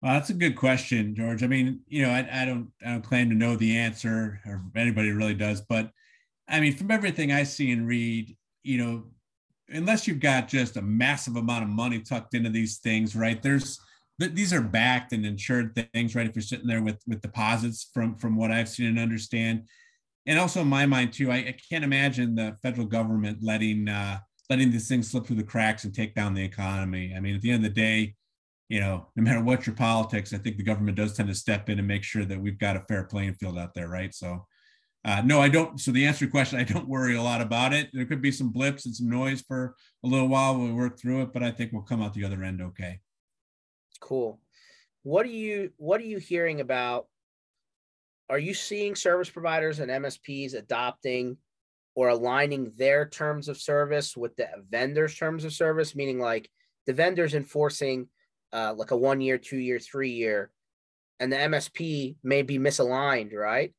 Well, 0.00 0.14
that's 0.14 0.30
a 0.30 0.34
good 0.34 0.56
question, 0.56 1.14
George. 1.14 1.42
I 1.42 1.46
mean, 1.46 1.80
you 1.86 2.00
know, 2.00 2.08
I, 2.08 2.26
I 2.32 2.44
don't, 2.46 2.72
I 2.84 2.92
don't 2.92 3.04
claim 3.04 3.28
to 3.28 3.34
know 3.36 3.56
the 3.56 3.76
answer, 3.76 4.40
or 4.46 4.62
anybody 4.74 5.12
really 5.12 5.34
does, 5.34 5.60
but 5.60 5.90
I 6.48 6.60
mean, 6.60 6.74
from 6.74 6.90
everything 6.90 7.30
I 7.30 7.42
see 7.42 7.72
and 7.72 7.86
read, 7.86 8.34
you 8.62 8.78
know, 8.78 9.04
unless 9.68 10.08
you've 10.08 10.18
got 10.20 10.48
just 10.48 10.78
a 10.78 10.82
massive 10.82 11.36
amount 11.36 11.64
of 11.64 11.68
money 11.68 12.00
tucked 12.00 12.32
into 12.32 12.48
these 12.48 12.78
things, 12.78 13.14
right? 13.14 13.42
There's 13.42 13.78
these 14.18 14.52
are 14.54 14.62
backed 14.62 15.12
and 15.12 15.26
insured 15.26 15.74
things, 15.92 16.14
right? 16.14 16.26
If 16.26 16.34
you're 16.34 16.42
sitting 16.42 16.66
there 16.66 16.82
with 16.82 17.02
with 17.06 17.20
deposits 17.20 17.90
from 17.92 18.16
from 18.16 18.34
what 18.34 18.50
I've 18.50 18.68
seen 18.68 18.86
and 18.86 18.98
understand, 18.98 19.68
and 20.26 20.38
also 20.38 20.62
in 20.62 20.68
my 20.68 20.86
mind 20.86 21.12
too, 21.12 21.30
I, 21.30 21.36
I 21.36 21.56
can't 21.68 21.84
imagine 21.84 22.34
the 22.34 22.56
federal 22.62 22.86
government 22.86 23.38
letting 23.42 23.88
uh, 23.88 24.20
letting 24.52 24.70
these 24.70 24.86
things 24.86 25.10
slip 25.10 25.26
through 25.26 25.36
the 25.36 25.42
cracks 25.42 25.84
and 25.84 25.94
take 25.94 26.14
down 26.14 26.34
the 26.34 26.44
economy. 26.44 27.14
I 27.16 27.20
mean, 27.20 27.34
at 27.34 27.40
the 27.40 27.50
end 27.50 27.64
of 27.64 27.74
the 27.74 27.80
day, 27.80 28.14
you 28.68 28.80
know, 28.80 29.08
no 29.16 29.22
matter 29.22 29.42
what 29.42 29.66
your 29.66 29.74
politics, 29.74 30.34
I 30.34 30.36
think 30.36 30.58
the 30.58 30.62
government 30.62 30.98
does 30.98 31.14
tend 31.14 31.30
to 31.30 31.34
step 31.34 31.70
in 31.70 31.78
and 31.78 31.88
make 31.88 32.04
sure 32.04 32.26
that 32.26 32.38
we've 32.38 32.58
got 32.58 32.76
a 32.76 32.80
fair 32.80 33.04
playing 33.04 33.32
field 33.36 33.56
out 33.56 33.72
there, 33.72 33.88
right? 33.88 34.14
So 34.14 34.44
uh, 35.06 35.22
no, 35.24 35.40
I 35.40 35.48
don't. 35.48 35.80
So 35.80 35.90
the 35.90 36.04
answer 36.04 36.18
to 36.18 36.24
your 36.26 36.32
question, 36.32 36.60
I 36.60 36.64
don't 36.64 36.86
worry 36.86 37.16
a 37.16 37.22
lot 37.22 37.40
about 37.40 37.72
it. 37.72 37.88
There 37.94 38.04
could 38.04 38.20
be 38.20 38.30
some 38.30 38.50
blips 38.50 38.84
and 38.84 38.94
some 38.94 39.08
noise 39.08 39.40
for 39.40 39.74
a 40.04 40.06
little 40.06 40.28
while 40.28 40.58
we 40.58 40.70
work 40.70 40.98
through 41.00 41.22
it, 41.22 41.32
but 41.32 41.42
I 41.42 41.50
think 41.50 41.72
we'll 41.72 41.80
come 41.80 42.02
out 42.02 42.12
the 42.12 42.26
other 42.26 42.44
end 42.44 42.60
okay. 42.60 43.00
Cool. 44.00 44.38
What 45.02 45.24
are 45.24 45.30
you 45.30 45.72
What 45.78 45.98
are 46.02 46.04
you 46.04 46.18
hearing 46.18 46.60
about? 46.60 47.06
Are 48.28 48.38
you 48.38 48.52
seeing 48.52 48.96
service 48.96 49.30
providers 49.30 49.80
and 49.80 49.90
MSPs 49.90 50.54
adopting 50.54 51.38
or 51.94 52.08
aligning 52.08 52.72
their 52.76 53.08
terms 53.08 53.48
of 53.48 53.60
service 53.60 54.16
with 54.16 54.34
the 54.36 54.48
vendor's 54.70 55.14
terms 55.14 55.44
of 55.44 55.52
service? 55.52 55.94
Meaning, 55.94 56.18
like 56.18 56.50
the 56.86 56.92
vendors 56.92 57.34
enforcing 57.34 58.08
uh, 58.52 58.74
like 58.76 58.90
a 58.90 58.96
one 58.96 59.20
year, 59.20 59.38
two 59.38 59.58
year, 59.58 59.78
three 59.78 60.10
year, 60.10 60.50
and 61.20 61.32
the 61.32 61.36
MSP 61.36 62.16
may 62.22 62.42
be 62.42 62.58
misaligned, 62.58 63.34
right? 63.34 63.72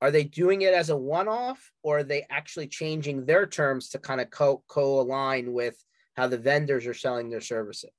Are 0.00 0.10
they 0.10 0.24
doing 0.24 0.62
it 0.62 0.74
as 0.74 0.90
a 0.90 0.96
one-off, 0.96 1.72
or 1.82 1.98
are 1.98 2.04
they 2.04 2.24
actually 2.30 2.68
changing 2.68 3.26
their 3.26 3.46
terms 3.46 3.88
to 3.90 3.98
kind 3.98 4.20
of 4.20 4.30
co 4.30 4.62
co-align 4.68 5.52
with 5.52 5.76
how 6.16 6.28
the 6.28 6.38
vendors 6.38 6.86
are 6.86 6.94
selling 6.94 7.30
their 7.30 7.40
services? 7.40 7.90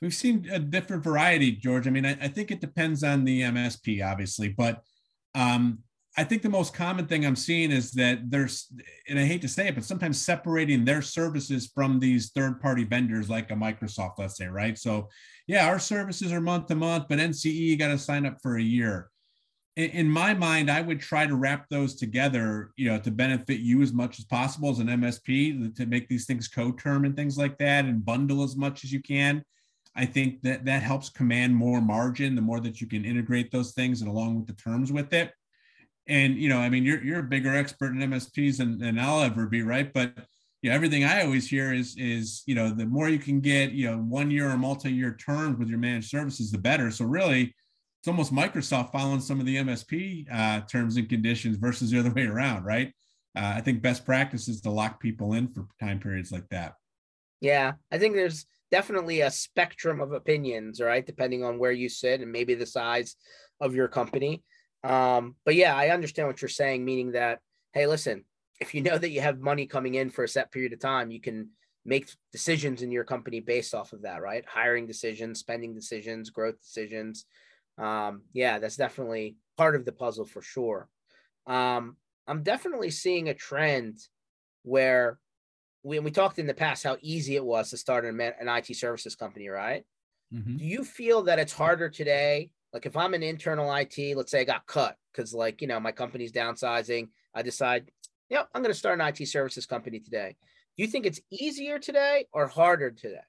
We've 0.00 0.12
seen 0.12 0.48
a 0.50 0.58
different 0.58 1.04
variety, 1.04 1.52
George. 1.52 1.86
I 1.86 1.90
mean, 1.90 2.04
I, 2.04 2.18
I 2.20 2.28
think 2.28 2.50
it 2.50 2.60
depends 2.60 3.04
on 3.04 3.24
the 3.24 3.42
MSP, 3.42 4.04
obviously, 4.04 4.48
but 4.48 4.82
um, 5.36 5.78
I 6.16 6.24
think 6.24 6.42
the 6.42 6.50
most 6.50 6.74
common 6.74 7.06
thing 7.06 7.24
I'm 7.24 7.36
seeing 7.36 7.70
is 7.70 7.92
that 7.92 8.30
there's, 8.30 8.70
and 9.08 9.18
I 9.18 9.24
hate 9.24 9.40
to 9.42 9.48
say 9.48 9.68
it, 9.68 9.74
but 9.74 9.84
sometimes 9.84 10.20
separating 10.20 10.84
their 10.84 11.00
services 11.00 11.70
from 11.74 11.98
these 11.98 12.30
third 12.30 12.60
party 12.60 12.84
vendors 12.84 13.30
like 13.30 13.50
a 13.50 13.54
Microsoft, 13.54 14.18
let's 14.18 14.36
say, 14.36 14.46
right? 14.46 14.76
So, 14.76 15.08
yeah, 15.46 15.66
our 15.66 15.78
services 15.78 16.30
are 16.30 16.40
month 16.40 16.66
to 16.66 16.74
month, 16.74 17.06
but 17.08 17.18
NCE, 17.18 17.54
you 17.54 17.76
got 17.78 17.88
to 17.88 17.98
sign 17.98 18.26
up 18.26 18.38
for 18.42 18.58
a 18.58 18.62
year. 18.62 19.10
In, 19.76 19.90
in, 19.90 20.10
my 20.10 20.34
mind, 20.34 20.70
I 20.70 20.82
would 20.82 21.00
try 21.00 21.26
to 21.26 21.34
wrap 21.34 21.70
those 21.70 21.94
together, 21.94 22.72
you 22.76 22.90
know, 22.90 22.98
to 22.98 23.10
benefit 23.10 23.60
you 23.60 23.80
as 23.80 23.94
much 23.94 24.18
as 24.18 24.26
possible 24.26 24.68
as 24.68 24.80
an 24.80 24.88
MSP 24.88 25.74
to 25.76 25.86
make 25.86 26.08
these 26.08 26.26
things 26.26 26.46
co 26.46 26.72
term 26.72 27.06
and 27.06 27.16
things 27.16 27.38
like 27.38 27.56
that 27.56 27.86
and 27.86 28.04
bundle 28.04 28.42
as 28.42 28.54
much 28.54 28.84
as 28.84 28.92
you 28.92 29.00
can. 29.00 29.42
I 29.96 30.04
think 30.04 30.42
that 30.42 30.66
that 30.66 30.82
helps 30.82 31.08
command 31.08 31.56
more 31.56 31.80
margin 31.80 32.34
the 32.34 32.42
more 32.42 32.60
that 32.60 32.82
you 32.82 32.86
can 32.86 33.06
integrate 33.06 33.50
those 33.50 33.72
things 33.72 34.02
and 34.02 34.10
along 34.10 34.36
with 34.36 34.46
the 34.46 34.62
terms 34.62 34.92
with 34.92 35.12
it 35.14 35.32
and 36.06 36.36
you 36.36 36.48
know, 36.48 36.58
I 36.58 36.68
mean, 36.68 36.84
you're 36.84 37.02
you're 37.02 37.20
a 37.20 37.24
bigger 37.24 37.54
expert 37.54 37.92
in 37.92 37.98
MSPs 37.98 38.58
than, 38.58 38.78
than 38.78 38.98
I'll 38.98 39.22
ever 39.22 39.46
be, 39.46 39.62
right? 39.62 39.92
But 39.92 40.12
you 40.62 40.70
know, 40.70 40.76
everything 40.76 41.04
I 41.04 41.22
always 41.22 41.48
hear 41.48 41.72
is 41.72 41.96
is 41.96 42.42
you 42.46 42.54
know, 42.54 42.70
the 42.70 42.86
more 42.86 43.08
you 43.08 43.18
can 43.18 43.40
get, 43.40 43.72
you 43.72 43.90
know, 43.90 43.98
one 43.98 44.30
year 44.30 44.50
or 44.50 44.56
multi-year 44.56 45.16
terms 45.16 45.58
with 45.58 45.68
your 45.68 45.78
managed 45.78 46.10
services, 46.10 46.50
the 46.50 46.58
better. 46.58 46.90
So 46.90 47.04
really, 47.04 47.54
it's 48.00 48.08
almost 48.08 48.34
Microsoft 48.34 48.92
following 48.92 49.20
some 49.20 49.38
of 49.40 49.46
the 49.46 49.56
MSP 49.56 50.26
uh, 50.32 50.60
terms 50.62 50.96
and 50.96 51.08
conditions 51.08 51.56
versus 51.56 51.90
the 51.90 52.00
other 52.00 52.12
way 52.12 52.26
around, 52.26 52.64
right? 52.64 52.92
Uh, 53.36 53.54
I 53.56 53.60
think 53.60 53.80
best 53.80 54.04
practice 54.04 54.48
is 54.48 54.60
to 54.62 54.70
lock 54.70 55.00
people 55.00 55.32
in 55.34 55.48
for 55.48 55.66
time 55.80 56.00
periods 56.00 56.32
like 56.32 56.48
that. 56.50 56.74
Yeah, 57.40 57.72
I 57.90 57.98
think 57.98 58.14
there's 58.14 58.46
definitely 58.70 59.20
a 59.20 59.30
spectrum 59.30 60.00
of 60.00 60.12
opinions, 60.12 60.80
right? 60.80 61.06
Depending 61.06 61.44
on 61.44 61.58
where 61.58 61.72
you 61.72 61.88
sit 61.88 62.20
and 62.20 62.32
maybe 62.32 62.54
the 62.54 62.66
size 62.66 63.16
of 63.60 63.74
your 63.74 63.88
company. 63.88 64.42
Um, 64.84 65.36
but 65.44 65.54
yeah, 65.54 65.76
I 65.76 65.90
understand 65.90 66.28
what 66.28 66.42
you're 66.42 66.48
saying, 66.48 66.84
meaning 66.84 67.12
that, 67.12 67.40
hey, 67.72 67.86
listen, 67.86 68.24
if 68.60 68.74
you 68.74 68.80
know 68.80 68.98
that 68.98 69.10
you 69.10 69.20
have 69.20 69.40
money 69.40 69.66
coming 69.66 69.94
in 69.94 70.10
for 70.10 70.24
a 70.24 70.28
set 70.28 70.52
period 70.52 70.72
of 70.72 70.80
time, 70.80 71.10
you 71.10 71.20
can 71.20 71.50
make 71.84 72.10
decisions 72.30 72.82
in 72.82 72.92
your 72.92 73.04
company 73.04 73.40
based 73.40 73.74
off 73.74 73.92
of 73.92 74.02
that, 74.02 74.22
right? 74.22 74.44
Hiring 74.46 74.86
decisions, 74.86 75.40
spending 75.40 75.74
decisions, 75.74 76.30
growth 76.30 76.60
decisions. 76.60 77.26
Um, 77.78 78.22
yeah, 78.32 78.58
that's 78.58 78.76
definitely 78.76 79.36
part 79.56 79.74
of 79.74 79.84
the 79.84 79.92
puzzle 79.92 80.24
for 80.24 80.42
sure. 80.42 80.88
Um, 81.46 81.96
I'm 82.26 82.42
definitely 82.42 82.90
seeing 82.90 83.28
a 83.28 83.34
trend 83.34 83.98
where 84.62 85.18
we, 85.82 85.98
we 85.98 86.10
talked 86.10 86.38
in 86.38 86.46
the 86.46 86.54
past 86.54 86.84
how 86.84 86.96
easy 87.00 87.34
it 87.34 87.44
was 87.44 87.70
to 87.70 87.76
start 87.76 88.04
an, 88.04 88.20
an 88.20 88.48
IT 88.48 88.76
services 88.76 89.16
company, 89.16 89.48
right? 89.48 89.84
Mm-hmm. 90.32 90.56
Do 90.58 90.64
you 90.64 90.84
feel 90.84 91.22
that 91.24 91.38
it's 91.38 91.52
harder 91.52 91.88
today 91.88 92.50
like 92.72 92.86
if 92.86 92.96
I'm 92.96 93.14
an 93.14 93.22
internal 93.22 93.72
IT, 93.74 94.16
let's 94.16 94.30
say 94.30 94.40
I 94.40 94.44
got 94.44 94.66
cut 94.66 94.96
because 95.12 95.34
like, 95.34 95.60
you 95.60 95.68
know, 95.68 95.78
my 95.78 95.92
company's 95.92 96.32
downsizing, 96.32 97.08
I 97.34 97.42
decide, 97.42 97.90
yeah, 98.28 98.42
I'm 98.54 98.62
going 98.62 98.72
to 98.72 98.78
start 98.78 98.98
an 98.98 99.06
IT 99.06 99.26
services 99.28 99.66
company 99.66 100.00
today. 100.00 100.36
Do 100.76 100.82
you 100.82 100.88
think 100.88 101.04
it's 101.04 101.20
easier 101.30 101.78
today 101.78 102.26
or 102.32 102.46
harder 102.46 102.90
today? 102.90 103.20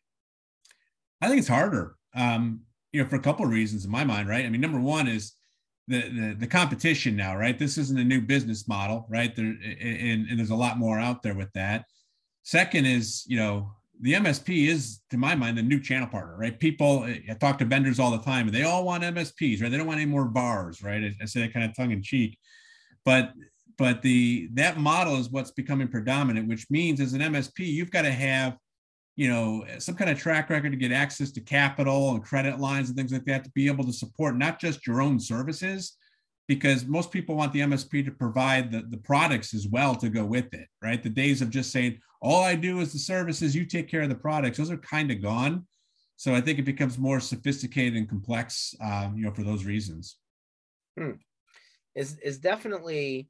I 1.21 1.27
think 1.27 1.39
it's 1.39 1.47
harder. 1.47 1.95
Um, 2.15 2.61
you 2.93 3.03
know, 3.03 3.09
for 3.09 3.15
a 3.17 3.21
couple 3.21 3.45
of 3.45 3.51
reasons 3.51 3.85
in 3.85 3.91
my 3.91 4.03
mind, 4.03 4.29
right? 4.29 4.45
I 4.45 4.49
mean, 4.49 4.61
number 4.61 4.79
one 4.79 5.07
is 5.07 5.33
the, 5.87 6.01
the, 6.01 6.35
the 6.39 6.47
competition 6.47 7.15
now, 7.15 7.35
right? 7.35 7.57
This 7.57 7.77
isn't 7.77 7.99
a 7.99 8.03
new 8.03 8.21
business 8.21 8.67
model, 8.67 9.05
right? 9.09 9.35
There 9.35 9.45
and, 9.45 10.27
and 10.29 10.39
there's 10.39 10.51
a 10.51 10.55
lot 10.55 10.77
more 10.77 10.99
out 10.99 11.23
there 11.23 11.33
with 11.33 11.51
that. 11.53 11.85
Second 12.43 12.85
is, 12.85 13.25
you 13.27 13.37
know, 13.37 13.71
the 14.03 14.13
MSP 14.13 14.67
is, 14.67 14.99
to 15.11 15.17
my 15.17 15.33
mind, 15.33 15.57
the 15.57 15.63
new 15.63 15.79
channel 15.79 16.09
partner, 16.09 16.35
right? 16.37 16.59
People, 16.59 17.05
eh, 17.05 17.19
I 17.29 17.35
talk 17.35 17.57
to 17.59 17.65
vendors 17.65 18.01
all 18.01 18.11
the 18.11 18.17
time, 18.17 18.47
and 18.47 18.55
they 18.55 18.63
all 18.63 18.83
want 18.83 19.01
MSPs, 19.01 19.61
right? 19.61 19.71
They 19.71 19.77
don't 19.77 19.87
want 19.87 20.01
any 20.01 20.11
more 20.11 20.27
VARs, 20.27 20.83
right? 20.83 21.01
I, 21.03 21.15
I 21.21 21.25
say 21.25 21.39
that 21.39 21.53
kind 21.53 21.65
of 21.65 21.73
tongue 21.73 21.91
in 21.91 22.03
cheek, 22.03 22.37
but 23.05 23.31
but 23.77 24.01
the 24.01 24.49
that 24.53 24.77
model 24.77 25.15
is 25.15 25.29
what's 25.29 25.51
becoming 25.51 25.87
predominant, 25.87 26.49
which 26.49 26.69
means 26.69 26.99
as 26.99 27.13
an 27.13 27.21
MSP, 27.21 27.59
you've 27.59 27.91
got 27.91 28.01
to 28.01 28.11
have, 28.11 28.57
you 29.15 29.29
know, 29.29 29.63
some 29.79 29.95
kind 29.95 30.11
of 30.11 30.19
track 30.19 30.49
record 30.49 30.73
to 30.73 30.77
get 30.77 30.91
access 30.91 31.31
to 31.31 31.41
capital 31.41 32.11
and 32.11 32.23
credit 32.23 32.59
lines 32.59 32.89
and 32.89 32.97
things 32.97 33.13
like 33.13 33.25
that 33.25 33.45
to 33.45 33.51
be 33.51 33.67
able 33.67 33.85
to 33.85 33.93
support 33.93 34.37
not 34.37 34.59
just 34.59 34.85
your 34.85 35.01
own 35.01 35.17
services, 35.17 35.97
because 36.47 36.85
most 36.85 37.11
people 37.11 37.35
want 37.35 37.53
the 37.53 37.61
MSP 37.61 38.03
to 38.05 38.11
provide 38.11 38.71
the, 38.71 38.81
the 38.89 38.97
products 38.97 39.53
as 39.53 39.67
well 39.67 39.95
to 39.95 40.09
go 40.09 40.25
with 40.25 40.53
it, 40.53 40.67
right? 40.81 41.01
The 41.01 41.09
days 41.09 41.41
of 41.41 41.49
just 41.49 41.71
saying, 41.71 41.99
all 42.21 42.43
I 42.43 42.55
do 42.55 42.79
is 42.79 42.91
the 42.91 42.99
services, 42.99 43.55
you 43.55 43.65
take 43.65 43.87
care 43.87 44.01
of 44.01 44.09
the 44.09 44.15
products, 44.15 44.57
those 44.57 44.71
are 44.71 44.77
kind 44.77 45.11
of 45.11 45.21
gone. 45.21 45.65
So 46.15 46.33
I 46.35 46.41
think 46.41 46.59
it 46.59 46.65
becomes 46.65 46.97
more 46.97 47.19
sophisticated 47.19 47.95
and 47.95 48.07
complex, 48.07 48.75
um, 48.81 49.15
you 49.17 49.25
know, 49.25 49.33
for 49.33 49.43
those 49.43 49.65
reasons. 49.65 50.17
Hmm. 50.97 51.11
Is 51.95 52.17
is 52.19 52.39
definitely 52.39 53.27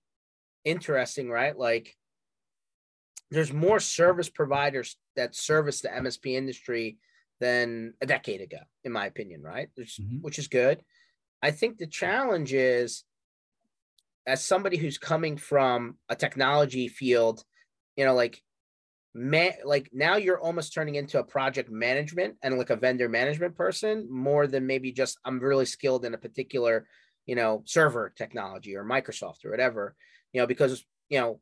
interesting, 0.63 1.30
right? 1.30 1.58
Like 1.58 1.95
there's 3.32 3.52
more 3.52 3.80
service 3.80 4.30
providers 4.30 4.95
that 5.15 5.36
service 5.36 5.82
the 5.82 5.89
MSP 5.89 6.36
industry 6.36 6.97
than 7.39 7.93
a 8.02 8.06
decade 8.06 8.41
ago, 8.41 8.60
in 8.84 8.91
my 8.91 9.06
opinion, 9.06 9.41
right? 9.41 9.69
Mm-hmm. 9.78 10.17
Which 10.21 10.39
is 10.39 10.47
good. 10.47 10.82
I 11.43 11.51
think 11.51 11.77
the 11.77 11.88
challenge 11.88 12.53
is 12.53 13.03
as 14.25 14.45
somebody 14.45 14.77
who's 14.77 14.97
coming 14.97 15.36
from 15.36 15.97
a 16.08 16.15
technology 16.15 16.88
field, 16.88 17.43
you 17.97 18.06
know, 18.06 18.13
like 18.13 18.41
man, 19.13 19.51
like 19.65 19.89
now 19.91 20.15
you're 20.15 20.39
almost 20.39 20.73
turning 20.73 20.95
into 20.95 21.19
a 21.19 21.23
project 21.23 21.69
management 21.69 22.36
and 22.41 22.58
like 22.58 22.69
a 22.69 22.77
vendor 22.77 23.10
management 23.10 23.58
person 23.58 24.08
more 24.10 24.47
than 24.47 24.65
maybe 24.65 24.93
just 24.93 25.19
I'm 25.25 25.38
really 25.38 25.65
skilled 25.65 26.06
in 26.06 26.13
a 26.13 26.17
particular, 26.17 26.88
you 27.25 27.36
know, 27.36 27.62
server 27.65 28.13
technology 28.17 28.77
or 28.77 28.86
Microsoft 28.86 29.43
or 29.43 29.51
whatever, 29.51 29.97
you 30.32 30.39
know, 30.39 30.47
because 30.47 30.86
you 31.10 31.19
know, 31.19 31.41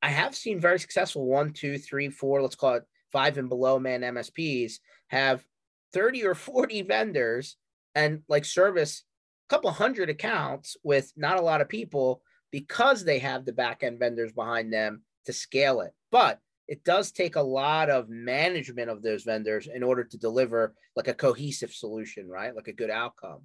I 0.00 0.08
have 0.08 0.34
seen 0.34 0.60
very 0.60 0.80
successful 0.80 1.26
one, 1.26 1.52
two, 1.52 1.76
three, 1.76 2.08
four, 2.08 2.40
let's 2.40 2.56
call 2.56 2.76
it 2.76 2.84
five 3.12 3.36
and 3.36 3.50
below 3.50 3.78
man 3.78 4.00
MSPs 4.00 4.76
have 5.08 5.44
30 5.92 6.24
or 6.24 6.34
40 6.34 6.80
vendors 6.94 7.58
and 7.94 8.22
like 8.28 8.44
service 8.44 9.02
a 9.48 9.54
couple 9.54 9.70
hundred 9.70 10.10
accounts 10.10 10.76
with 10.82 11.12
not 11.16 11.38
a 11.38 11.42
lot 11.42 11.60
of 11.60 11.68
people 11.68 12.22
because 12.50 13.04
they 13.04 13.18
have 13.18 13.44
the 13.44 13.52
back 13.52 13.82
end 13.82 13.98
vendors 13.98 14.32
behind 14.32 14.72
them 14.72 15.02
to 15.26 15.32
scale 15.32 15.80
it. 15.80 15.92
But 16.10 16.38
it 16.66 16.84
does 16.84 17.12
take 17.12 17.36
a 17.36 17.42
lot 17.42 17.90
of 17.90 18.08
management 18.08 18.90
of 18.90 19.02
those 19.02 19.24
vendors 19.24 19.66
in 19.66 19.82
order 19.82 20.04
to 20.04 20.18
deliver 20.18 20.74
like 20.96 21.08
a 21.08 21.14
cohesive 21.14 21.72
solution, 21.72 22.28
right? 22.28 22.54
Like 22.54 22.68
a 22.68 22.72
good 22.72 22.90
outcome. 22.90 23.42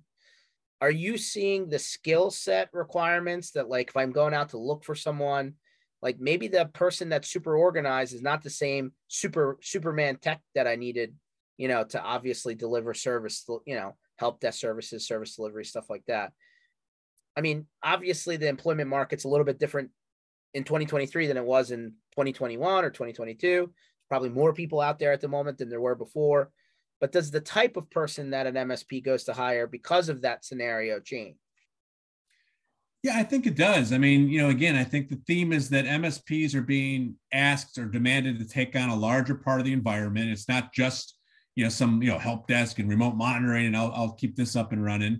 Are 0.81 0.91
you 0.91 1.17
seeing 1.17 1.67
the 1.67 1.79
skill 1.79 2.31
set 2.31 2.69
requirements 2.71 3.51
that, 3.51 3.67
like, 3.67 3.89
if 3.89 3.97
I'm 3.97 4.13
going 4.13 4.33
out 4.33 4.49
to 4.49 4.57
look 4.57 4.85
for 4.85 4.95
someone, 4.95 5.55
like 6.01 6.19
maybe 6.21 6.47
the 6.47 6.65
person 6.67 7.09
that's 7.09 7.29
super 7.29 7.57
organized 7.57 8.13
is 8.13 8.21
not 8.21 8.41
the 8.43 8.49
same 8.49 8.93
super 9.09 9.57
Superman 9.62 10.17
tech 10.21 10.39
that 10.55 10.67
I 10.67 10.77
needed, 10.77 11.15
you 11.57 11.67
know, 11.67 11.83
to 11.83 12.01
obviously 12.01 12.55
deliver 12.55 12.93
service, 12.93 13.45
you 13.65 13.75
know, 13.75 13.95
help 14.19 14.39
desk 14.39 14.60
services, 14.60 15.08
service 15.08 15.36
delivery, 15.36 15.65
stuff 15.65 15.89
like 15.89 16.03
that. 16.08 16.34
I 17.36 17.41
mean, 17.41 17.67
obviously 17.82 18.38
the 18.38 18.47
employment 18.47 18.89
market's 18.89 19.23
a 19.23 19.29
little 19.29 19.45
bit 19.45 19.60
different 19.60 19.91
in 20.53 20.63
2023 20.63 21.27
than 21.27 21.38
it 21.38 21.45
was 21.45 21.71
in 21.71 21.93
2021 22.12 22.84
or 22.84 22.89
2022. 22.89 23.71
Probably 24.10 24.29
more 24.29 24.53
people 24.53 24.82
out 24.82 24.99
there 24.99 25.13
at 25.13 25.21
the 25.21 25.27
moment 25.27 25.58
than 25.58 25.69
there 25.69 25.79
were 25.79 25.95
before. 25.95 26.51
But 26.99 27.13
does 27.13 27.32
the 27.32 27.39
type 27.39 27.77
of 27.77 27.89
person 27.89 28.32
that 28.32 28.45
an 28.45 28.55
MSP 28.55 29.05
goes 29.05 29.23
to 29.25 29.34
hire 29.34 29.67
because 29.67 30.10
of 30.10 30.21
that 30.23 30.43
scenario 30.43 30.99
change? 30.99 31.38
Yeah, 33.03 33.17
I 33.17 33.23
think 33.23 33.47
it 33.47 33.55
does. 33.55 33.93
I 33.93 33.97
mean, 33.97 34.27
you 34.27 34.41
know, 34.41 34.50
again, 34.50 34.75
I 34.75 34.83
think 34.83 35.08
the 35.08 35.21
theme 35.25 35.54
is 35.54 35.69
that 35.69 35.85
MSPs 35.85 36.54
are 36.54 36.62
being 36.62 37.15
asked 37.31 37.77
or 37.77 37.85
demanded 37.85 38.37
to 38.39 38.46
take 38.46 38.75
on 38.75 38.89
a 38.89 38.96
larger 38.96 39.35
part 39.35 39.62
of 39.62 39.65
the 39.65 39.71
environment. 39.71 40.31
It's 40.31 40.50
not 40.50 40.73
just 40.73 41.15
you 41.60 41.65
know 41.65 41.69
some 41.69 42.01
you 42.01 42.10
know 42.10 42.17
help 42.17 42.47
desk 42.47 42.79
and 42.79 42.87
remote 42.87 43.15
monitoring 43.15 43.65
and 43.65 43.75
I'll, 43.75 43.91
I'll 43.93 44.13
keep 44.13 44.37
this 44.37 44.55
up 44.55 44.71
and 44.71 44.81
running. 44.81 45.19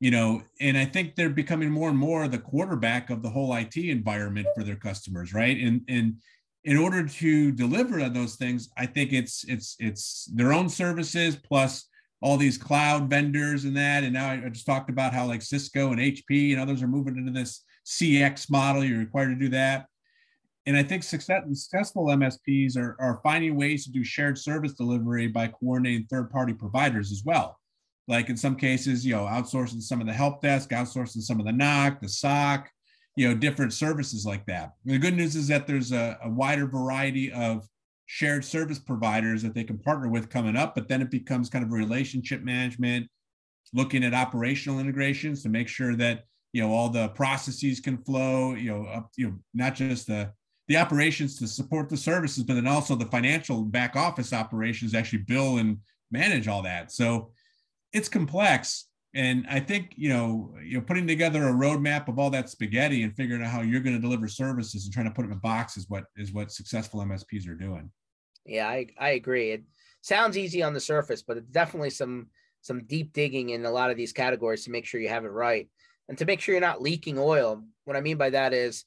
You 0.00 0.10
know 0.10 0.42
and 0.60 0.76
i 0.76 0.84
think 0.84 1.14
they're 1.14 1.30
becoming 1.30 1.70
more 1.70 1.90
and 1.90 1.98
more 1.98 2.26
the 2.26 2.38
quarterback 2.38 3.10
of 3.10 3.22
the 3.22 3.30
whole 3.30 3.52
it 3.52 3.76
environment 3.76 4.48
for 4.56 4.64
their 4.64 4.74
customers 4.74 5.32
right? 5.32 5.56
And 5.56 5.82
and 5.88 6.16
in 6.64 6.76
order 6.76 7.06
to 7.06 7.52
deliver 7.52 8.00
on 8.00 8.12
those 8.12 8.34
things 8.34 8.68
i 8.76 8.84
think 8.84 9.12
it's 9.12 9.44
it's 9.44 9.76
it's 9.78 10.28
their 10.34 10.52
own 10.52 10.68
services 10.68 11.36
plus 11.36 11.86
all 12.22 12.36
these 12.36 12.58
cloud 12.58 13.08
vendors 13.08 13.64
and 13.64 13.76
that. 13.76 14.02
And 14.02 14.14
now 14.14 14.30
i 14.30 14.48
just 14.48 14.66
talked 14.66 14.90
about 14.90 15.14
how 15.14 15.26
like 15.26 15.42
cisco 15.42 15.92
and 15.92 16.00
hp 16.00 16.52
and 16.52 16.60
others 16.60 16.82
are 16.82 16.88
moving 16.88 17.16
into 17.16 17.32
this 17.32 17.62
cx 17.86 18.50
model. 18.50 18.82
You're 18.82 18.98
required 18.98 19.28
to 19.28 19.44
do 19.44 19.50
that 19.50 19.86
and 20.70 20.78
I 20.78 20.84
think 20.84 21.02
success, 21.02 21.42
successful 21.52 22.06
MSPs 22.06 22.76
are, 22.76 22.96
are 23.00 23.18
finding 23.24 23.56
ways 23.56 23.84
to 23.84 23.90
do 23.90 24.04
shared 24.04 24.38
service 24.38 24.72
delivery 24.74 25.26
by 25.26 25.48
coordinating 25.48 26.06
third 26.06 26.30
party 26.30 26.52
providers 26.52 27.10
as 27.10 27.24
well. 27.24 27.58
like 28.06 28.28
in 28.28 28.36
some 28.36 28.54
cases, 28.54 29.04
you 29.04 29.12
know, 29.12 29.24
outsourcing 29.24 29.82
some 29.82 30.00
of 30.00 30.06
the 30.06 30.12
help 30.12 30.40
desk, 30.42 30.70
outsourcing 30.70 31.22
some 31.22 31.40
of 31.40 31.46
the 31.46 31.50
NOC, 31.50 31.98
the 32.00 32.08
SOC, 32.08 32.70
you 33.16 33.28
know, 33.28 33.34
different 33.34 33.72
services 33.72 34.24
like 34.24 34.46
that. 34.46 34.74
The 34.84 34.96
good 34.96 35.16
news 35.16 35.34
is 35.34 35.48
that 35.48 35.66
there's 35.66 35.90
a, 35.90 36.16
a 36.22 36.30
wider 36.30 36.68
variety 36.68 37.32
of 37.32 37.66
shared 38.06 38.44
service 38.44 38.78
providers 38.78 39.42
that 39.42 39.54
they 39.54 39.64
can 39.64 39.78
partner 39.78 40.08
with 40.08 40.30
coming 40.30 40.54
up, 40.54 40.76
but 40.76 40.86
then 40.86 41.02
it 41.02 41.10
becomes 41.10 41.50
kind 41.50 41.64
of 41.64 41.72
relationship 41.72 42.44
management, 42.44 43.08
looking 43.74 44.04
at 44.04 44.14
operational 44.14 44.78
integrations 44.78 45.42
to 45.42 45.48
make 45.48 45.66
sure 45.66 45.96
that 45.96 46.26
you 46.52 46.62
know 46.62 46.70
all 46.70 46.90
the 46.90 47.08
processes 47.08 47.80
can 47.80 47.98
flow, 47.98 48.54
you 48.54 48.70
know, 48.70 48.84
up, 48.84 49.10
you 49.16 49.26
know, 49.26 49.34
not 49.52 49.74
just 49.74 50.06
the 50.06 50.32
the 50.70 50.76
operations 50.76 51.36
to 51.36 51.48
support 51.48 51.88
the 51.88 51.96
services, 51.96 52.44
but 52.44 52.54
then 52.54 52.68
also 52.68 52.94
the 52.94 53.04
financial 53.06 53.64
back 53.64 53.96
office 53.96 54.32
operations 54.32 54.94
actually 54.94 55.18
bill 55.18 55.56
and 55.56 55.76
manage 56.12 56.46
all 56.46 56.62
that. 56.62 56.92
So 56.92 57.32
it's 57.92 58.08
complex. 58.08 58.86
And 59.12 59.44
I 59.50 59.58
think, 59.58 59.94
you 59.96 60.10
know, 60.10 60.54
you 60.64 60.78
know, 60.78 60.84
putting 60.84 61.08
together 61.08 61.48
a 61.48 61.52
roadmap 61.52 62.06
of 62.06 62.20
all 62.20 62.30
that 62.30 62.50
spaghetti 62.50 63.02
and 63.02 63.12
figuring 63.16 63.42
out 63.42 63.50
how 63.50 63.62
you're 63.62 63.80
going 63.80 63.96
to 63.96 64.00
deliver 64.00 64.28
services 64.28 64.84
and 64.84 64.94
trying 64.94 65.06
to 65.06 65.10
put 65.10 65.22
them 65.22 65.32
in 65.32 65.38
a 65.38 65.40
box 65.40 65.76
is 65.76 65.86
what 65.88 66.04
is 66.16 66.32
what 66.32 66.52
successful 66.52 67.00
MSPs 67.00 67.48
are 67.48 67.56
doing. 67.56 67.90
Yeah, 68.46 68.68
I, 68.68 68.86
I 68.96 69.10
agree. 69.10 69.50
It 69.50 69.64
sounds 70.02 70.38
easy 70.38 70.62
on 70.62 70.72
the 70.72 70.78
surface, 70.78 71.20
but 71.20 71.36
it's 71.36 71.50
definitely 71.50 71.90
some 71.90 72.28
some 72.60 72.84
deep 72.84 73.12
digging 73.12 73.50
in 73.50 73.64
a 73.64 73.70
lot 73.72 73.90
of 73.90 73.96
these 73.96 74.12
categories 74.12 74.62
to 74.66 74.70
make 74.70 74.86
sure 74.86 75.00
you 75.00 75.08
have 75.08 75.24
it 75.24 75.30
right 75.30 75.68
and 76.08 76.16
to 76.18 76.26
make 76.26 76.40
sure 76.40 76.54
you're 76.54 76.60
not 76.60 76.80
leaking 76.80 77.18
oil. 77.18 77.64
What 77.86 77.96
I 77.96 78.00
mean 78.02 78.18
by 78.18 78.30
that 78.30 78.52
is 78.52 78.84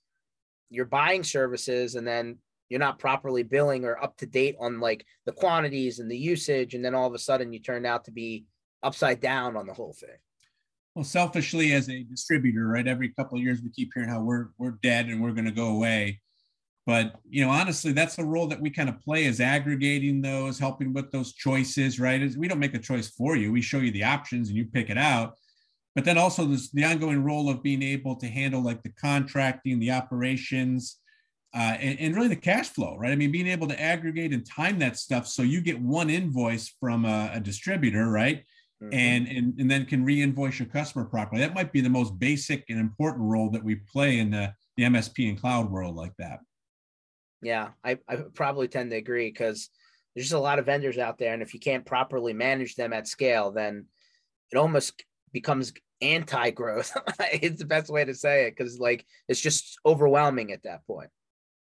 you're 0.70 0.86
buying 0.86 1.24
services 1.24 1.96
and 1.96 2.08
then 2.08 2.38
you're 2.70 2.80
not 2.80 3.00
properly 3.00 3.44
billing 3.44 3.86
or 3.86 4.02
up 4.04 4.18
to 4.18 4.26
date 4.26 4.56
on 4.60 4.80
like 4.80 5.06
the 5.26 5.32
quantities 5.32 6.00
and 6.00 6.10
the 6.10 6.18
usage 6.18 6.74
and 6.74 6.84
then 6.84 6.96
all 6.96 7.08
of 7.08 7.14
a 7.14 7.20
sudden 7.20 7.54
you 7.54 7.60
turn 7.60 7.86
out 7.86 8.06
to 8.06 8.12
be 8.12 8.46
upside 8.82 9.20
down 9.20 9.56
on 9.56 9.68
the 9.68 9.74
whole 9.74 9.94
thing. 9.94 10.18
Well, 10.96 11.06
selfishly 11.06 11.74
as 11.74 11.90
a 11.90 12.04
distributor, 12.04 12.68
right? 12.68 12.88
Every 12.88 13.10
couple 13.10 13.38
of 13.38 13.44
years 13.44 13.62
we 13.62 13.70
keep 13.70 13.92
hearing 13.94 14.10
how 14.10 14.22
we're 14.22 14.50
we're 14.60 14.78
dead 14.84 15.08
and 15.08 15.22
we're 15.22 15.32
going 15.32 15.46
to 15.46 15.52
go 15.52 15.70
away. 15.70 16.22
But 16.86 17.16
you 17.28 17.44
know, 17.44 17.50
honestly, 17.50 17.94
that's 17.94 18.16
the 18.16 18.26
role 18.26 18.48
that 18.48 18.62
we 18.62 18.70
kind 18.70 18.90
of 18.90 19.00
play 19.00 19.26
is 19.26 19.40
aggregating 19.40 20.22
those, 20.22 20.60
helping 20.60 20.94
with 20.94 21.12
those 21.12 21.34
choices, 21.34 22.00
right? 22.00 22.22
We 22.38 22.48
don't 22.48 22.60
make 22.60 22.76
a 22.76 22.80
choice 22.80 23.10
for 23.10 23.36
you. 23.36 23.52
We 23.52 23.62
show 23.62 23.80
you 23.80 23.92
the 23.92 24.04
options 24.04 24.50
and 24.50 24.58
you 24.58 24.66
pick 24.66 24.90
it 24.90 24.98
out. 24.98 25.36
But 25.96 26.06
then 26.06 26.18
also 26.18 26.46
the 26.46 26.84
ongoing 26.84 27.24
role 27.24 27.50
of 27.50 27.62
being 27.62 27.84
able 27.84 28.16
to 28.16 28.28
handle 28.28 28.64
like 28.64 28.82
the 28.82 28.94
contracting, 28.94 29.80
the 29.80 29.92
operations, 29.92 30.98
uh, 31.56 31.78
and, 31.80 32.00
and, 32.00 32.16
really 32.16 32.30
the 32.30 32.36
cash 32.36 32.70
flow, 32.70 32.98
right? 32.98 33.12
I 33.12 33.16
mean, 33.16 33.32
being 33.32 33.46
able 33.46 33.68
to 33.68 33.80
aggregate 33.80 34.34
and 34.34 34.44
time 34.44 34.80
that 34.80 34.98
stuff 34.98 35.28
so 35.28 35.44
you 35.44 35.62
get 35.62 35.80
one 35.80 36.10
invoice 36.10 36.74
from 36.80 37.06
a, 37.06 37.30
a 37.36 37.40
distributor, 37.40 38.10
right? 38.10 38.44
mm-hmm. 38.84 38.94
and, 38.94 39.28
and 39.28 39.60
and 39.60 39.72
then 39.72 39.86
can 39.86 40.04
re-invoice 40.04 40.60
your 40.60 40.68
customer 40.68 41.06
properly. 41.06 41.42
That 41.42 41.54
might 41.54 41.72
be 41.72 41.82
the 41.82 41.90
most 41.90 42.18
basic 42.20 42.66
and 42.70 42.80
important 42.80 43.26
role 43.26 43.50
that 43.52 43.64
we 43.64 43.76
play 43.76 44.20
in 44.20 44.32
the, 44.32 44.54
the 44.78 44.84
MSP 44.84 45.30
and 45.30 45.40
cloud 45.40 45.72
world 45.72 45.96
like 45.96 46.16
that. 46.18 46.40
Yeah, 47.42 47.70
I, 47.84 47.98
I 48.08 48.18
probably 48.34 48.68
tend 48.68 48.92
to 48.92 48.98
agree 48.98 49.30
because 49.30 49.70
there's 50.16 50.28
just 50.28 50.36
a 50.36 50.40
lot 50.40 50.60
of 50.60 50.66
vendors 50.66 50.98
out 50.98 51.18
there, 51.18 51.34
and 51.34 51.42
if 51.42 51.54
you 51.54 51.60
can't 51.60 51.86
properly 51.86 52.34
manage 52.34 52.76
them 52.76 52.94
at 52.94 53.08
scale, 53.08 53.52
then 53.52 53.86
it 54.52 54.58
almost 54.58 55.04
becomes 55.34 55.74
anti-growth. 56.02 56.96
it's 57.20 57.60
the 57.60 57.66
best 57.66 57.90
way 57.90 58.06
to 58.06 58.14
say 58.14 58.46
it 58.46 58.56
because 58.56 58.80
like 58.80 59.06
it's 59.28 59.42
just 59.42 59.78
overwhelming 59.86 60.52
at 60.52 60.64
that 60.64 60.86
point. 60.88 61.10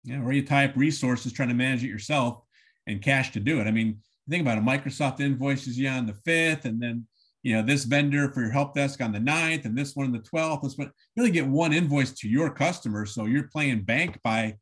Yeah, 0.03 0.21
or 0.21 0.31
you 0.31 0.45
tie 0.45 0.65
up 0.65 0.75
resources 0.75 1.31
trying 1.31 1.49
to 1.49 1.55
manage 1.55 1.83
it 1.83 1.89
yourself 1.89 2.41
and 2.87 3.01
cash 3.01 3.31
to 3.31 3.39
do 3.39 3.61
it. 3.61 3.67
I 3.67 3.71
mean, 3.71 3.99
think 4.29 4.41
about 4.41 4.57
it. 4.57 4.63
Microsoft 4.63 5.19
invoices 5.19 5.77
you 5.77 5.87
on 5.89 6.07
the 6.07 6.15
fifth, 6.25 6.65
and 6.65 6.81
then 6.81 7.05
you 7.43 7.55
know 7.55 7.61
this 7.61 7.85
vendor 7.85 8.31
for 8.31 8.41
your 8.41 8.51
help 8.51 8.73
desk 8.73 9.01
on 9.01 9.11
the 9.11 9.19
9th, 9.19 9.65
and 9.65 9.77
this 9.77 9.95
one 9.95 10.07
on 10.07 10.11
the 10.11 10.19
12th. 10.19 10.63
This 10.63 10.77
one 10.77 10.87
you 11.15 11.23
really 11.23 11.31
get 11.31 11.47
one 11.47 11.73
invoice 11.73 12.11
to 12.13 12.27
your 12.27 12.49
customer. 12.49 13.05
So 13.05 13.25
you're 13.25 13.47
playing 13.47 13.83
bank 13.83 14.19
by 14.23 14.57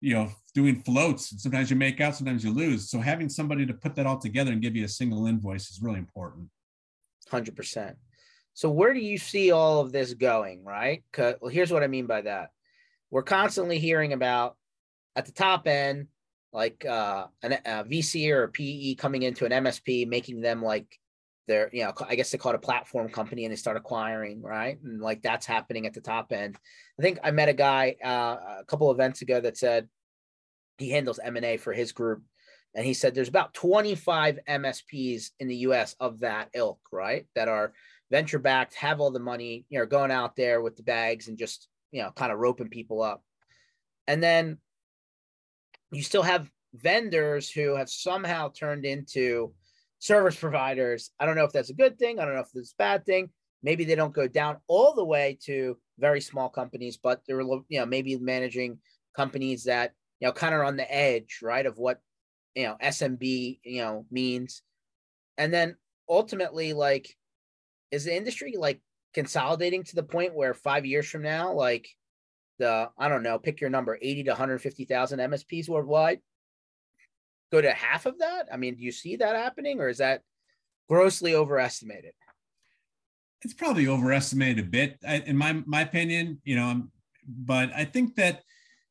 you 0.00 0.14
know 0.14 0.30
doing 0.54 0.80
floats. 0.82 1.32
And 1.32 1.40
sometimes 1.40 1.70
you 1.70 1.76
make 1.76 2.00
out, 2.00 2.14
sometimes 2.14 2.44
you 2.44 2.52
lose. 2.52 2.88
So 2.90 3.00
having 3.00 3.28
somebody 3.28 3.66
to 3.66 3.74
put 3.74 3.96
that 3.96 4.06
all 4.06 4.18
together 4.18 4.52
and 4.52 4.62
give 4.62 4.76
you 4.76 4.84
a 4.84 4.88
single 4.88 5.26
invoice 5.26 5.70
is 5.70 5.80
really 5.82 5.98
important. 5.98 6.48
Hundred 7.28 7.56
percent. 7.56 7.96
So 8.54 8.70
where 8.70 8.94
do 8.94 9.00
you 9.00 9.18
see 9.18 9.50
all 9.50 9.80
of 9.80 9.92
this 9.92 10.14
going? 10.14 10.64
Right? 10.64 11.02
Well, 11.16 11.50
here's 11.50 11.70
what 11.70 11.82
I 11.82 11.88
mean 11.88 12.06
by 12.06 12.22
that. 12.22 12.50
We're 13.10 13.22
constantly 13.22 13.78
hearing 13.78 14.12
about 14.12 14.56
at 15.16 15.26
the 15.26 15.32
top 15.32 15.66
end 15.66 16.08
like 16.54 16.86
uh, 16.86 17.26
an, 17.42 17.52
a 17.52 17.84
VC 17.84 18.32
or 18.32 18.44
a 18.44 18.48
PE 18.48 18.94
coming 18.94 19.24
into 19.24 19.44
an 19.44 19.50
MSP, 19.50 20.06
making 20.06 20.40
them 20.40 20.62
like 20.62 20.86
they're, 21.48 21.68
you 21.72 21.82
know, 21.82 21.92
I 22.08 22.14
guess 22.14 22.30
they 22.30 22.38
call 22.38 22.52
it 22.52 22.56
a 22.56 22.60
platform 22.60 23.08
company 23.08 23.44
and 23.44 23.52
they 23.52 23.56
start 23.56 23.76
acquiring, 23.76 24.40
right? 24.40 24.78
And 24.82 25.00
like 25.00 25.20
that's 25.20 25.44
happening 25.44 25.84
at 25.84 25.92
the 25.92 26.00
top 26.00 26.32
end. 26.32 26.56
I 26.98 27.02
think 27.02 27.18
I 27.24 27.32
met 27.32 27.48
a 27.48 27.54
guy 27.54 27.96
uh, 28.02 28.60
a 28.60 28.64
couple 28.66 28.90
events 28.92 29.20
ago 29.20 29.40
that 29.40 29.58
said 29.58 29.88
he 30.78 30.90
handles 30.90 31.18
M&A 31.22 31.56
for 31.56 31.72
his 31.72 31.92
group. 31.92 32.22
And 32.76 32.86
he 32.86 32.94
said 32.94 33.14
there's 33.14 33.28
about 33.28 33.54
25 33.54 34.38
MSPs 34.48 35.30
in 35.40 35.48
the 35.48 35.56
US 35.56 35.96
of 35.98 36.20
that 36.20 36.50
ilk, 36.54 36.80
right? 36.92 37.26
That 37.34 37.48
are 37.48 37.72
venture 38.10 38.38
backed, 38.38 38.74
have 38.74 39.00
all 39.00 39.10
the 39.10 39.18
money, 39.18 39.64
you 39.68 39.78
know, 39.78 39.86
going 39.86 40.10
out 40.10 40.36
there 40.36 40.60
with 40.60 40.76
the 40.76 40.82
bags 40.82 41.28
and 41.28 41.38
just, 41.38 41.68
you 41.90 42.02
know, 42.02 42.10
kind 42.14 42.32
of 42.32 42.38
roping 42.38 42.68
people 42.68 43.02
up. 43.02 43.22
And 44.06 44.22
then 44.22 44.58
you 45.90 46.02
still 46.02 46.22
have 46.22 46.50
vendors 46.74 47.50
who 47.50 47.76
have 47.76 47.88
somehow 47.88 48.50
turned 48.50 48.84
into 48.84 49.54
service 49.98 50.36
providers. 50.36 51.10
I 51.18 51.26
don't 51.26 51.36
know 51.36 51.44
if 51.44 51.52
that's 51.52 51.70
a 51.70 51.74
good 51.74 51.98
thing. 51.98 52.18
I 52.18 52.24
don't 52.24 52.34
know 52.34 52.40
if 52.40 52.52
that's 52.52 52.72
a 52.72 52.76
bad 52.76 53.06
thing. 53.06 53.30
Maybe 53.62 53.84
they 53.84 53.94
don't 53.94 54.12
go 54.12 54.28
down 54.28 54.58
all 54.66 54.94
the 54.94 55.04
way 55.04 55.38
to 55.44 55.78
very 55.98 56.20
small 56.20 56.50
companies, 56.50 56.98
but 56.98 57.22
they're 57.26 57.40
you 57.40 57.64
know 57.70 57.86
maybe 57.86 58.16
managing 58.18 58.78
companies 59.16 59.64
that 59.64 59.92
you 60.20 60.26
know 60.26 60.32
kind 60.32 60.54
of 60.54 60.60
on 60.60 60.76
the 60.76 60.92
edge, 60.94 61.38
right, 61.42 61.64
of 61.64 61.78
what 61.78 62.00
you 62.54 62.64
know 62.64 62.76
SMB 62.82 63.60
you 63.64 63.80
know 63.80 64.04
means. 64.10 64.62
And 65.38 65.52
then 65.52 65.76
ultimately, 66.08 66.74
like, 66.74 67.16
is 67.90 68.04
the 68.04 68.16
industry 68.16 68.54
like 68.56 68.80
consolidating 69.14 69.84
to 69.84 69.94
the 69.94 70.02
point 70.02 70.34
where 70.34 70.54
five 70.54 70.84
years 70.84 71.08
from 71.08 71.22
now, 71.22 71.52
like 71.52 71.88
the 72.58 72.88
I 72.98 73.08
don't 73.08 73.22
know, 73.22 73.38
pick 73.38 73.60
your 73.60 73.70
number, 73.70 73.98
80 74.00 74.24
to 74.24 74.30
150,000 74.30 75.18
MSPs 75.18 75.68
worldwide. 75.68 76.20
Go 77.52 77.60
to 77.60 77.70
half 77.72 78.06
of 78.06 78.18
that? 78.18 78.48
I 78.52 78.56
mean, 78.56 78.76
do 78.76 78.82
you 78.82 78.92
see 78.92 79.16
that 79.16 79.36
happening 79.36 79.80
or 79.80 79.88
is 79.88 79.98
that 79.98 80.22
grossly 80.88 81.34
overestimated? 81.34 82.12
It's 83.42 83.54
probably 83.54 83.86
overestimated 83.86 84.64
a 84.64 84.68
bit 84.68 84.98
in 85.26 85.36
my 85.36 85.52
my 85.66 85.82
opinion, 85.82 86.40
you 86.44 86.56
know, 86.56 86.66
um, 86.66 86.90
but 87.26 87.70
I 87.74 87.84
think 87.84 88.16
that 88.16 88.42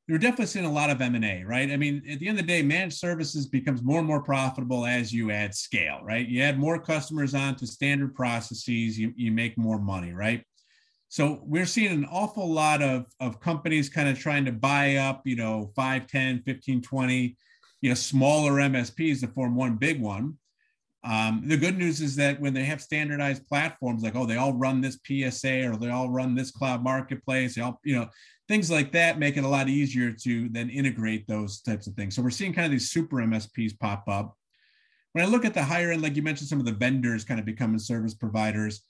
you're 0.07 0.17
definitely 0.17 0.47
seeing 0.47 0.65
a 0.65 0.71
lot 0.71 0.89
of 0.89 1.01
M&A, 1.01 1.43
right? 1.45 1.71
I 1.71 1.77
mean, 1.77 2.03
at 2.09 2.19
the 2.19 2.27
end 2.27 2.37
of 2.37 2.45
the 2.45 2.51
day, 2.51 2.61
managed 2.61 2.97
services 2.97 3.47
becomes 3.47 3.81
more 3.81 3.99
and 3.99 4.07
more 4.07 4.21
profitable 4.21 4.85
as 4.85 5.13
you 5.13 5.31
add 5.31 5.55
scale, 5.55 5.99
right? 6.03 6.27
You 6.27 6.41
add 6.41 6.59
more 6.59 6.77
customers 6.77 7.33
onto 7.33 7.65
standard 7.65 8.13
processes, 8.13 8.99
you, 8.99 9.13
you 9.15 9.31
make 9.31 9.57
more 9.57 9.79
money, 9.79 10.11
right? 10.11 10.43
So 11.07 11.41
we're 11.43 11.65
seeing 11.65 11.91
an 11.91 12.07
awful 12.11 12.51
lot 12.51 12.81
of, 12.81 13.05
of 13.21 13.39
companies 13.39 13.87
kind 13.87 14.09
of 14.09 14.19
trying 14.19 14.45
to 14.45 14.51
buy 14.51 14.95
up, 14.95 15.21
you 15.25 15.37
know, 15.37 15.71
5, 15.75 16.07
10, 16.07 16.41
15, 16.41 16.81
20, 16.81 17.37
you 17.81 17.89
know, 17.89 17.95
smaller 17.95 18.53
MSPs 18.53 19.21
to 19.21 19.27
form 19.27 19.55
one 19.55 19.75
big 19.75 20.01
one. 20.01 20.37
Um, 21.05 21.43
the 21.45 21.57
good 21.57 21.77
news 21.77 22.01
is 22.01 22.15
that 22.15 22.39
when 22.39 22.53
they 22.53 22.63
have 22.63 22.81
standardized 22.81 23.45
platforms, 23.47 24.03
like, 24.03 24.15
oh, 24.15 24.25
they 24.25 24.37
all 24.37 24.53
run 24.53 24.81
this 24.81 24.97
PSA 25.05 25.69
or 25.69 25.77
they 25.77 25.89
all 25.89 26.09
run 26.09 26.33
this 26.33 26.49
cloud 26.49 26.83
marketplace, 26.83 27.55
they 27.55 27.61
all, 27.61 27.79
you 27.83 27.95
know, 27.95 28.09
things 28.47 28.69
like 28.69 28.91
that 28.91 29.19
make 29.19 29.37
it 29.37 29.43
a 29.43 29.47
lot 29.47 29.69
easier 29.69 30.11
to 30.11 30.49
then 30.49 30.69
integrate 30.69 31.27
those 31.27 31.61
types 31.61 31.87
of 31.87 31.95
things. 31.95 32.15
So 32.15 32.21
we're 32.21 32.29
seeing 32.29 32.53
kind 32.53 32.65
of 32.65 32.71
these 32.71 32.91
super 32.91 33.17
MSPs 33.17 33.79
pop 33.79 34.03
up. 34.07 34.37
When 35.13 35.23
I 35.23 35.27
look 35.27 35.45
at 35.45 35.53
the 35.53 35.63
higher 35.63 35.91
end, 35.91 36.01
like 36.01 36.15
you 36.15 36.23
mentioned, 36.23 36.49
some 36.49 36.59
of 36.59 36.65
the 36.65 36.73
vendors 36.73 37.23
kind 37.23 37.39
of 37.39 37.45
becoming 37.45 37.79
service 37.79 38.13
providers, 38.13 38.81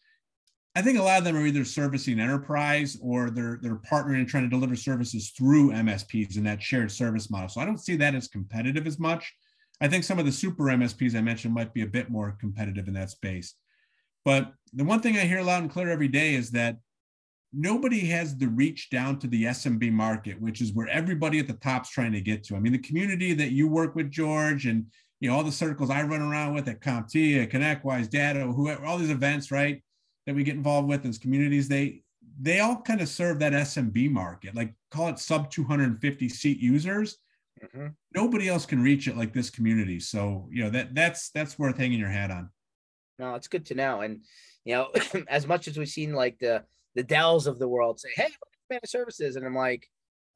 I 0.75 0.81
think 0.81 0.97
a 0.97 1.03
lot 1.03 1.19
of 1.19 1.23
them 1.23 1.35
are 1.35 1.45
either 1.45 1.65
servicing 1.65 2.19
enterprise 2.19 2.97
or 3.01 3.29
they're 3.29 3.59
they're 3.61 3.75
partnering 3.75 4.19
and 4.19 4.27
trying 4.27 4.43
to 4.43 4.49
deliver 4.49 4.75
services 4.75 5.29
through 5.37 5.71
MSPs 5.71 6.35
in 6.35 6.43
that 6.45 6.63
shared 6.63 6.91
service 6.91 7.29
model. 7.29 7.49
So 7.49 7.61
I 7.61 7.65
don't 7.65 7.77
see 7.77 7.95
that 7.97 8.15
as 8.15 8.27
competitive 8.27 8.87
as 8.87 8.97
much. 8.97 9.35
I 9.81 9.87
think 9.87 10.03
some 10.03 10.17
of 10.17 10.25
the 10.25 10.31
super 10.31 10.63
MSPs 10.63 11.15
I 11.15 11.21
mentioned 11.21 11.53
might 11.53 11.73
be 11.73 11.83
a 11.83 11.87
bit 11.87 12.09
more 12.09 12.37
competitive 12.39 12.87
in 12.87 12.93
that 12.95 13.11
space. 13.11 13.53
But 14.25 14.53
the 14.73 14.85
one 14.85 15.01
thing 15.01 15.17
I 15.17 15.25
hear 15.25 15.41
loud 15.41 15.61
and 15.61 15.71
clear 15.71 15.89
every 15.89 16.07
day 16.07 16.33
is 16.33 16.51
that 16.51 16.77
nobody 17.53 17.99
has 18.07 18.35
the 18.37 18.47
reach 18.47 18.89
down 18.89 19.19
to 19.19 19.27
the 19.27 19.45
SMB 19.45 19.91
market, 19.91 20.41
which 20.41 20.61
is 20.61 20.73
where 20.73 20.87
everybody 20.87 21.39
at 21.39 21.47
the 21.47 21.53
top's 21.53 21.89
trying 21.89 22.11
to 22.13 22.21
get 22.21 22.43
to. 22.45 22.55
I 22.55 22.59
mean, 22.59 22.73
the 22.73 22.79
community 22.79 23.33
that 23.33 23.51
you 23.51 23.67
work 23.67 23.95
with, 23.95 24.11
George, 24.11 24.65
and 24.65 24.85
you 25.19 25.29
know 25.29 25.35
all 25.35 25.43
the 25.43 25.51
circles 25.51 25.89
I 25.89 26.03
run 26.03 26.21
around 26.21 26.53
with 26.53 26.67
at 26.67 26.81
CompTIA, 26.81 27.51
ConnectWise, 27.51 28.09
Datto, 28.09 28.51
whoever, 28.51 28.85
all 28.85 28.97
these 28.97 29.09
events, 29.09 29.51
right? 29.51 29.81
that 30.25 30.35
we 30.35 30.43
get 30.43 30.55
involved 30.55 30.87
with 30.87 31.05
as 31.05 31.17
communities, 31.17 31.67
they 31.67 32.01
they 32.41 32.61
all 32.61 32.81
kind 32.81 33.01
of 33.01 33.09
serve 33.09 33.39
that 33.39 33.53
SMB 33.53 34.09
market, 34.09 34.55
like 34.55 34.73
call 34.89 35.09
it 35.09 35.19
sub 35.19 35.51
250 35.51 36.29
seat 36.29 36.59
users. 36.59 37.17
Mm-hmm. 37.63 37.87
Nobody 38.15 38.49
else 38.49 38.65
can 38.65 38.81
reach 38.81 39.07
it 39.07 39.15
like 39.15 39.33
this 39.33 39.49
community. 39.49 39.99
So 39.99 40.47
you 40.51 40.63
know 40.63 40.69
that 40.71 40.95
that's 40.95 41.29
that's 41.29 41.59
worth 41.59 41.77
hanging 41.77 41.99
your 41.99 42.09
hat 42.09 42.31
on. 42.31 42.49
No, 43.19 43.35
it's 43.35 43.47
good 43.47 43.65
to 43.67 43.75
know. 43.75 44.01
And 44.01 44.23
you 44.65 44.75
know, 44.75 44.89
as 45.27 45.47
much 45.47 45.67
as 45.67 45.77
we've 45.77 45.87
seen 45.87 46.13
like 46.13 46.39
the 46.39 46.63
the 46.95 47.03
Dells 47.03 47.47
of 47.47 47.59
the 47.59 47.67
world 47.67 47.99
say, 47.99 48.09
"Hey, 48.15 48.29
managed 48.69 48.89
services," 48.89 49.35
and 49.35 49.45
I'm 49.45 49.55
like, 49.55 49.87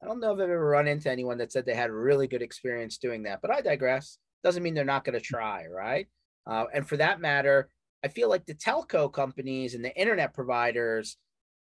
I 0.02 0.06
don't 0.06 0.20
know 0.20 0.32
if 0.32 0.36
I've 0.36 0.50
ever 0.50 0.68
run 0.68 0.86
into 0.86 1.10
anyone 1.10 1.38
that 1.38 1.52
said 1.52 1.66
they 1.66 1.74
had 1.74 1.90
a 1.90 1.94
really 1.94 2.28
good 2.28 2.42
experience 2.42 2.98
doing 2.98 3.24
that. 3.24 3.40
But 3.42 3.50
I 3.50 3.60
digress. 3.60 4.18
Doesn't 4.44 4.62
mean 4.62 4.74
they're 4.74 4.84
not 4.84 5.04
going 5.04 5.18
to 5.18 5.20
try, 5.20 5.66
right? 5.66 6.06
Uh, 6.46 6.66
and 6.72 6.88
for 6.88 6.96
that 6.96 7.20
matter, 7.20 7.68
I 8.04 8.08
feel 8.08 8.28
like 8.28 8.46
the 8.46 8.54
telco 8.54 9.12
companies 9.12 9.74
and 9.74 9.84
the 9.84 9.94
internet 9.96 10.34
providers 10.34 11.16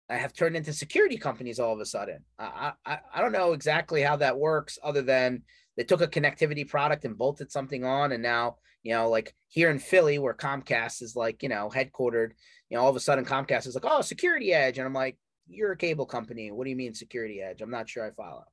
have 0.08 0.34
turned 0.34 0.56
into 0.56 0.74
security 0.74 1.18
companies 1.18 1.60
all 1.60 1.74
of 1.74 1.80
a 1.80 1.86
sudden. 1.86 2.20
I, 2.38 2.74
I, 2.86 3.00
I 3.14 3.22
don't 3.22 3.32
know 3.32 3.54
exactly 3.54 4.02
how 4.02 4.18
that 4.18 4.38
works, 4.38 4.78
other 4.84 5.02
than 5.02 5.44
they 5.78 5.84
took 5.84 6.02
a 6.02 6.08
connectivity 6.08 6.68
product 6.68 7.06
and 7.06 7.18
bolted 7.18 7.52
something 7.52 7.84
on, 7.84 8.12
and 8.12 8.22
now 8.22 8.58
you 8.84 8.94
know, 8.94 9.10
like 9.10 9.34
here 9.48 9.70
in 9.70 9.80
Philly, 9.80 10.20
where 10.20 10.34
Comcast 10.34 11.02
is 11.02 11.16
like 11.16 11.44
you 11.44 11.50
know 11.50 11.70
headquartered, 11.74 12.32
you 12.70 12.78
know, 12.78 12.84
all 12.84 12.90
of 12.90 12.96
a 12.96 13.00
sudden 13.00 13.26
Comcast 13.26 13.68
is 13.68 13.76
like, 13.76 13.86
oh, 13.88 14.02
Security 14.02 14.54
Edge, 14.54 14.78
and 14.78 14.88
I'm 14.88 14.94
like, 14.94 15.18
you're 15.48 15.74
a 15.74 15.78
cable 15.78 16.06
company. 16.06 16.52
What 16.52 16.64
do 16.64 16.70
you 16.70 16.76
mean 16.76 16.94
Security 16.94 17.42
Edge? 17.42 17.62
I'm 17.62 17.72
not 17.72 17.90
sure 17.90 18.06
I 18.06 18.12
follow. 18.12 18.46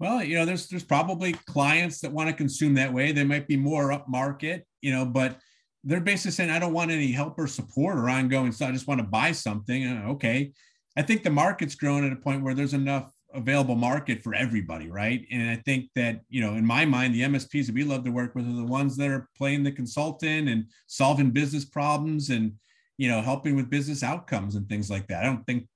Well, 0.00 0.22
you 0.22 0.36
know, 0.36 0.44
there's 0.44 0.68
there's 0.68 0.84
probably 0.84 1.32
clients 1.32 2.00
that 2.00 2.12
want 2.12 2.28
to 2.28 2.34
consume 2.34 2.74
that 2.74 2.92
way. 2.92 3.12
They 3.12 3.24
might 3.24 3.48
be 3.48 3.56
more 3.56 3.90
up 3.92 4.08
market, 4.08 4.66
you 4.80 4.92
know, 4.92 5.04
but 5.04 5.38
they're 5.84 6.00
basically 6.00 6.32
saying, 6.32 6.50
I 6.50 6.58
don't 6.58 6.72
want 6.72 6.90
any 6.90 7.12
help 7.12 7.38
or 7.38 7.46
support 7.46 7.98
or 7.98 8.08
ongoing. 8.08 8.52
So 8.52 8.66
I 8.66 8.72
just 8.72 8.86
want 8.86 9.00
to 9.00 9.06
buy 9.06 9.32
something. 9.32 9.86
Okay. 10.10 10.52
I 10.96 11.02
think 11.02 11.22
the 11.22 11.30
market's 11.30 11.74
grown 11.74 12.04
at 12.04 12.12
a 12.12 12.16
point 12.16 12.42
where 12.42 12.54
there's 12.54 12.74
enough 12.74 13.12
available 13.38 13.74
market 13.74 14.22
for 14.22 14.34
everybody, 14.34 14.90
right? 14.90 15.26
And 15.30 15.50
I 15.50 15.56
think 15.56 15.90
that, 15.94 16.20
you 16.28 16.40
know, 16.40 16.54
in 16.54 16.66
my 16.66 16.84
mind, 16.84 17.14
the 17.14 17.22
MSPs 17.22 17.66
that 17.66 17.74
we 17.74 17.84
love 17.84 18.04
to 18.04 18.10
work 18.10 18.34
with 18.34 18.46
are 18.46 18.52
the 18.56 18.64
ones 18.64 18.96
that 18.96 19.10
are 19.10 19.28
playing 19.36 19.62
the 19.62 19.72
consultant 19.72 20.48
and 20.48 20.66
solving 20.86 21.30
business 21.30 21.64
problems 21.64 22.30
and, 22.30 22.52
you 22.96 23.08
know, 23.08 23.20
helping 23.20 23.56
with 23.56 23.70
business 23.70 24.02
outcomes 24.02 24.54
and 24.54 24.68
things 24.68 24.90
like 24.90 25.06
that. 25.08 25.22
I 25.22 25.26
don't 25.26 25.44
think, 25.46 25.66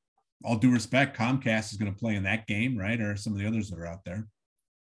all 0.44 0.56
due 0.56 0.72
respect, 0.72 1.16
Comcast 1.16 1.70
is 1.70 1.78
going 1.78 1.92
to 1.92 1.98
play 1.98 2.16
in 2.16 2.24
that 2.24 2.48
game, 2.48 2.76
right? 2.76 3.00
Or 3.00 3.14
some 3.14 3.32
of 3.32 3.38
the 3.38 3.46
others 3.46 3.70
that 3.70 3.78
are 3.78 3.86
out 3.86 4.04
there. 4.04 4.26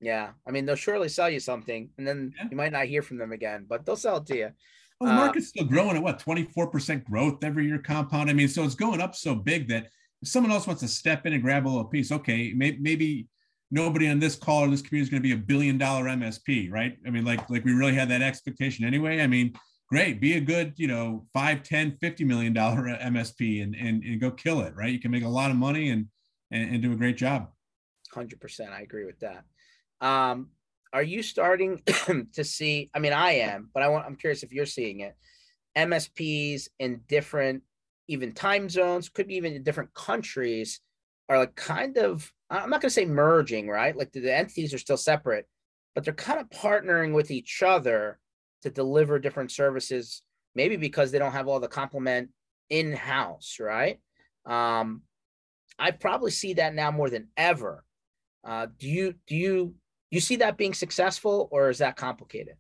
Yeah. 0.01 0.31
I 0.47 0.53
mean, 0.53 0.64
they'll 0.64 0.76
surely 0.76 1.09
sell 1.09 1.29
you 1.29 1.41
something 1.41 1.91
and 1.99 2.07
then 2.07 2.33
yeah. 2.37 2.47
you 2.51 2.57
might 2.57 2.72
not 2.72 2.87
hear 2.87 3.03
from 3.03 3.18
them 3.18 3.33
again, 3.33 3.66
but 3.68 3.85
they'll 3.85 3.97
sell 3.97 4.18
it 4.18 4.26
to 4.26 4.37
you. 4.37 4.51
Well, 5.01 5.11
the 5.11 5.16
uh, 5.16 5.24
market's 5.24 5.49
still 5.49 5.64
growing 5.64 5.97
at 5.97 6.03
what 6.03 6.20
24% 6.20 7.05
growth 7.05 7.43
every 7.43 7.66
year 7.66 7.79
compound. 7.79 8.31
I 8.31 8.33
mean, 8.33 8.49
so 8.49 8.62
it's 8.64 8.74
going 8.74 9.01
up 9.01 9.14
so 9.14 9.35
big 9.35 9.68
that 9.68 9.89
if 10.23 10.29
someone 10.29 10.53
else 10.53 10.66
wants 10.66 10.83
to 10.83 10.89
step 10.89 11.27
in 11.27 11.33
and 11.33 11.43
grab 11.43 11.66
a 11.66 11.69
little 11.69 11.85
piece, 11.85 12.11
okay, 12.12 12.53
may, 12.55 12.77
maybe 12.81 13.29
nobody 13.71 14.09
on 14.09 14.19
this 14.19 14.37
call 14.37 14.64
or 14.64 14.69
this 14.69 14.83
community 14.83 15.07
is 15.07 15.11
going 15.11 15.23
to 15.23 15.29
be 15.29 15.35
a 15.35 15.37
billion 15.37 15.79
dollar 15.79 16.05
MSP, 16.05 16.71
right? 16.71 16.97
I 17.07 17.11
mean, 17.11 17.25
like 17.25 17.49
like 17.51 17.64
we 17.64 17.73
really 17.73 17.95
had 17.95 18.09
that 18.11 18.23
expectation 18.23 18.85
anyway. 18.85 19.21
I 19.21 19.27
mean, 19.27 19.55
great, 19.89 20.21
be 20.21 20.35
a 20.35 20.41
good, 20.41 20.75
you 20.77 20.87
know, 20.87 21.27
five, 21.33 21.62
10, 21.62 21.99
50 22.01 22.25
million 22.25 22.53
dollar 22.53 22.83
MSP 22.83 23.62
and, 23.62 23.75
and, 23.75 24.03
and 24.03 24.21
go 24.21 24.31
kill 24.31 24.61
it, 24.61 24.75
right? 24.77 24.93
You 24.93 25.01
can 25.01 25.11
make 25.11 25.25
a 25.25 25.29
lot 25.29 25.51
of 25.51 25.57
money 25.57 25.91
and, 25.91 26.07
and, 26.51 26.75
and 26.75 26.83
do 26.83 26.93
a 26.93 26.97
great 26.97 27.16
job. 27.16 27.49
100%. 28.14 28.73
I 28.73 28.83
agree 28.83 29.05
with 29.05 29.21
that. 29.21 29.45
Um, 30.01 30.49
are 30.93 31.03
you 31.03 31.23
starting 31.23 31.83
to 32.33 32.45
see? 32.45 32.91
I 32.95 32.99
mean, 32.99 33.12
I 33.12 33.33
am, 33.33 33.71
but 33.75 33.83
I 33.83 33.89
want. 33.89 34.07
I'm 34.07 34.16
curious 34.16 34.43
if 34.43 34.53
you're 34.53 34.66
seeing 34.66 35.01
it. 35.01 35.14
MSPs 35.77 36.69
in 36.79 37.03
different, 37.09 37.62
even 38.09 38.33
time 38.33 38.69
zones, 38.69 39.09
could 39.09 39.29
be 39.29 39.37
even 39.37 39.55
in 39.55 39.63
different 39.63 39.95
countries, 39.95 40.81
are 41.29 41.39
like 41.39 41.55
kind 41.55 41.97
of. 41.99 42.31
I'm 42.51 42.71
not 42.71 42.81
going 42.81 42.89
to 42.89 42.95
say 42.95 43.05
merging, 43.05 43.69
right? 43.69 43.95
Like 43.95 44.11
the, 44.13 44.21
the 44.21 44.35
entities 44.35 44.73
are 44.73 44.79
still 44.79 44.97
separate, 44.97 45.47
but 45.95 46.03
they're 46.03 46.15
kind 46.15 46.41
of 46.41 46.49
partnering 46.49 47.13
with 47.13 47.31
each 47.31 47.63
other 47.63 48.19
to 48.63 48.71
deliver 48.71 49.19
different 49.19 49.51
services. 49.51 50.23
Maybe 50.55 50.77
because 50.77 51.11
they 51.11 51.19
don't 51.19 51.33
have 51.33 51.47
all 51.47 51.61
the 51.61 51.69
complement 51.69 52.31
in 52.71 52.93
house, 52.93 53.59
right? 53.61 54.01
Um, 54.47 55.03
I 55.79 55.91
probably 55.91 56.31
see 56.31 56.55
that 56.55 56.75
now 56.75 56.91
more 56.91 57.11
than 57.11 57.29
ever. 57.37 57.85
Uh, 58.45 58.67
do 58.79 58.89
you 58.89 59.15
do 59.27 59.37
you 59.37 59.75
you 60.11 60.21
see 60.21 60.37
that 60.37 60.57
being 60.57 60.75
successful 60.75 61.49
or 61.53 61.69
is 61.69 61.79
that 61.79 61.97
complicated? 61.97 62.55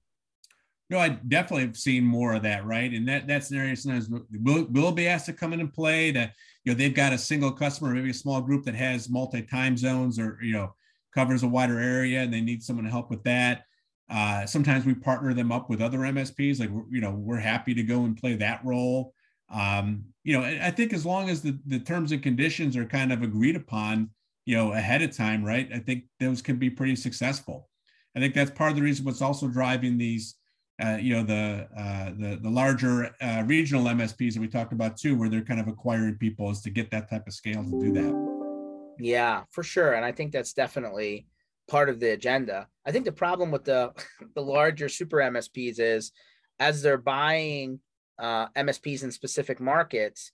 No, 0.90 0.98
I 0.98 1.10
definitely 1.10 1.66
have 1.66 1.76
seen 1.76 2.04
more 2.04 2.34
of 2.34 2.42
that, 2.44 2.64
right? 2.64 2.90
And 2.92 3.06
that 3.08 3.26
that's 3.26 3.50
an 3.50 3.58
area 3.58 3.76
sometimes 3.76 4.08
will, 4.08 4.66
will 4.70 4.92
be 4.92 5.06
asked 5.06 5.26
to 5.26 5.34
come 5.34 5.52
in 5.52 5.60
and 5.60 5.72
play 5.72 6.10
that, 6.12 6.32
you 6.64 6.72
know, 6.72 6.78
they've 6.78 6.94
got 6.94 7.12
a 7.12 7.18
single 7.18 7.52
customer, 7.52 7.92
maybe 7.92 8.10
a 8.10 8.14
small 8.14 8.40
group 8.40 8.64
that 8.64 8.74
has 8.74 9.10
multi 9.10 9.42
time 9.42 9.76
zones 9.76 10.18
or, 10.18 10.38
you 10.42 10.52
know, 10.52 10.74
covers 11.14 11.42
a 11.42 11.48
wider 11.48 11.78
area 11.78 12.22
and 12.22 12.32
they 12.32 12.40
need 12.40 12.62
someone 12.62 12.84
to 12.86 12.90
help 12.90 13.10
with 13.10 13.22
that. 13.24 13.64
Uh, 14.10 14.46
sometimes 14.46 14.86
we 14.86 14.94
partner 14.94 15.34
them 15.34 15.52
up 15.52 15.68
with 15.68 15.82
other 15.82 15.98
MSPs. 15.98 16.58
Like, 16.58 16.70
you 16.90 17.02
know, 17.02 17.10
we're 17.10 17.36
happy 17.36 17.74
to 17.74 17.82
go 17.82 18.04
and 18.04 18.16
play 18.16 18.36
that 18.36 18.64
role. 18.64 19.12
Um, 19.50 20.04
you 20.24 20.38
know, 20.38 20.44
I 20.44 20.70
think 20.70 20.94
as 20.94 21.04
long 21.04 21.28
as 21.28 21.42
the, 21.42 21.58
the 21.66 21.78
terms 21.78 22.12
and 22.12 22.22
conditions 22.22 22.76
are 22.76 22.86
kind 22.86 23.12
of 23.12 23.22
agreed 23.22 23.56
upon, 23.56 24.10
you 24.48 24.56
know 24.56 24.72
ahead 24.72 25.02
of 25.02 25.14
time 25.14 25.44
right 25.44 25.68
i 25.74 25.78
think 25.78 26.04
those 26.18 26.40
can 26.40 26.56
be 26.56 26.70
pretty 26.70 26.96
successful 26.96 27.68
i 28.16 28.18
think 28.18 28.34
that's 28.34 28.50
part 28.50 28.70
of 28.70 28.76
the 28.76 28.82
reason 28.82 29.04
what's 29.04 29.20
also 29.20 29.46
driving 29.46 29.98
these 29.98 30.36
uh, 30.82 30.96
you 31.00 31.14
know 31.14 31.22
the 31.22 31.68
uh, 31.76 32.10
the 32.18 32.38
the 32.40 32.50
larger 32.50 33.14
uh, 33.20 33.42
regional 33.46 33.84
msps 33.84 34.34
that 34.34 34.40
we 34.40 34.48
talked 34.48 34.72
about 34.72 34.96
too 34.96 35.16
where 35.16 35.28
they're 35.28 35.44
kind 35.44 35.60
of 35.60 35.68
acquiring 35.68 36.16
people 36.16 36.50
is 36.50 36.60
to 36.60 36.70
get 36.70 36.90
that 36.90 37.10
type 37.10 37.26
of 37.26 37.32
scale 37.32 37.64
to 37.64 37.80
do 37.80 37.92
that. 37.92 38.94
Yeah 38.98 39.42
for 39.50 39.62
sure. 39.62 39.94
And 39.94 40.04
i 40.04 40.12
think 40.12 40.32
that's 40.32 40.52
definitely 40.52 41.26
part 41.68 41.88
of 41.88 42.00
the 42.00 42.10
agenda. 42.10 42.66
I 42.86 42.92
think 42.92 43.04
the 43.04 43.12
problem 43.12 43.50
with 43.50 43.64
the 43.64 43.92
the 44.34 44.42
larger 44.42 44.88
super 44.88 45.18
msps 45.18 45.78
is 45.78 46.12
as 46.58 46.82
they're 46.82 46.98
buying 46.98 47.80
uh, 48.18 48.48
msps 48.48 49.04
in 49.04 49.12
specific 49.12 49.60
markets 49.60 50.32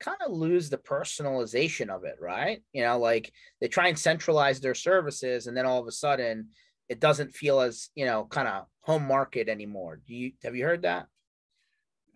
kind 0.00 0.18
of 0.26 0.32
lose 0.32 0.70
the 0.70 0.78
personalization 0.78 1.88
of 1.88 2.04
it, 2.04 2.16
right? 2.20 2.62
You 2.72 2.82
know, 2.82 2.98
like 2.98 3.32
they 3.60 3.68
try 3.68 3.88
and 3.88 3.98
centralize 3.98 4.60
their 4.60 4.74
services, 4.74 5.46
and 5.46 5.56
then 5.56 5.66
all 5.66 5.80
of 5.80 5.88
a 5.88 5.92
sudden, 5.92 6.48
it 6.88 7.00
doesn't 7.00 7.34
feel 7.34 7.60
as 7.60 7.88
you 7.94 8.04
know, 8.04 8.24
kind 8.24 8.48
of 8.48 8.66
home 8.84 9.06
market 9.06 9.48
anymore. 9.48 10.00
Do 10.06 10.14
you 10.14 10.32
have 10.42 10.54
you 10.54 10.64
heard 10.64 10.82
that? 10.82 11.06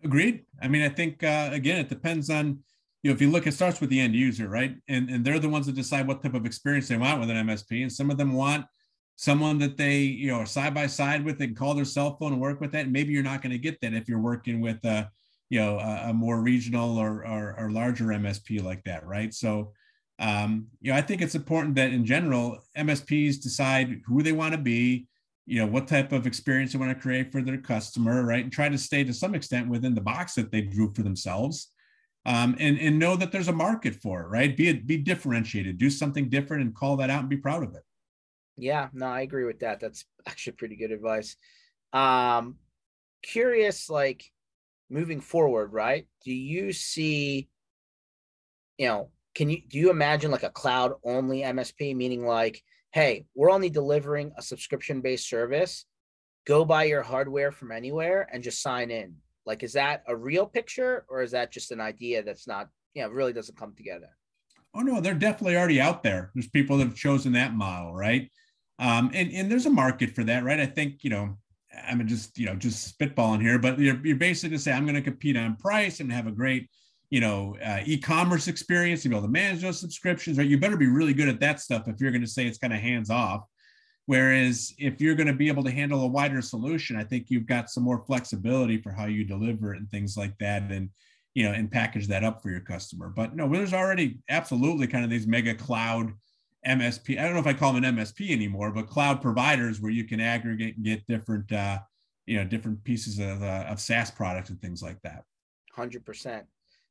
Agreed. 0.03 0.45
I 0.61 0.67
mean, 0.67 0.83
I 0.83 0.89
think 0.89 1.23
uh, 1.23 1.49
again, 1.51 1.79
it 1.79 1.89
depends 1.89 2.29
on 2.29 2.59
you 3.03 3.09
know 3.09 3.15
if 3.15 3.21
you 3.21 3.29
look, 3.29 3.47
it 3.47 3.53
starts 3.53 3.81
with 3.81 3.89
the 3.89 3.99
end 3.99 4.15
user, 4.15 4.47
right? 4.47 4.75
And 4.87 5.09
and 5.09 5.25
they're 5.25 5.39
the 5.39 5.49
ones 5.49 5.65
that 5.65 5.75
decide 5.75 6.07
what 6.07 6.23
type 6.23 6.35
of 6.35 6.45
experience 6.45 6.87
they 6.87 6.97
want 6.97 7.19
with 7.19 7.29
an 7.29 7.47
MSP, 7.47 7.81
and 7.81 7.91
some 7.91 8.11
of 8.11 8.17
them 8.17 8.33
want 8.33 8.65
someone 9.15 9.57
that 9.59 9.75
they 9.75 9.97
you 9.97 10.27
know 10.27 10.35
are 10.35 10.45
side 10.45 10.73
by 10.73 10.87
side 10.87 11.25
with 11.25 11.41
and 11.41 11.57
call 11.57 11.73
their 11.73 11.85
cell 11.85 12.15
phone 12.17 12.33
and 12.33 12.41
work 12.41 12.61
with 12.61 12.71
that. 12.71 12.85
And 12.85 12.93
maybe 12.93 13.13
you're 13.13 13.23
not 13.23 13.41
going 13.41 13.51
to 13.51 13.57
get 13.57 13.81
that 13.81 13.93
if 13.93 14.07
you're 14.07 14.21
working 14.21 14.61
with 14.61 14.83
a 14.85 15.09
you 15.49 15.59
know 15.59 15.79
a, 15.79 16.09
a 16.09 16.13
more 16.13 16.41
regional 16.41 16.97
or, 16.97 17.25
or, 17.25 17.55
or 17.59 17.71
larger 17.71 18.05
MSP 18.05 18.63
like 18.63 18.83
that, 18.85 19.05
right? 19.05 19.33
So 19.33 19.73
um, 20.19 20.67
you 20.79 20.91
know 20.91 20.97
I 20.97 21.01
think 21.01 21.21
it's 21.21 21.35
important 21.35 21.75
that 21.75 21.91
in 21.91 22.05
general 22.05 22.63
MSPs 22.77 23.41
decide 23.41 24.01
who 24.05 24.21
they 24.21 24.33
want 24.33 24.53
to 24.53 24.61
be, 24.61 25.08
you 25.49 25.59
know 25.59 25.65
what 25.65 25.87
type 25.87 26.11
of 26.11 26.27
experience 26.27 26.73
they 26.73 26.79
want 26.79 26.95
to 26.95 27.01
create 27.01 27.31
for 27.31 27.41
their 27.41 27.57
customer, 27.57 28.23
right, 28.23 28.43
and 28.43 28.53
try 28.53 28.69
to 28.69 28.77
stay 28.77 29.03
to 29.03 29.13
some 29.13 29.33
extent 29.33 29.67
within 29.67 29.95
the 29.95 30.01
box 30.01 30.35
that 30.35 30.51
they 30.51 30.61
drew 30.61 30.93
for 30.93 31.01
themselves. 31.01 31.71
Um, 32.25 32.55
and 32.59 32.77
and 32.79 32.99
know 32.99 33.15
that 33.15 33.31
there's 33.31 33.47
a 33.47 33.53
market 33.53 33.95
for 33.95 34.21
it, 34.21 34.27
right? 34.27 34.55
Be 34.55 34.67
it 34.67 34.85
be 34.85 34.97
differentiated, 34.97 35.79
do 35.79 35.89
something 35.89 36.29
different, 36.29 36.63
and 36.63 36.75
call 36.75 36.97
that 36.97 37.09
out 37.09 37.21
and 37.21 37.29
be 37.29 37.37
proud 37.37 37.63
of 37.63 37.73
it. 37.73 37.81
Yeah, 38.57 38.89
no, 38.93 39.07
I 39.07 39.21
agree 39.21 39.45
with 39.45 39.59
that. 39.61 39.79
That's 39.79 40.05
actually 40.27 40.53
pretty 40.53 40.75
good 40.75 40.91
advice. 40.91 41.35
Um, 41.93 42.57
curious, 43.23 43.89
like 43.89 44.23
moving 44.89 45.21
forward, 45.21 45.73
right? 45.73 46.07
Do 46.23 46.31
you 46.31 46.73
see, 46.73 47.49
you 48.77 48.87
know, 48.87 49.09
can 49.33 49.49
you 49.49 49.61
do 49.67 49.79
you 49.79 49.89
imagine 49.89 50.29
like 50.29 50.43
a 50.43 50.51
cloud 50.51 50.93
only 51.03 51.41
MSP, 51.41 51.95
meaning 51.95 52.23
like, 52.23 52.61
hey, 52.91 53.25
we're 53.35 53.51
only 53.51 53.69
delivering 53.69 54.31
a 54.37 54.41
subscription 54.41 55.01
based 55.01 55.29
service. 55.29 55.85
Go 56.45 56.65
buy 56.65 56.85
your 56.85 57.03
hardware 57.03 57.51
from 57.51 57.71
anywhere 57.71 58.27
and 58.31 58.43
just 58.43 58.61
sign 58.61 58.91
in. 58.91 59.15
Like, 59.45 59.63
is 59.63 59.73
that 59.73 60.03
a 60.07 60.15
real 60.15 60.45
picture 60.45 61.05
or 61.09 61.21
is 61.21 61.31
that 61.31 61.51
just 61.51 61.71
an 61.71 61.81
idea 61.81 62.23
that's 62.23 62.47
not, 62.47 62.69
you 62.93 63.03
know, 63.03 63.09
really 63.09 63.33
doesn't 63.33 63.57
come 63.57 63.73
together? 63.75 64.09
Oh 64.73 64.81
no, 64.81 65.01
they're 65.01 65.15
definitely 65.15 65.57
already 65.57 65.81
out 65.81 66.03
there. 66.03 66.31
There's 66.33 66.49
people 66.49 66.77
that 66.77 66.85
have 66.85 66.95
chosen 66.95 67.33
that 67.33 67.53
model, 67.53 67.93
right? 67.93 68.29
Um, 68.77 69.11
and 69.13 69.31
and 69.31 69.51
there's 69.51 69.65
a 69.65 69.71
market 69.71 70.11
for 70.11 70.23
that, 70.25 70.43
right? 70.43 70.59
I 70.59 70.67
think 70.67 71.03
you 71.03 71.09
know 71.09 71.37
I'm 71.87 72.07
just 72.07 72.37
you 72.37 72.45
know 72.45 72.55
just 72.55 72.97
spitballing 72.97 73.41
here, 73.41 73.57
but 73.57 73.79
you're, 73.79 73.99
you're 74.05 74.15
basically 74.15 74.57
say 74.59 74.71
I'm 74.71 74.85
going 74.85 74.95
to 74.95 75.01
compete 75.01 75.37
on 75.37 75.55
price 75.57 75.99
and 75.99 76.11
have 76.11 76.27
a 76.27 76.31
great 76.31 76.69
you 77.09 77.19
know 77.19 77.55
uh, 77.63 77.81
e-commerce 77.85 78.47
experience. 78.47 79.03
You 79.03 79.09
be 79.09 79.17
able 79.17 79.27
to 79.27 79.31
manage 79.31 79.61
those 79.61 79.79
subscriptions, 79.79 80.37
right? 80.37 80.47
You 80.47 80.59
better 80.59 80.77
be 80.77 80.87
really 80.87 81.13
good 81.13 81.29
at 81.29 81.39
that 81.39 81.59
stuff 81.59 81.87
if 81.87 81.99
you're 81.99 82.11
going 82.11 82.21
to 82.21 82.27
say 82.27 82.45
it's 82.45 82.57
kind 82.57 82.73
of 82.73 82.79
hands 82.79 83.09
off. 83.09 83.43
Whereas 84.05 84.73
if 84.79 84.99
you're 84.99 85.15
going 85.15 85.27
to 85.27 85.33
be 85.33 85.49
able 85.49 85.63
to 85.63 85.71
handle 85.71 86.01
a 86.01 86.07
wider 86.07 86.41
solution, 86.41 86.95
I 86.95 87.03
think 87.03 87.27
you've 87.29 87.45
got 87.45 87.69
some 87.69 87.83
more 87.83 88.03
flexibility 88.07 88.81
for 88.81 88.91
how 88.91 89.05
you 89.05 89.23
deliver 89.23 89.73
it 89.73 89.77
and 89.77 89.89
things 89.89 90.17
like 90.17 90.37
that, 90.39 90.63
and 90.71 90.89
you 91.35 91.43
know, 91.43 91.51
and 91.51 91.71
package 91.71 92.07
that 92.07 92.23
up 92.23 92.41
for 92.41 92.49
your 92.49 92.61
customer. 92.61 93.09
But 93.15 93.35
no, 93.35 93.47
there's 93.47 93.73
already 93.73 94.19
absolutely 94.29 94.87
kind 94.87 95.03
of 95.03 95.09
these 95.09 95.27
mega 95.27 95.53
cloud 95.53 96.11
MSP. 96.65 97.19
I 97.19 97.23
don't 97.23 97.33
know 97.33 97.39
if 97.39 97.47
I 97.47 97.53
call 97.53 97.73
them 97.73 97.83
an 97.83 97.95
MSP 97.95 98.31
anymore, 98.31 98.71
but 98.71 98.87
cloud 98.87 99.21
providers 99.21 99.79
where 99.79 99.91
you 99.91 100.03
can 100.03 100.19
aggregate 100.19 100.75
and 100.75 100.85
get 100.85 101.07
different, 101.07 101.51
uh, 101.51 101.79
you 102.25 102.37
know 102.37 102.43
different 102.43 102.83
pieces 102.83 103.19
of 103.19 103.41
uh, 103.41 103.65
of 103.67 103.79
SaaS 103.79 104.11
products 104.11 104.49
and 104.49 104.61
things 104.61 104.81
like 104.83 105.01
that. 105.01 105.23
Hundred 105.73 106.05
percent. 106.05 106.45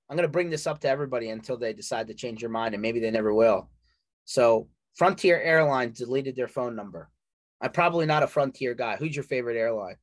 I'm 0.09 0.17
going 0.17 0.27
to 0.29 0.33
bring 0.33 0.51
this 0.51 0.67
up 0.67 0.81
to 0.81 0.89
everybody 0.89 1.29
until 1.31 1.57
they 1.57 1.73
decide 1.73 2.07
to 2.09 2.15
change 2.15 2.41
their 2.41 2.49
mind, 2.49 2.75
and 2.75 2.83
maybe 2.83 3.01
they 3.01 3.11
never 3.11 3.33
will. 3.35 3.71
So, 4.25 4.69
Frontier 4.97 5.41
Airlines 5.41 5.99
deleted 5.99 6.35
their 6.37 6.49
phone 6.49 6.75
number. 6.75 7.11
I'm 7.61 7.73
probably 7.73 8.07
not 8.07 8.23
a 8.23 8.27
Frontier 8.27 8.75
guy. 8.75 8.97
Who's 8.97 9.15
your 9.17 9.23
favorite 9.25 9.57
airline? 9.57 9.97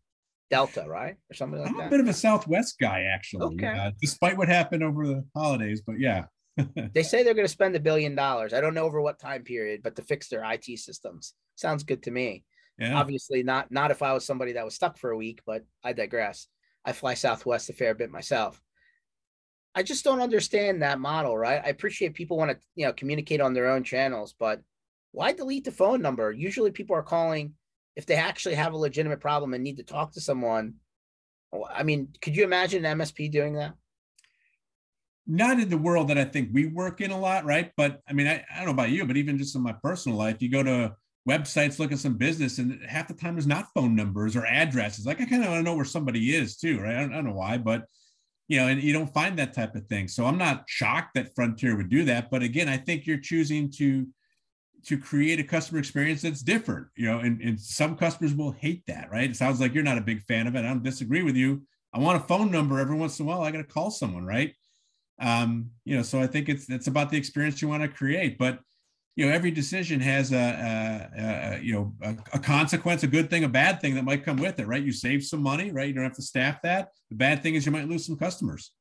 Delta, 0.51 0.86
right, 0.88 1.16
or 1.30 1.34
something 1.34 1.60
like 1.60 1.70
that? 1.70 1.74
I'm 1.74 1.78
that. 1.80 1.88
a 1.88 1.89
bit 1.89 1.99
of 2.01 2.08
a 2.08 2.14
Southwest 2.14 2.78
guy, 2.80 3.08
actually, 3.14 3.56
Okay. 3.56 3.68
uh, 3.68 3.91
despite 3.99 4.38
what 4.38 4.47
happened 4.47 4.84
over 4.84 5.08
the 5.08 5.26
holidays. 5.36 5.82
But 5.86 5.99
yeah, 5.99 6.26
They 6.93 7.03
say 7.03 7.24
they're 7.24 7.34
going 7.34 7.47
to 7.47 7.51
spend 7.51 7.76
a 7.76 7.80
billion 7.80 8.16
dollars. 8.16 8.53
I 8.53 8.62
don't 8.62 8.76
know 8.76 8.86
over 8.86 9.01
what 9.01 9.20
time 9.20 9.43
period, 9.43 9.82
but 9.84 9.95
to 9.95 10.01
fix 10.03 10.28
their 10.30 10.43
IT 10.53 10.66
systems 10.80 11.34
sounds 11.56 11.84
good 11.84 12.03
to 12.03 12.12
me. 12.12 12.43
yeah. 12.78 12.95
Obviously, 12.95 13.41
not 13.43 13.72
not 13.72 13.89
if 13.91 14.01
I 14.03 14.14
was 14.14 14.24
somebody 14.26 14.53
that 14.53 14.64
was 14.66 14.76
stuck 14.76 14.97
for 14.97 15.10
a 15.12 15.18
week, 15.18 15.41
but 15.45 15.66
I 15.84 15.93
digress. 15.93 16.47
I 16.86 16.91
fly 16.93 17.16
Southwest 17.16 17.70
a 17.70 17.74
fair 17.74 17.95
bit 17.95 18.12
myself. 18.12 18.62
I 19.76 19.84
just 19.84 20.03
don't 20.03 20.21
understand 20.21 20.82
that 20.82 20.99
model, 20.99 21.38
right? 21.38 21.61
I 21.63 21.69
appreciate 21.69 22.13
people 22.13 22.38
want 22.38 22.51
to, 22.51 22.57
you 22.76 22.86
know, 22.86 22.93
communicate 22.93 23.41
on 23.41 23.53
their 23.53 23.69
own 23.69 23.84
channels, 23.84 24.34
but 24.38 24.61
why 25.11 25.34
delete 25.34 25.65
the 25.65 25.71
phone 25.71 26.01
number? 26.01 26.32
Usually 26.32 26.71
people 26.71 26.95
are 26.95 27.03
calling 27.03 27.53
if 27.95 28.05
they 28.05 28.15
actually 28.15 28.55
have 28.55 28.73
a 28.73 28.78
legitimate 28.78 29.19
problem 29.19 29.53
and 29.53 29.63
need 29.63 29.78
to 29.78 29.84
talk 29.84 30.13
to 30.13 30.21
someone. 30.21 30.76
Oh, 31.53 31.65
I 31.69 31.84
mean, 31.84 32.09
could 32.21 32.36
you 32.36 32.43
imagine 32.43 32.86
an 32.86 32.97
MSP 32.99 33.32
doing 33.32 33.55
that? 33.55 33.73
not 35.28 35.59
in 35.59 35.69
the 35.69 35.78
world 35.78 36.07
that 36.09 36.17
I 36.17 36.26
think 36.26 36.49
we 36.53 36.67
work 36.67 37.01
in 37.01 37.11
a 37.11 37.19
lot, 37.19 37.45
right? 37.45 37.71
But 37.76 38.01
I 38.07 38.13
mean, 38.13 38.28
I, 38.28 38.43
I 38.51 38.57
don't 38.57 38.65
know 38.65 38.71
about 38.71 38.91
you, 38.91 39.05
but 39.05 39.17
even 39.17 39.38
just 39.38 39.55
in 39.55 39.61
my 39.61 39.73
personal 39.73 40.17
life, 40.17 40.41
you 40.41 40.49
go 40.49 40.63
to 40.63 40.95
websites, 41.28 41.80
look 41.80 41.91
at 41.91 41.99
some 41.99 42.17
business, 42.17 42.59
and 42.59 42.80
half 42.88 43.07
the 43.07 43.13
time 43.13 43.36
there's 43.36 43.47
not 43.47 43.67
phone 43.73 43.95
numbers 43.95 44.36
or 44.36 44.45
addresses. 44.45 45.05
Like 45.05 45.21
I 45.21 45.26
kind 45.26 45.43
of 45.43 45.49
want 45.49 45.59
to 45.59 45.63
know 45.63 45.76
where 45.76 45.86
somebody 45.86 46.36
is 46.36 46.57
too, 46.57 46.80
right? 46.80 46.95
I 46.95 47.01
don't, 47.01 47.11
I 47.11 47.15
don't 47.15 47.26
know 47.26 47.34
why, 47.34 47.57
but 47.57 47.86
you 48.47 48.59
know, 48.59 48.67
and 48.67 48.81
you 48.81 48.93
don't 48.93 49.13
find 49.13 49.37
that 49.39 49.53
type 49.53 49.75
of 49.75 49.85
thing. 49.87 50.07
So 50.07 50.25
I'm 50.25 50.37
not 50.37 50.65
shocked 50.67 51.15
that 51.15 51.33
Frontier 51.35 51.75
would 51.75 51.89
do 51.89 52.03
that. 52.05 52.29
But 52.29 52.43
again, 52.43 52.69
I 52.69 52.77
think 52.77 53.05
you're 53.05 53.17
choosing 53.17 53.71
to 53.77 54.07
to 54.85 54.97
create 54.99 55.39
a 55.39 55.43
customer 55.43 55.79
experience 55.79 56.21
that's 56.21 56.43
different, 56.43 56.85
you 56.95 57.07
know, 57.07 57.17
and, 57.17 57.41
and 57.41 57.59
some 57.59 57.95
customers 57.95 58.35
will 58.35 58.51
hate 58.51 58.83
that, 58.85 59.09
right? 59.11 59.31
It 59.31 59.35
sounds 59.35 59.59
like 59.59 59.73
you're 59.73 59.83
not 59.83 59.97
a 59.97 60.01
big 60.01 60.21
fan 60.21 60.45
of 60.45 60.55
it. 60.55 60.59
I 60.59 60.67
don't 60.67 60.83
disagree 60.83 61.23
with 61.23 61.35
you. 61.35 61.63
I 61.91 61.97
want 61.97 62.21
a 62.21 62.27
phone 62.27 62.51
number 62.51 62.79
every 62.79 62.95
once 62.95 63.19
in 63.19 63.25
a 63.25 63.27
while. 63.27 63.41
I 63.41 63.49
got 63.49 63.57
to 63.57 63.63
call 63.63 63.89
someone, 63.89 64.27
right? 64.27 64.53
um, 65.19 65.71
you 65.85 65.95
know, 65.95 66.03
so 66.03 66.19
I 66.19 66.27
think 66.27 66.49
it's 66.49 66.69
it's 66.69 66.87
about 66.87 67.09
the 67.09 67.17
experience 67.17 67.61
you 67.61 67.67
want 67.67 67.83
to 67.83 67.89
create. 67.89 68.37
But 68.37 68.59
you 69.16 69.26
know, 69.26 69.32
every 69.32 69.51
decision 69.51 69.99
has 70.01 70.34
a, 70.34 70.38
a, 70.38 71.22
a 71.22 71.59
you 71.61 71.74
know 71.74 71.93
a, 72.01 72.16
a, 72.34 72.39
consequence, 72.39 73.03
a 73.03 73.07
good 73.07 73.30
thing, 73.30 73.45
a 73.45 73.49
bad 73.49 73.80
thing 73.80 73.95
that 73.95 74.03
might 74.03 74.26
come 74.26 74.38
with 74.38 74.59
it, 74.59 74.68
right? 74.68 74.84
You 74.84 74.91
save 74.91 75.24
some 75.24 75.41
money, 75.41 75.72
right? 75.72 75.88
You 75.88 75.93
don't 75.93 76.03
have 76.03 76.16
to 76.16 76.22
staff 76.22 76.61
that. 76.63 76.89
The 77.09 77.16
bad 77.16 77.41
thing 77.41 77.55
is 77.55 77.66
you 77.66 77.72
might 77.72 77.88
lose 77.88 78.05
some 78.05 78.18
customers. 78.18 78.72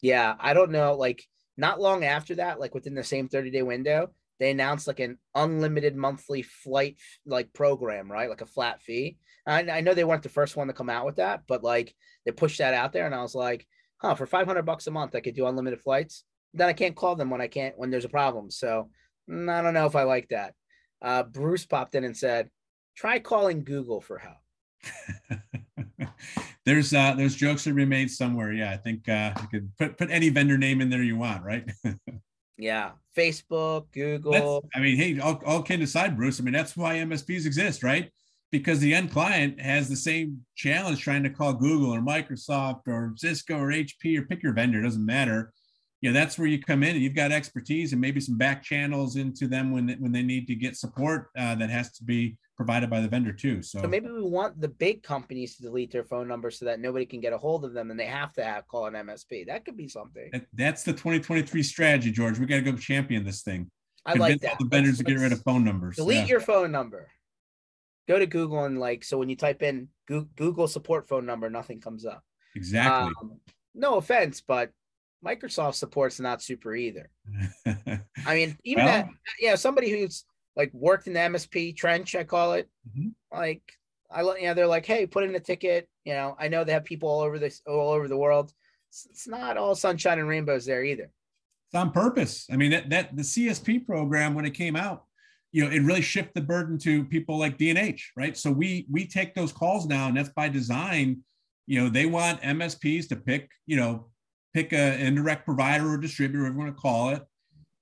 Yeah, 0.00 0.34
I 0.38 0.54
don't 0.54 0.70
know. 0.70 0.94
Like 0.94 1.24
not 1.56 1.80
long 1.80 2.04
after 2.04 2.36
that, 2.36 2.60
like 2.60 2.74
within 2.74 2.94
the 2.94 3.02
same 3.02 3.28
30 3.28 3.50
day 3.50 3.62
window, 3.62 4.10
they 4.38 4.50
announced 4.50 4.86
like 4.86 5.00
an 5.00 5.18
unlimited 5.34 5.96
monthly 5.96 6.42
flight 6.42 6.96
like 7.26 7.52
program, 7.52 8.10
right? 8.10 8.30
Like 8.30 8.40
a 8.40 8.46
flat 8.46 8.82
fee. 8.82 9.18
I, 9.46 9.68
I 9.68 9.80
know 9.80 9.94
they 9.94 10.04
weren't 10.04 10.22
the 10.22 10.28
first 10.28 10.56
one 10.56 10.68
to 10.68 10.72
come 10.72 10.90
out 10.90 11.06
with 11.06 11.16
that, 11.16 11.42
but 11.48 11.64
like 11.64 11.94
they 12.24 12.32
pushed 12.32 12.58
that 12.58 12.74
out 12.74 12.92
there, 12.92 13.06
and 13.06 13.14
I 13.14 13.22
was 13.22 13.34
like, 13.34 13.66
huh, 13.98 14.14
for 14.14 14.26
500 14.26 14.62
bucks 14.62 14.86
a 14.86 14.92
month, 14.92 15.16
I 15.16 15.20
could 15.20 15.34
do 15.34 15.46
unlimited 15.46 15.80
flights. 15.80 16.24
Then 16.54 16.68
I 16.68 16.72
can't 16.72 16.94
call 16.94 17.16
them 17.16 17.30
when 17.30 17.40
I 17.40 17.48
can't 17.48 17.76
when 17.76 17.90
there's 17.90 18.04
a 18.04 18.10
problem. 18.10 18.50
So 18.50 18.90
mm, 19.30 19.50
I 19.50 19.62
don't 19.62 19.74
know 19.74 19.86
if 19.86 19.96
I 19.96 20.04
like 20.04 20.28
that. 20.28 20.54
Uh, 21.00 21.22
Bruce 21.22 21.66
popped 21.66 21.94
in 21.94 22.04
and 22.04 22.16
said, 22.16 22.50
try 22.96 23.18
calling 23.18 23.64
Google 23.64 24.00
for 24.00 24.18
help. 24.18 24.36
there's 26.64 26.92
uh 26.92 27.14
there's 27.16 27.34
jokes 27.34 27.64
be 27.64 27.84
made 27.84 28.10
somewhere. 28.10 28.52
Yeah, 28.52 28.70
I 28.70 28.76
think 28.76 29.08
uh 29.08 29.32
you 29.40 29.48
could 29.48 29.76
put 29.78 29.98
put 29.98 30.10
any 30.10 30.28
vendor 30.28 30.58
name 30.58 30.80
in 30.80 30.90
there 30.90 31.02
you 31.02 31.16
want, 31.16 31.44
right? 31.44 31.70
yeah, 32.58 32.92
Facebook, 33.16 33.86
Google. 33.92 34.32
That's, 34.32 34.76
I 34.76 34.80
mean, 34.80 34.96
hey, 34.96 35.18
all, 35.18 35.40
all 35.44 35.62
kidding 35.62 35.84
aside, 35.84 36.16
Bruce. 36.16 36.40
I 36.40 36.44
mean, 36.44 36.54
that's 36.54 36.76
why 36.76 36.96
MSPs 36.96 37.46
exist, 37.46 37.82
right? 37.82 38.10
Because 38.50 38.80
the 38.80 38.94
end 38.94 39.10
client 39.10 39.60
has 39.60 39.88
the 39.88 39.96
same 39.96 40.44
challenge 40.56 41.00
trying 41.00 41.22
to 41.22 41.30
call 41.30 41.54
Google 41.54 41.94
or 41.94 42.00
Microsoft 42.00 42.82
or 42.86 43.14
Cisco 43.16 43.58
or 43.58 43.68
HP 43.68 44.18
or 44.18 44.22
pick 44.22 44.42
your 44.42 44.52
vendor, 44.52 44.80
It 44.80 44.84
doesn't 44.84 45.04
matter. 45.04 45.52
You 46.02 46.10
know, 46.12 46.18
that's 46.18 46.36
where 46.36 46.48
you 46.48 46.60
come 46.60 46.82
in 46.82 46.90
and 46.96 47.02
you've 47.02 47.14
got 47.14 47.30
expertise 47.30 47.92
and 47.92 48.00
maybe 48.00 48.20
some 48.20 48.36
back 48.36 48.62
channels 48.62 49.16
into 49.16 49.46
them 49.46 49.70
when 49.70 49.88
when 50.00 50.12
they 50.12 50.22
need 50.22 50.46
to 50.48 50.54
get 50.54 50.76
support 50.76 51.30
uh, 51.38 51.54
that 51.54 51.70
has 51.70 51.92
to 51.92 52.04
be 52.04 52.36
provided 52.56 52.90
by 52.90 53.00
the 53.00 53.08
vendor 53.08 53.32
too. 53.32 53.62
So, 53.62 53.80
so 53.80 53.88
maybe 53.88 54.10
we 54.10 54.22
want 54.22 54.60
the 54.60 54.68
big 54.68 55.02
companies 55.02 55.56
to 55.56 55.62
delete 55.62 55.92
their 55.92 56.04
phone 56.04 56.28
numbers 56.28 56.58
so 56.58 56.64
that 56.66 56.80
nobody 56.80 57.06
can 57.06 57.20
get 57.20 57.32
a 57.32 57.38
hold 57.38 57.64
of 57.64 57.72
them 57.72 57.90
and 57.90 57.98
they 57.98 58.06
have 58.06 58.32
to 58.34 58.44
have 58.44 58.66
call 58.68 58.86
an 58.86 58.94
MSP. 58.94 59.46
That 59.46 59.64
could 59.64 59.76
be 59.76 59.88
something. 59.88 60.28
That, 60.32 60.46
that's 60.52 60.82
the 60.82 60.92
2023 60.92 61.62
strategy, 61.62 62.10
George. 62.10 62.38
We 62.38 62.46
got 62.46 62.56
to 62.56 62.62
go 62.62 62.76
champion 62.76 63.24
this 63.24 63.42
thing. 63.42 63.70
I 64.04 64.14
like 64.14 64.40
that. 64.40 64.58
the 64.58 64.66
vendors 64.66 64.98
let's, 64.98 64.98
to 64.98 65.04
get 65.04 65.20
rid 65.20 65.32
of 65.32 65.40
phone 65.42 65.64
numbers. 65.64 65.96
Delete 65.96 66.18
yeah. 66.18 66.26
your 66.26 66.40
phone 66.40 66.72
number. 66.72 67.08
Go 68.08 68.18
to 68.18 68.26
Google 68.26 68.64
and 68.64 68.78
like 68.78 69.04
so 69.04 69.18
when 69.18 69.28
you 69.28 69.36
type 69.36 69.62
in 69.62 69.88
Google 70.08 70.66
support 70.66 71.08
phone 71.08 71.24
number, 71.24 71.48
nothing 71.48 71.80
comes 71.80 72.04
up. 72.04 72.22
Exactly. 72.56 73.12
Um, 73.22 73.40
no 73.74 73.96
offense, 73.96 74.42
but 74.46 74.70
Microsoft 75.24 75.74
support's 75.74 76.20
not 76.20 76.42
super 76.42 76.74
either. 76.74 77.08
I 77.66 78.34
mean, 78.34 78.56
even 78.64 78.84
well, 78.84 78.92
that, 78.94 79.08
yeah, 79.40 79.54
somebody 79.54 79.90
who's 79.90 80.24
like 80.56 80.70
worked 80.72 81.06
in 81.06 81.12
the 81.12 81.20
MSP 81.20 81.76
trench, 81.76 82.14
I 82.14 82.24
call 82.24 82.54
it. 82.54 82.68
Mm-hmm. 82.88 83.08
Like, 83.36 83.62
I 84.10 84.22
let 84.22 84.40
you 84.40 84.48
know, 84.48 84.54
they're 84.54 84.66
like, 84.66 84.86
hey, 84.86 85.06
put 85.06 85.24
in 85.24 85.34
a 85.34 85.40
ticket. 85.40 85.88
You 86.04 86.14
know, 86.14 86.36
I 86.38 86.48
know 86.48 86.64
they 86.64 86.72
have 86.72 86.84
people 86.84 87.08
all 87.08 87.20
over 87.20 87.38
this, 87.38 87.62
all 87.66 87.90
over 87.90 88.08
the 88.08 88.16
world. 88.16 88.52
It's, 88.90 89.06
it's 89.10 89.28
not 89.28 89.56
all 89.56 89.74
sunshine 89.74 90.18
and 90.18 90.28
rainbows 90.28 90.66
there 90.66 90.84
either. 90.84 91.04
It's 91.04 91.74
on 91.78 91.92
purpose. 91.92 92.46
I 92.50 92.56
mean, 92.56 92.72
that, 92.72 92.90
that 92.90 93.16
the 93.16 93.22
CSP 93.22 93.86
program 93.86 94.34
when 94.34 94.44
it 94.44 94.50
came 94.50 94.76
out, 94.76 95.04
you 95.52 95.64
know, 95.64 95.70
it 95.70 95.80
really 95.80 96.02
shifted 96.02 96.34
the 96.34 96.40
burden 96.42 96.78
to 96.78 97.04
people 97.04 97.38
like 97.38 97.58
D&H, 97.58 98.12
right? 98.16 98.36
So 98.36 98.50
we 98.50 98.86
we 98.90 99.06
take 99.06 99.34
those 99.34 99.52
calls 99.52 99.86
now, 99.86 100.08
and 100.08 100.16
that's 100.16 100.30
by 100.30 100.48
design. 100.48 101.22
You 101.66 101.80
know, 101.80 101.88
they 101.88 102.06
want 102.06 102.40
MSPs 102.40 103.08
to 103.08 103.16
pick, 103.16 103.50
you 103.66 103.76
know, 103.76 104.08
pick 104.54 104.72
an 104.72 105.00
indirect 105.00 105.44
provider 105.44 105.88
or 105.88 105.98
distributor, 105.98 106.42
whatever 106.42 106.58
you 106.58 106.64
want 106.64 106.76
to 106.76 106.80
call 106.80 107.10
it. 107.10 107.22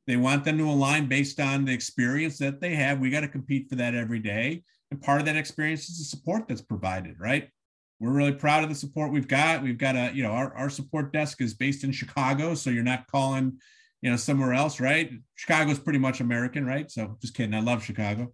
They 0.07 0.17
want 0.17 0.45
them 0.45 0.59
to 0.59 0.65
align 0.65 1.07
based 1.07 1.39
on 1.39 1.65
the 1.65 1.73
experience 1.73 2.39
that 2.39 2.61
they 2.61 2.75
have. 2.75 2.99
We 2.99 3.11
got 3.11 3.21
to 3.21 3.29
compete 3.29 3.69
for 3.69 3.77
that 3.77 3.95
every 3.95 4.19
day. 4.19 4.65
And 4.91 5.01
part 5.01 5.21
of 5.21 5.27
that 5.27 5.37
experience 5.37 5.89
is 5.89 5.99
the 5.99 6.05
support 6.05 6.49
that's 6.49 6.63
provided, 6.63 7.21
right? 7.21 7.49
We're 8.01 8.13
really 8.13 8.33
proud 8.33 8.65
of 8.65 8.71
the 8.71 8.75
support 8.75 9.13
we've 9.13 9.29
got. 9.29 9.63
We've 9.63 9.79
got 9.79 9.95
a, 9.95 10.11
you 10.15 10.23
know, 10.23 10.31
our, 10.31 10.53
our 10.55 10.71
support 10.71 11.13
desk 11.13 11.41
is 11.41 11.55
based 11.55 11.85
in 11.85 11.93
Chicago. 11.93 12.55
So 12.55 12.71
you're 12.71 12.83
not 12.83 13.07
calling, 13.07 13.59
you 14.01 14.11
know, 14.11 14.17
somewhere 14.17 14.55
else, 14.55 14.81
right? 14.81 15.13
Chicago's 15.37 15.79
pretty 15.79 15.99
much 15.99 16.21
American, 16.21 16.67
right? 16.67 16.91
So 16.91 17.19
just 17.21 17.35
kidding. 17.35 17.55
I 17.55 17.61
love 17.61 17.85
Chicago. 17.85 18.33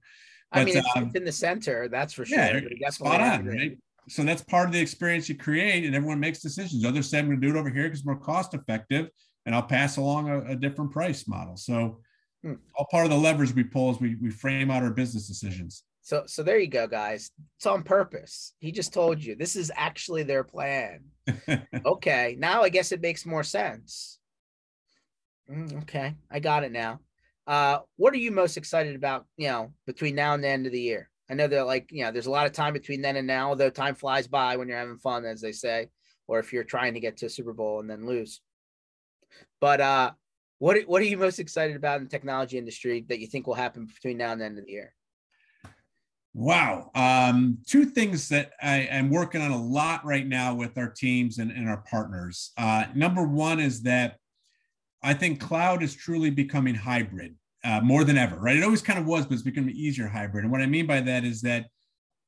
But, 0.52 0.60
I 0.60 0.64
mean, 0.64 0.76
it's, 0.78 0.88
um, 0.96 1.06
it's 1.06 1.16
in 1.16 1.24
the 1.24 1.32
center, 1.32 1.88
that's 1.88 2.14
for 2.14 2.24
sure. 2.24 2.38
Yeah, 2.38 2.90
spot 2.90 3.20
on, 3.20 3.46
right? 3.46 3.76
So 4.08 4.22
that's 4.22 4.42
part 4.42 4.68
of 4.68 4.72
the 4.72 4.80
experience 4.80 5.28
you 5.28 5.34
create, 5.34 5.84
and 5.84 5.94
everyone 5.94 6.20
makes 6.20 6.40
decisions. 6.40 6.84
Others 6.84 7.10
say 7.10 7.18
I'm 7.18 7.26
going 7.26 7.40
to 7.40 7.46
do 7.46 7.54
it 7.54 7.58
over 7.58 7.70
here 7.70 7.84
because 7.84 8.00
it's 8.00 8.06
more 8.06 8.16
cost 8.16 8.54
effective, 8.54 9.08
and 9.44 9.54
I'll 9.54 9.62
pass 9.62 9.96
along 9.96 10.28
a, 10.28 10.52
a 10.52 10.56
different 10.56 10.92
price 10.92 11.26
model. 11.26 11.56
So 11.56 12.00
hmm. 12.42 12.54
all 12.76 12.86
part 12.90 13.04
of 13.04 13.10
the 13.10 13.18
levers 13.18 13.52
we 13.52 13.64
pull 13.64 13.90
as 13.90 14.00
we 14.00 14.16
we 14.16 14.30
frame 14.30 14.70
out 14.70 14.82
our 14.82 14.90
business 14.90 15.26
decisions. 15.26 15.82
So 16.02 16.22
so 16.26 16.44
there 16.44 16.58
you 16.58 16.68
go, 16.68 16.86
guys. 16.86 17.32
It's 17.56 17.66
on 17.66 17.82
purpose. 17.82 18.52
He 18.60 18.70
just 18.70 18.94
told 18.94 19.22
you 19.22 19.34
this 19.34 19.56
is 19.56 19.72
actually 19.74 20.22
their 20.22 20.44
plan. 20.44 21.00
okay, 21.84 22.36
now 22.38 22.62
I 22.62 22.68
guess 22.68 22.92
it 22.92 23.00
makes 23.00 23.26
more 23.26 23.42
sense. 23.42 24.20
Mm, 25.50 25.82
okay, 25.82 26.14
I 26.30 26.38
got 26.38 26.62
it 26.62 26.70
now. 26.70 27.00
Uh, 27.44 27.78
what 27.96 28.14
are 28.14 28.18
you 28.18 28.30
most 28.30 28.56
excited 28.56 28.94
about? 28.94 29.26
You 29.36 29.48
know, 29.48 29.72
between 29.84 30.14
now 30.14 30.34
and 30.34 30.44
the 30.44 30.48
end 30.48 30.66
of 30.66 30.72
the 30.72 30.80
year. 30.80 31.10
I 31.30 31.34
know 31.34 31.48
that 31.48 31.66
like 31.66 31.90
you 31.90 32.04
know, 32.04 32.12
there's 32.12 32.26
a 32.26 32.30
lot 32.30 32.46
of 32.46 32.52
time 32.52 32.72
between 32.72 33.02
then 33.02 33.16
and 33.16 33.26
now. 33.26 33.48
Although 33.48 33.70
time 33.70 33.94
flies 33.94 34.26
by 34.26 34.56
when 34.56 34.68
you're 34.68 34.78
having 34.78 34.98
fun, 34.98 35.24
as 35.24 35.40
they 35.40 35.52
say, 35.52 35.88
or 36.26 36.38
if 36.38 36.52
you're 36.52 36.64
trying 36.64 36.94
to 36.94 37.00
get 37.00 37.16
to 37.18 37.26
a 37.26 37.30
Super 37.30 37.52
Bowl 37.52 37.80
and 37.80 37.90
then 37.90 38.06
lose. 38.06 38.40
But 39.60 39.80
uh, 39.80 40.12
what 40.58 40.78
what 40.86 41.02
are 41.02 41.06
you 41.06 41.16
most 41.16 41.38
excited 41.38 41.76
about 41.76 41.98
in 41.98 42.04
the 42.04 42.10
technology 42.10 42.58
industry 42.58 43.04
that 43.08 43.18
you 43.18 43.26
think 43.26 43.46
will 43.46 43.54
happen 43.54 43.86
between 43.86 44.18
now 44.18 44.32
and 44.32 44.40
the 44.40 44.44
end 44.44 44.58
of 44.58 44.66
the 44.66 44.72
year? 44.72 44.94
Wow. 46.32 46.90
Um, 46.94 47.58
two 47.66 47.86
things 47.86 48.28
that 48.28 48.52
I 48.60 48.80
am 48.90 49.08
working 49.08 49.40
on 49.40 49.52
a 49.52 49.62
lot 49.62 50.04
right 50.04 50.26
now 50.26 50.54
with 50.54 50.76
our 50.76 50.90
teams 50.90 51.38
and, 51.38 51.50
and 51.50 51.66
our 51.66 51.82
partners. 51.90 52.52
Uh, 52.58 52.84
number 52.94 53.26
one 53.26 53.58
is 53.58 53.82
that 53.84 54.18
I 55.02 55.14
think 55.14 55.40
cloud 55.40 55.82
is 55.82 55.94
truly 55.94 56.28
becoming 56.28 56.74
hybrid 56.74 57.36
uh, 57.66 57.80
more 57.82 58.04
than 58.04 58.16
ever, 58.16 58.36
right? 58.36 58.56
It 58.56 58.62
always 58.62 58.82
kind 58.82 58.98
of 58.98 59.06
was, 59.06 59.26
but 59.26 59.34
it's 59.34 59.42
becoming 59.42 59.74
easier 59.74 60.06
hybrid. 60.06 60.44
And 60.44 60.52
what 60.52 60.62
I 60.62 60.66
mean 60.66 60.86
by 60.86 61.00
that 61.00 61.24
is 61.24 61.40
that 61.42 61.66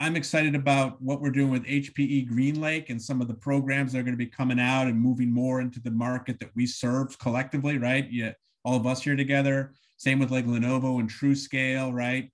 I'm 0.01 0.17
excited 0.17 0.55
about 0.55 1.01
what 1.01 1.21
we're 1.21 1.31
doing 1.31 1.51
with 1.51 1.65
HPE 1.65 2.31
GreenLake 2.31 2.91
and 2.91 3.01
some 3.01 3.21
of 3.21 3.29
the 3.29 3.35
programs 3.35 3.93
that 3.93 4.01
are 4.01 4.03
going 4.03 4.13
to 4.13 4.25
be 4.25 4.27
coming 4.27 4.61
out 4.61 4.87
and 4.87 5.01
moving 5.01 5.33
more 5.33 5.61
into 5.61 5.81
the 5.81 5.91
market 5.91 6.39
that 6.41 6.51
we 6.55 6.67
serve 6.67 7.19
collectively, 7.19 7.79
right? 7.79 8.07
Yeah, 8.11 8.33
all 8.65 8.77
of 8.77 8.87
us 8.87 9.03
here 9.03 9.17
together. 9.17 9.73
Same 9.97 10.19
with 10.19 10.31
like 10.31 10.47
Lenovo 10.47 11.01
and 11.01 11.11
TruScale, 11.11 11.93
right? 11.93 12.31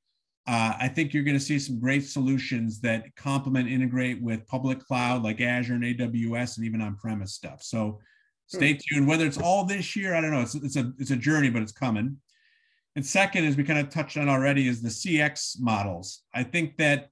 uh, 0.46 0.74
I 0.78 0.88
think 0.88 1.14
you're 1.14 1.24
going 1.24 1.38
to 1.38 1.44
see 1.44 1.58
some 1.58 1.80
great 1.80 2.04
solutions 2.04 2.80
that 2.80 3.14
complement, 3.16 3.68
integrate 3.68 4.22
with 4.22 4.46
public 4.46 4.78
cloud 4.84 5.22
like 5.22 5.40
Azure 5.40 5.74
and 5.74 5.84
AWS, 5.84 6.58
and 6.58 6.66
even 6.66 6.82
on-premise 6.82 7.32
stuff. 7.32 7.62
So 7.62 8.00
stay 8.46 8.74
hmm. 8.74 8.78
tuned. 8.88 9.08
Whether 9.08 9.26
it's 9.26 9.38
all 9.38 9.64
this 9.64 9.96
year, 9.96 10.14
I 10.14 10.20
don't 10.20 10.32
know. 10.32 10.42
It's, 10.42 10.54
it's 10.54 10.76
a 10.76 10.92
it's 10.98 11.10
a 11.10 11.16
journey, 11.16 11.48
but 11.48 11.62
it's 11.62 11.72
coming. 11.72 12.18
And 12.96 13.04
second, 13.04 13.44
as 13.44 13.56
we 13.56 13.64
kind 13.64 13.80
of 13.80 13.90
touched 13.90 14.16
on 14.16 14.28
already, 14.28 14.68
is 14.68 14.80
the 14.80 14.88
CX 14.88 15.60
models. 15.60 16.22
I 16.32 16.44
think 16.44 16.76
that 16.76 17.08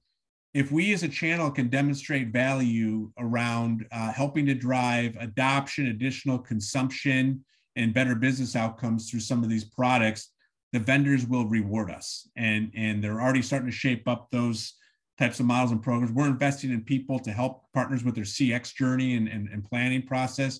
if 0.53 0.71
we 0.71 0.93
as 0.93 1.03
a 1.03 1.09
channel 1.09 1.49
can 1.49 1.67
demonstrate 1.67 2.27
value 2.29 3.11
around 3.17 3.85
uh, 3.91 4.11
helping 4.11 4.45
to 4.45 4.53
drive 4.53 5.17
adoption, 5.19 5.87
additional 5.87 6.37
consumption, 6.37 7.43
and 7.75 7.93
better 7.93 8.15
business 8.15 8.55
outcomes 8.55 9.09
through 9.09 9.19
some 9.19 9.43
of 9.43 9.49
these 9.49 9.63
products, 9.63 10.29
the 10.73 10.79
vendors 10.79 11.25
will 11.25 11.47
reward 11.47 11.89
us. 11.89 12.29
And, 12.35 12.71
and 12.75 13.03
they're 13.03 13.19
already 13.21 13.41
starting 13.41 13.69
to 13.69 13.75
shape 13.75 14.07
up 14.07 14.27
those 14.31 14.73
types 15.17 15.39
of 15.39 15.47
models 15.47 15.71
and 15.71 15.81
programs. 15.81 16.13
We're 16.13 16.27
investing 16.27 16.71
in 16.71 16.83
people 16.83 17.19
to 17.19 17.31
help 17.31 17.63
partners 17.73 18.03
with 18.03 18.15
their 18.15 18.23
CX 18.23 18.73
journey 18.75 19.15
and, 19.15 19.27
and, 19.27 19.49
and 19.49 19.65
planning 19.65 20.03
process. 20.03 20.59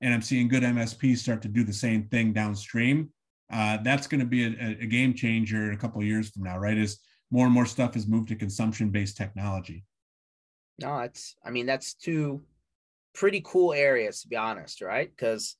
And 0.00 0.12
I'm 0.14 0.22
seeing 0.22 0.48
good 0.48 0.62
MSPs 0.62 1.18
start 1.18 1.42
to 1.42 1.48
do 1.48 1.64
the 1.64 1.72
same 1.72 2.08
thing 2.08 2.32
downstream. 2.32 3.10
Uh, 3.52 3.78
that's 3.82 4.06
going 4.06 4.20
to 4.20 4.26
be 4.26 4.44
a, 4.44 4.78
a, 4.80 4.86
game 4.86 5.12
changer 5.12 5.72
a 5.72 5.76
couple 5.76 6.00
of 6.00 6.06
years 6.06 6.30
from 6.30 6.42
now, 6.42 6.56
right? 6.56 6.78
As 6.78 6.98
more 7.30 7.44
and 7.44 7.54
more 7.54 7.66
stuff 7.66 7.96
is 7.96 8.06
moved 8.06 8.28
to 8.28 8.36
consumption-based 8.36 9.16
technology. 9.16 9.84
No, 10.78 11.00
it's. 11.00 11.36
I 11.44 11.50
mean, 11.50 11.66
that's 11.66 11.92
two 11.92 12.42
pretty 13.14 13.42
cool 13.44 13.74
areas 13.74 14.22
to 14.22 14.28
be 14.28 14.36
honest, 14.36 14.80
right? 14.80 15.10
Because 15.10 15.56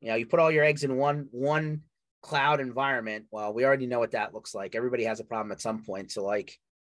you 0.00 0.08
know, 0.08 0.16
you 0.16 0.26
put 0.26 0.40
all 0.40 0.50
your 0.50 0.64
eggs 0.64 0.84
in 0.84 0.96
one 0.96 1.28
one 1.30 1.82
cloud 2.22 2.60
environment. 2.60 3.26
Well, 3.30 3.52
we 3.52 3.64
already 3.64 3.86
know 3.86 4.00
what 4.00 4.12
that 4.12 4.34
looks 4.34 4.54
like. 4.54 4.74
Everybody 4.74 5.04
has 5.04 5.20
a 5.20 5.24
problem 5.24 5.52
at 5.52 5.60
some 5.60 5.84
point. 5.84 6.10
So 6.10 6.24
like 6.24 6.56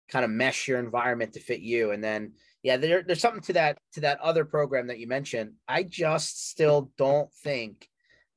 kind 0.08 0.24
of 0.24 0.30
mesh 0.30 0.68
your 0.68 0.78
environment 0.78 1.34
to 1.34 1.40
fit 1.40 1.60
you. 1.60 1.92
And 1.92 2.02
then 2.02 2.32
yeah, 2.62 2.76
there, 2.76 3.02
there's 3.02 3.20
something 3.20 3.42
to 3.42 3.52
that 3.54 3.78
to 3.92 4.00
that 4.00 4.20
other 4.20 4.44
program 4.44 4.86
that 4.88 4.98
you 4.98 5.06
mentioned. 5.06 5.52
I 5.68 5.82
just 5.82 6.48
still 6.50 6.90
don't 6.96 7.32
think 7.42 7.88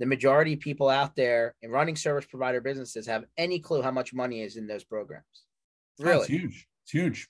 the 0.04 0.10
majority 0.10 0.51
of 0.51 0.60
people 0.60 0.89
out 0.89 1.16
there 1.16 1.56
in 1.62 1.72
running 1.72 1.95
service 1.95 2.26
provider 2.26 2.60
businesses 2.60 3.08
have 3.08 3.24
any 3.38 3.58
clue 3.58 3.82
how 3.82 3.89
much 3.89 4.14
money 4.14 4.41
is 4.41 4.58
in 4.58 4.68
those 4.68 4.84
programs. 4.84 5.24
Really, 5.97 6.18
oh, 6.18 6.20
it's 6.20 6.28
huge. 6.28 6.68
It's 6.84 6.91
huge. 6.91 7.30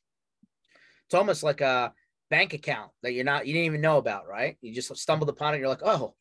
It's 1.05 1.13
almost 1.13 1.43
like 1.43 1.61
a 1.61 1.93
bank 2.31 2.53
account 2.53 2.89
that 3.03 3.13
you're 3.13 3.25
not 3.25 3.45
you 3.45 3.53
didn't 3.53 3.67
even 3.67 3.81
know 3.81 3.97
about, 3.99 4.27
right? 4.27 4.57
You 4.61 4.73
just 4.73 4.97
stumbled 4.97 5.29
upon 5.29 5.53
it. 5.53 5.59
You're 5.59 5.67
like, 5.67 5.83
oh, 5.83 6.15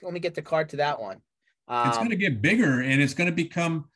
let 0.00 0.12
me 0.12 0.20
get 0.20 0.36
the 0.36 0.42
card 0.42 0.68
to 0.68 0.76
that 0.76 1.00
one. 1.00 1.22
Um, 1.66 1.88
it's 1.88 1.98
going 1.98 2.10
to 2.10 2.16
get 2.16 2.40
bigger, 2.40 2.82
and 2.82 3.02
it's 3.02 3.14
going 3.14 3.28
to 3.28 3.34
become. 3.34 3.86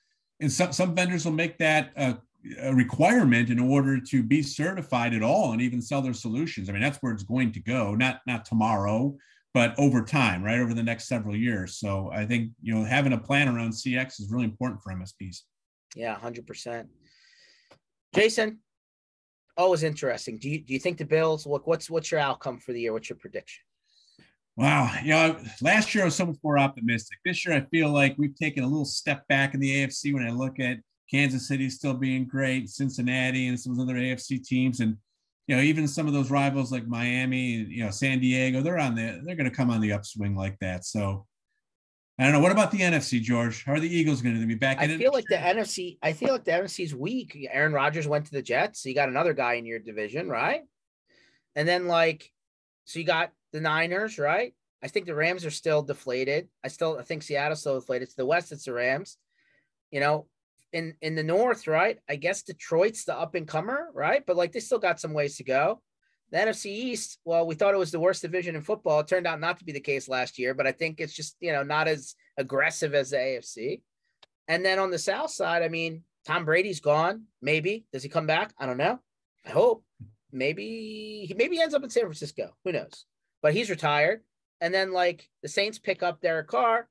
And 0.40 0.50
some 0.50 0.72
some 0.72 0.96
vendors 0.96 1.24
will 1.24 1.32
make 1.32 1.58
that 1.58 1.92
a, 1.96 2.18
a 2.61 2.74
requirement 2.74 3.50
in 3.50 3.61
order 3.61 4.00
to 4.00 4.24
be 4.24 4.42
certified 4.42 5.14
at 5.14 5.22
all, 5.22 5.52
and 5.52 5.62
even 5.62 5.80
sell 5.80 6.02
their 6.02 6.12
solutions. 6.12 6.68
I 6.68 6.72
mean, 6.72 6.82
that's 6.82 6.98
where 7.02 7.12
it's 7.12 7.22
going 7.22 7.52
to 7.52 7.61
go. 7.61 7.94
Not 7.94 8.20
not 8.26 8.44
tomorrow, 8.44 9.16
but 9.53 9.74
over 9.78 10.03
time, 10.03 10.42
right 10.42 10.61
over 10.61 10.74
the 10.74 10.82
next 10.82 11.09
several 11.09 11.34
years. 11.34 11.78
So 11.78 12.11
I 12.12 12.24
think 12.24 12.53
you 12.62 12.74
know 12.74 12.84
having 12.84 13.12
a 13.12 13.18
plan 13.18 13.48
around 13.48 13.72
CX 13.72 14.20
is 14.20 14.30
really 14.30 14.44
important 14.44 14.82
for 14.82 14.92
MSPs. 14.92 15.42
Yeah, 15.96 16.14
hundred 16.14 16.46
percent. 16.46 16.88
Jason, 18.14 18.59
always 19.57 19.82
interesting. 19.82 20.38
Do 20.38 20.48
you 20.48 20.61
do 20.61 20.72
you 20.72 20.78
think 20.78 20.98
the 20.98 21.05
Bills 21.05 21.46
look? 21.46 21.66
What's 21.66 21.90
what's 21.90 22.11
your 22.11 22.20
outcome 22.20 22.59
for 22.59 22.72
the 22.72 22.80
year? 22.80 22.92
What's 22.92 23.09
your 23.09 23.18
prediction? 23.18 23.62
Wow, 24.57 24.92
you 25.03 25.11
know, 25.11 25.38
last 25.62 25.94
year 25.94 26.05
I 26.05 26.07
was 26.07 26.16
so 26.16 26.26
much 26.26 26.36
more 26.42 26.59
optimistic. 26.59 27.18
This 27.24 27.46
year 27.46 27.57
I 27.57 27.62
feel 27.70 27.88
like 27.88 28.16
we've 28.18 28.34
taken 28.34 28.62
a 28.62 28.66
little 28.66 28.84
step 28.84 29.26
back 29.28 29.55
in 29.55 29.61
the 29.61 29.86
AFC 29.86 30.12
when 30.12 30.26
I 30.26 30.30
look 30.30 30.61
at 30.61 30.78
Kansas 31.11 31.48
City 31.48 31.70
still 31.70 31.94
being 31.94 32.26
great, 32.26 32.68
Cincinnati, 32.68 33.48
and 33.48 33.59
some 33.59 33.72
of 33.72 33.78
the 33.78 33.84
other 33.84 33.94
AFC 33.94 34.44
teams, 34.44 34.80
and 34.80 34.96
you 35.51 35.57
know, 35.57 35.62
even 35.62 35.88
some 35.88 36.07
of 36.07 36.12
those 36.12 36.30
rivals 36.30 36.70
like 36.70 36.86
Miami, 36.86 37.55
you 37.55 37.84
know, 37.84 37.90
San 37.90 38.20
Diego, 38.20 38.61
they're 38.61 38.78
on 38.78 38.94
the 38.94 39.20
they're 39.24 39.34
going 39.34 39.51
to 39.51 39.57
come 39.57 39.68
on 39.68 39.80
the 39.80 39.92
upswing 39.92 40.36
like 40.36 40.57
that. 40.61 40.84
So 40.84 41.26
I 42.20 42.22
don't 42.22 42.32
know. 42.34 42.38
What 42.38 42.53
about 42.53 42.70
the 42.70 42.78
NFC, 42.78 43.20
George? 43.20 43.64
How 43.64 43.72
are 43.72 43.80
the 43.80 43.92
Eagles 43.92 44.22
going 44.22 44.40
to 44.40 44.46
be 44.46 44.55
back? 44.55 44.78
I 44.78 44.86
feel 44.96 45.11
like 45.12 45.24
the 45.28 45.34
NFC. 45.34 45.98
I 46.05 46.12
feel 46.12 46.34
like 46.34 46.44
the 46.44 46.53
NFC's 46.53 46.94
weak. 46.94 47.48
Aaron 47.51 47.72
Rodgers 47.72 48.07
went 48.07 48.26
to 48.26 48.30
the 48.30 48.42
Jets. 48.42 48.80
So 48.80 48.90
you 48.90 48.94
got 48.94 49.09
another 49.09 49.32
guy 49.32 49.55
in 49.55 49.66
your 49.66 49.80
division, 49.80 50.28
right? 50.28 50.61
And 51.57 51.66
then 51.66 51.88
like, 51.88 52.30
so 52.84 53.01
you 53.01 53.05
got 53.05 53.32
the 53.53 53.61
Niners, 53.61 54.20
right? 54.20 54.55
I 54.84 54.86
think 54.86 55.07
the 55.07 55.16
Rams 55.16 55.44
are 55.44 55.51
still 55.51 55.82
deflated. 55.82 56.46
I 56.62 56.68
still 56.68 56.96
I 56.96 57.03
think 57.03 57.24
Seattle's 57.24 57.59
still 57.59 57.80
deflated. 57.80 58.09
To 58.11 58.16
the 58.18 58.26
West, 58.26 58.53
it's 58.53 58.66
the 58.66 58.72
Rams. 58.72 59.16
You 59.90 59.98
know, 59.98 60.28
in 60.72 60.94
in 61.00 61.14
the 61.14 61.22
North, 61.22 61.66
right? 61.66 61.98
I 62.08 62.16
guess 62.16 62.42
Detroit's 62.42 63.04
the 63.04 63.16
up 63.16 63.34
and 63.34 63.46
comer, 63.46 63.90
right? 63.94 64.24
But 64.26 64.36
like 64.36 64.52
they 64.52 64.60
still 64.60 64.78
got 64.78 65.00
some 65.00 65.12
ways 65.12 65.36
to 65.36 65.44
go. 65.44 65.80
The 66.30 66.38
NFC 66.38 66.66
East, 66.66 67.18
well, 67.24 67.46
we 67.46 67.56
thought 67.56 67.74
it 67.74 67.78
was 67.78 67.90
the 67.90 67.98
worst 67.98 68.22
division 68.22 68.54
in 68.54 68.62
football. 68.62 69.00
It 69.00 69.08
turned 69.08 69.26
out 69.26 69.40
not 69.40 69.58
to 69.58 69.64
be 69.64 69.72
the 69.72 69.80
case 69.80 70.08
last 70.08 70.38
year, 70.38 70.54
but 70.54 70.66
I 70.66 70.72
think 70.72 71.00
it's 71.00 71.14
just 71.14 71.36
you 71.40 71.52
know 71.52 71.62
not 71.62 71.88
as 71.88 72.14
aggressive 72.36 72.94
as 72.94 73.10
the 73.10 73.16
AFC. 73.16 73.82
And 74.48 74.64
then 74.64 74.78
on 74.78 74.90
the 74.90 74.98
South 74.98 75.30
side, 75.30 75.62
I 75.62 75.68
mean, 75.68 76.04
Tom 76.26 76.44
Brady's 76.44 76.80
gone. 76.80 77.24
Maybe 77.42 77.86
does 77.92 78.02
he 78.02 78.08
come 78.08 78.26
back? 78.26 78.52
I 78.58 78.66
don't 78.66 78.78
know. 78.78 79.00
I 79.46 79.50
hope. 79.50 79.84
Maybe 80.32 81.24
he 81.26 81.34
maybe 81.34 81.60
ends 81.60 81.74
up 81.74 81.82
in 81.82 81.90
San 81.90 82.04
Francisco. 82.04 82.54
Who 82.64 82.72
knows? 82.72 83.04
but 83.42 83.54
he's 83.54 83.70
retired. 83.70 84.20
And 84.60 84.72
then 84.72 84.92
like 84.92 85.28
the 85.42 85.48
Saints 85.48 85.78
pick 85.78 86.02
up 86.02 86.20
Derek 86.20 86.48
Carr. 86.48 86.88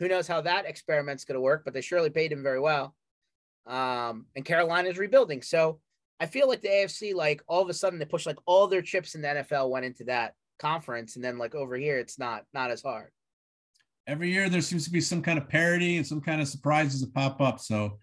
Who 0.00 0.08
knows 0.08 0.26
how 0.26 0.40
that 0.40 0.66
experiment's 0.66 1.24
going 1.24 1.36
to 1.36 1.40
work? 1.40 1.62
But 1.64 1.74
they 1.74 1.82
surely 1.82 2.10
paid 2.10 2.32
him 2.32 2.42
very 2.42 2.58
well. 2.58 2.96
Um, 3.66 4.26
and 4.34 4.44
Carolina's 4.44 4.98
rebuilding. 4.98 5.42
So 5.42 5.78
I 6.18 6.26
feel 6.26 6.48
like 6.48 6.62
the 6.62 6.68
AFC, 6.68 7.14
like 7.14 7.42
all 7.46 7.62
of 7.62 7.68
a 7.68 7.74
sudden, 7.74 7.98
they 7.98 8.06
push 8.06 8.26
like 8.26 8.38
all 8.46 8.66
their 8.66 8.82
chips 8.82 9.14
in 9.14 9.20
the 9.22 9.28
NFL 9.28 9.70
went 9.70 9.84
into 9.84 10.04
that 10.04 10.34
conference, 10.58 11.16
and 11.16 11.24
then 11.24 11.38
like 11.38 11.54
over 11.54 11.76
here, 11.76 11.98
it's 11.98 12.18
not 12.18 12.44
not 12.52 12.70
as 12.70 12.82
hard. 12.82 13.10
Every 14.06 14.32
year, 14.32 14.48
there 14.48 14.62
seems 14.62 14.84
to 14.84 14.90
be 14.90 15.00
some 15.00 15.22
kind 15.22 15.38
of 15.38 15.48
parity 15.48 15.98
and 15.98 16.06
some 16.06 16.20
kind 16.20 16.40
of 16.40 16.48
surprises 16.48 17.00
that 17.02 17.14
pop 17.14 17.40
up. 17.40 17.60
So 17.60 17.98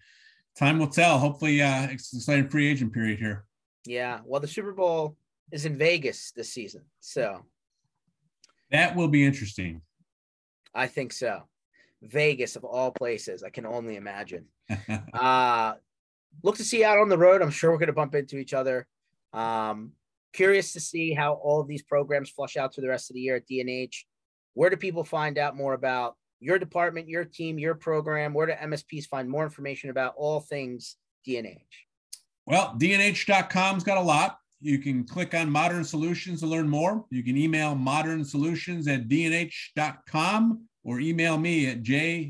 time 0.56 0.78
will 0.78 0.88
tell. 0.88 1.18
Hopefully, 1.18 1.60
uh, 1.60 1.88
it's 1.90 2.12
an 2.12 2.18
exciting 2.18 2.48
free 2.48 2.68
agent 2.68 2.92
period 2.92 3.18
here. 3.18 3.44
Yeah. 3.84 4.20
Well, 4.24 4.40
the 4.40 4.48
Super 4.48 4.72
Bowl 4.72 5.16
is 5.52 5.66
in 5.66 5.76
Vegas 5.76 6.32
this 6.32 6.50
season. 6.50 6.82
So 7.00 7.44
that 8.70 8.96
will 8.96 9.08
be 9.08 9.24
interesting. 9.24 9.82
I 10.74 10.86
think 10.86 11.12
so. 11.12 11.42
Vegas 12.02 12.56
of 12.56 12.64
all 12.64 12.90
places, 12.90 13.42
I 13.42 13.50
can 13.50 13.66
only 13.66 13.96
imagine. 13.96 14.46
uh 15.12 15.74
look 16.42 16.56
to 16.56 16.64
see 16.64 16.84
out 16.84 16.98
on 16.98 17.08
the 17.08 17.18
road. 17.18 17.42
I'm 17.42 17.50
sure 17.50 17.70
we're 17.70 17.78
going 17.78 17.88
to 17.88 17.92
bump 17.92 18.14
into 18.14 18.38
each 18.38 18.54
other. 18.54 18.86
Um, 19.32 19.92
curious 20.32 20.72
to 20.74 20.80
see 20.80 21.12
how 21.12 21.34
all 21.34 21.60
of 21.60 21.68
these 21.68 21.82
programs 21.82 22.30
flush 22.30 22.56
out 22.56 22.74
through 22.74 22.82
the 22.82 22.88
rest 22.88 23.10
of 23.10 23.14
the 23.14 23.20
year 23.20 23.36
at 23.36 23.46
D&H. 23.46 24.06
Where 24.54 24.70
do 24.70 24.76
people 24.76 25.04
find 25.04 25.38
out 25.38 25.56
more 25.56 25.74
about 25.74 26.16
your 26.40 26.58
department, 26.58 27.08
your 27.08 27.24
team, 27.24 27.58
your 27.58 27.74
program? 27.74 28.34
Where 28.34 28.46
do 28.46 28.52
MSPs 28.52 29.06
find 29.06 29.28
more 29.28 29.44
information 29.44 29.90
about 29.90 30.14
all 30.16 30.40
things 30.40 30.96
D&H? 31.24 31.86
Well, 32.46 32.74
dnh.com's 32.78 33.84
got 33.84 33.98
a 33.98 34.02
lot. 34.02 34.38
You 34.60 34.78
can 34.78 35.04
click 35.04 35.34
on 35.34 35.50
Modern 35.50 35.84
Solutions 35.84 36.40
to 36.40 36.46
learn 36.46 36.68
more. 36.68 37.04
You 37.10 37.22
can 37.22 37.36
email 37.36 37.74
modern 37.76 38.24
solutions 38.24 38.88
at 38.88 39.06
dnh.com 39.08 40.67
or 40.84 41.00
email 41.00 41.36
me 41.38 41.66
at 41.66 41.82
jbystrak 41.82 42.20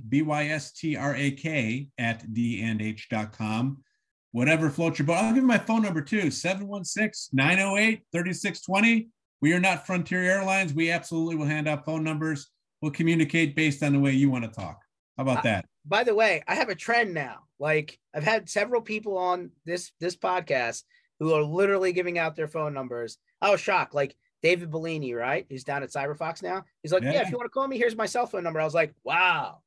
at 1.98 2.26
dnh.com. 2.26 3.84
Whatever 4.32 4.68
floats 4.70 4.98
your 4.98 5.06
boat. 5.06 5.14
I'll 5.14 5.28
give 5.32 5.42
you 5.42 5.48
my 5.48 5.58
phone 5.58 5.82
number 5.82 6.02
too 6.02 6.30
716 6.30 7.36
908 7.36 8.02
3620. 8.12 9.08
We 9.40 9.52
are 9.52 9.60
not 9.60 9.86
Frontier 9.86 10.22
Airlines. 10.22 10.74
We 10.74 10.90
absolutely 10.90 11.36
will 11.36 11.46
hand 11.46 11.68
out 11.68 11.84
phone 11.84 12.02
numbers. 12.02 12.48
We'll 12.82 12.92
communicate 12.92 13.56
based 13.56 13.82
on 13.82 13.92
the 13.92 14.00
way 14.00 14.12
you 14.12 14.30
want 14.30 14.44
to 14.44 14.50
talk. 14.50 14.80
How 15.16 15.22
about 15.22 15.42
that? 15.44 15.64
Uh, 15.64 15.68
by 15.86 16.04
the 16.04 16.14
way, 16.14 16.42
I 16.46 16.54
have 16.54 16.68
a 16.68 16.74
trend 16.74 17.14
now. 17.14 17.38
Like 17.58 17.98
I've 18.14 18.24
had 18.24 18.48
several 18.48 18.82
people 18.82 19.16
on 19.16 19.50
this 19.64 19.92
this 20.00 20.16
podcast 20.16 20.82
who 21.18 21.32
are 21.32 21.42
literally 21.42 21.92
giving 21.92 22.18
out 22.18 22.36
their 22.36 22.48
phone 22.48 22.74
numbers. 22.74 23.18
I 23.40 23.50
was 23.50 23.60
shocked. 23.60 23.94
Like 23.94 24.14
David 24.42 24.70
Bellini, 24.70 25.14
right? 25.14 25.46
He's 25.48 25.64
down 25.64 25.82
at 25.82 25.90
CyberFox 25.90 26.42
now. 26.42 26.64
He's 26.82 26.92
like, 26.92 27.02
yeah. 27.02 27.14
yeah, 27.14 27.22
if 27.22 27.30
you 27.30 27.36
want 27.36 27.46
to 27.46 27.50
call 27.50 27.66
me, 27.66 27.78
here's 27.78 27.96
my 27.96 28.06
cell 28.06 28.26
phone 28.26 28.44
number. 28.44 28.60
I 28.60 28.64
was 28.64 28.74
like, 28.74 28.94
wow, 29.04 29.58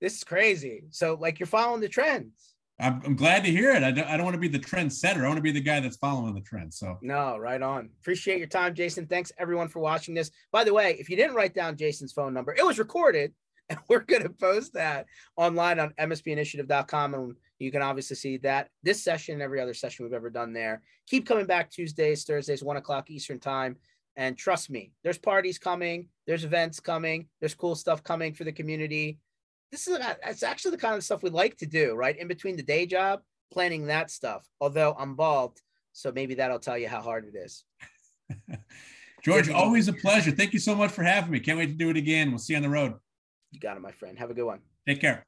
this 0.00 0.16
is 0.16 0.24
crazy. 0.24 0.84
So 0.90 1.16
like 1.20 1.38
you're 1.38 1.46
following 1.46 1.80
the 1.80 1.88
trends. 1.88 2.54
I'm, 2.80 3.02
I'm 3.04 3.14
glad 3.14 3.44
to 3.44 3.50
hear 3.50 3.72
it. 3.72 3.82
I 3.82 3.90
don't, 3.90 4.08
I 4.08 4.16
don't 4.16 4.24
want 4.24 4.34
to 4.34 4.40
be 4.40 4.48
the 4.48 4.58
trendsetter. 4.58 5.24
I 5.24 5.26
want 5.26 5.36
to 5.36 5.42
be 5.42 5.52
the 5.52 5.60
guy 5.60 5.80
that's 5.80 5.98
following 5.98 6.34
the 6.34 6.40
trend. 6.40 6.72
So 6.72 6.98
no, 7.02 7.36
right 7.36 7.60
on. 7.60 7.90
Appreciate 8.00 8.38
your 8.38 8.46
time, 8.46 8.74
Jason. 8.74 9.06
Thanks 9.06 9.30
everyone 9.38 9.68
for 9.68 9.80
watching 9.80 10.14
this. 10.14 10.30
By 10.50 10.64
the 10.64 10.72
way, 10.72 10.96
if 10.98 11.10
you 11.10 11.16
didn't 11.16 11.36
write 11.36 11.54
down 11.54 11.76
Jason's 11.76 12.12
phone 12.12 12.32
number, 12.32 12.54
it 12.54 12.64
was 12.64 12.78
recorded 12.78 13.34
and 13.70 13.78
we're 13.88 14.00
going 14.00 14.22
to 14.22 14.30
post 14.30 14.74
that 14.74 15.06
online 15.36 15.78
on 15.78 15.92
mspinitiative.com 16.00 17.14
and 17.14 17.36
you 17.60 17.70
can 17.70 17.82
obviously 17.82 18.16
see 18.16 18.38
that 18.38 18.68
this 18.82 19.04
session 19.04 19.34
and 19.34 19.42
every 19.42 19.60
other 19.60 19.74
session 19.74 20.04
we've 20.04 20.14
ever 20.14 20.30
done 20.30 20.52
there. 20.52 20.82
Keep 21.06 21.26
coming 21.26 21.46
back 21.46 21.70
Tuesdays, 21.70 22.24
Thursdays, 22.24 22.64
one 22.64 22.78
o'clock 22.78 23.10
Eastern 23.10 23.38
time. 23.38 23.76
And 24.16 24.36
trust 24.36 24.70
me, 24.70 24.92
there's 25.02 25.18
parties 25.18 25.58
coming, 25.58 26.08
there's 26.26 26.44
events 26.44 26.80
coming, 26.80 27.28
there's 27.40 27.54
cool 27.54 27.74
stuff 27.74 28.02
coming 28.02 28.34
for 28.34 28.44
the 28.44 28.52
community. 28.52 29.18
This 29.70 29.86
is 29.86 29.98
uh, 29.98 30.14
it's 30.26 30.42
actually 30.42 30.72
the 30.72 30.78
kind 30.78 30.96
of 30.96 31.04
stuff 31.04 31.22
we 31.22 31.30
like 31.30 31.56
to 31.58 31.66
do, 31.66 31.94
right? 31.94 32.18
In 32.18 32.28
between 32.28 32.56
the 32.56 32.62
day 32.62 32.86
job, 32.86 33.20
planning 33.52 33.86
that 33.86 34.10
stuff. 34.10 34.46
Although 34.60 34.96
I'm 34.98 35.14
bald, 35.14 35.58
so 35.92 36.12
maybe 36.12 36.34
that'll 36.34 36.58
tell 36.58 36.76
you 36.76 36.88
how 36.88 37.00
hard 37.00 37.24
it 37.24 37.38
is. 37.38 37.64
George, 39.24 39.50
always 39.50 39.88
a 39.88 39.92
pleasure. 39.92 40.30
Thank 40.30 40.52
you 40.52 40.58
so 40.58 40.74
much 40.74 40.90
for 40.90 41.02
having 41.02 41.30
me. 41.30 41.40
Can't 41.40 41.58
wait 41.58 41.66
to 41.66 41.74
do 41.74 41.90
it 41.90 41.96
again. 41.96 42.30
We'll 42.30 42.38
see 42.38 42.54
you 42.54 42.56
on 42.56 42.62
the 42.62 42.70
road. 42.70 42.94
You 43.52 43.60
got 43.60 43.76
it, 43.76 43.80
my 43.80 43.92
friend. 43.92 44.18
Have 44.18 44.30
a 44.30 44.34
good 44.34 44.46
one. 44.46 44.60
Take 44.86 45.00
care. 45.00 45.26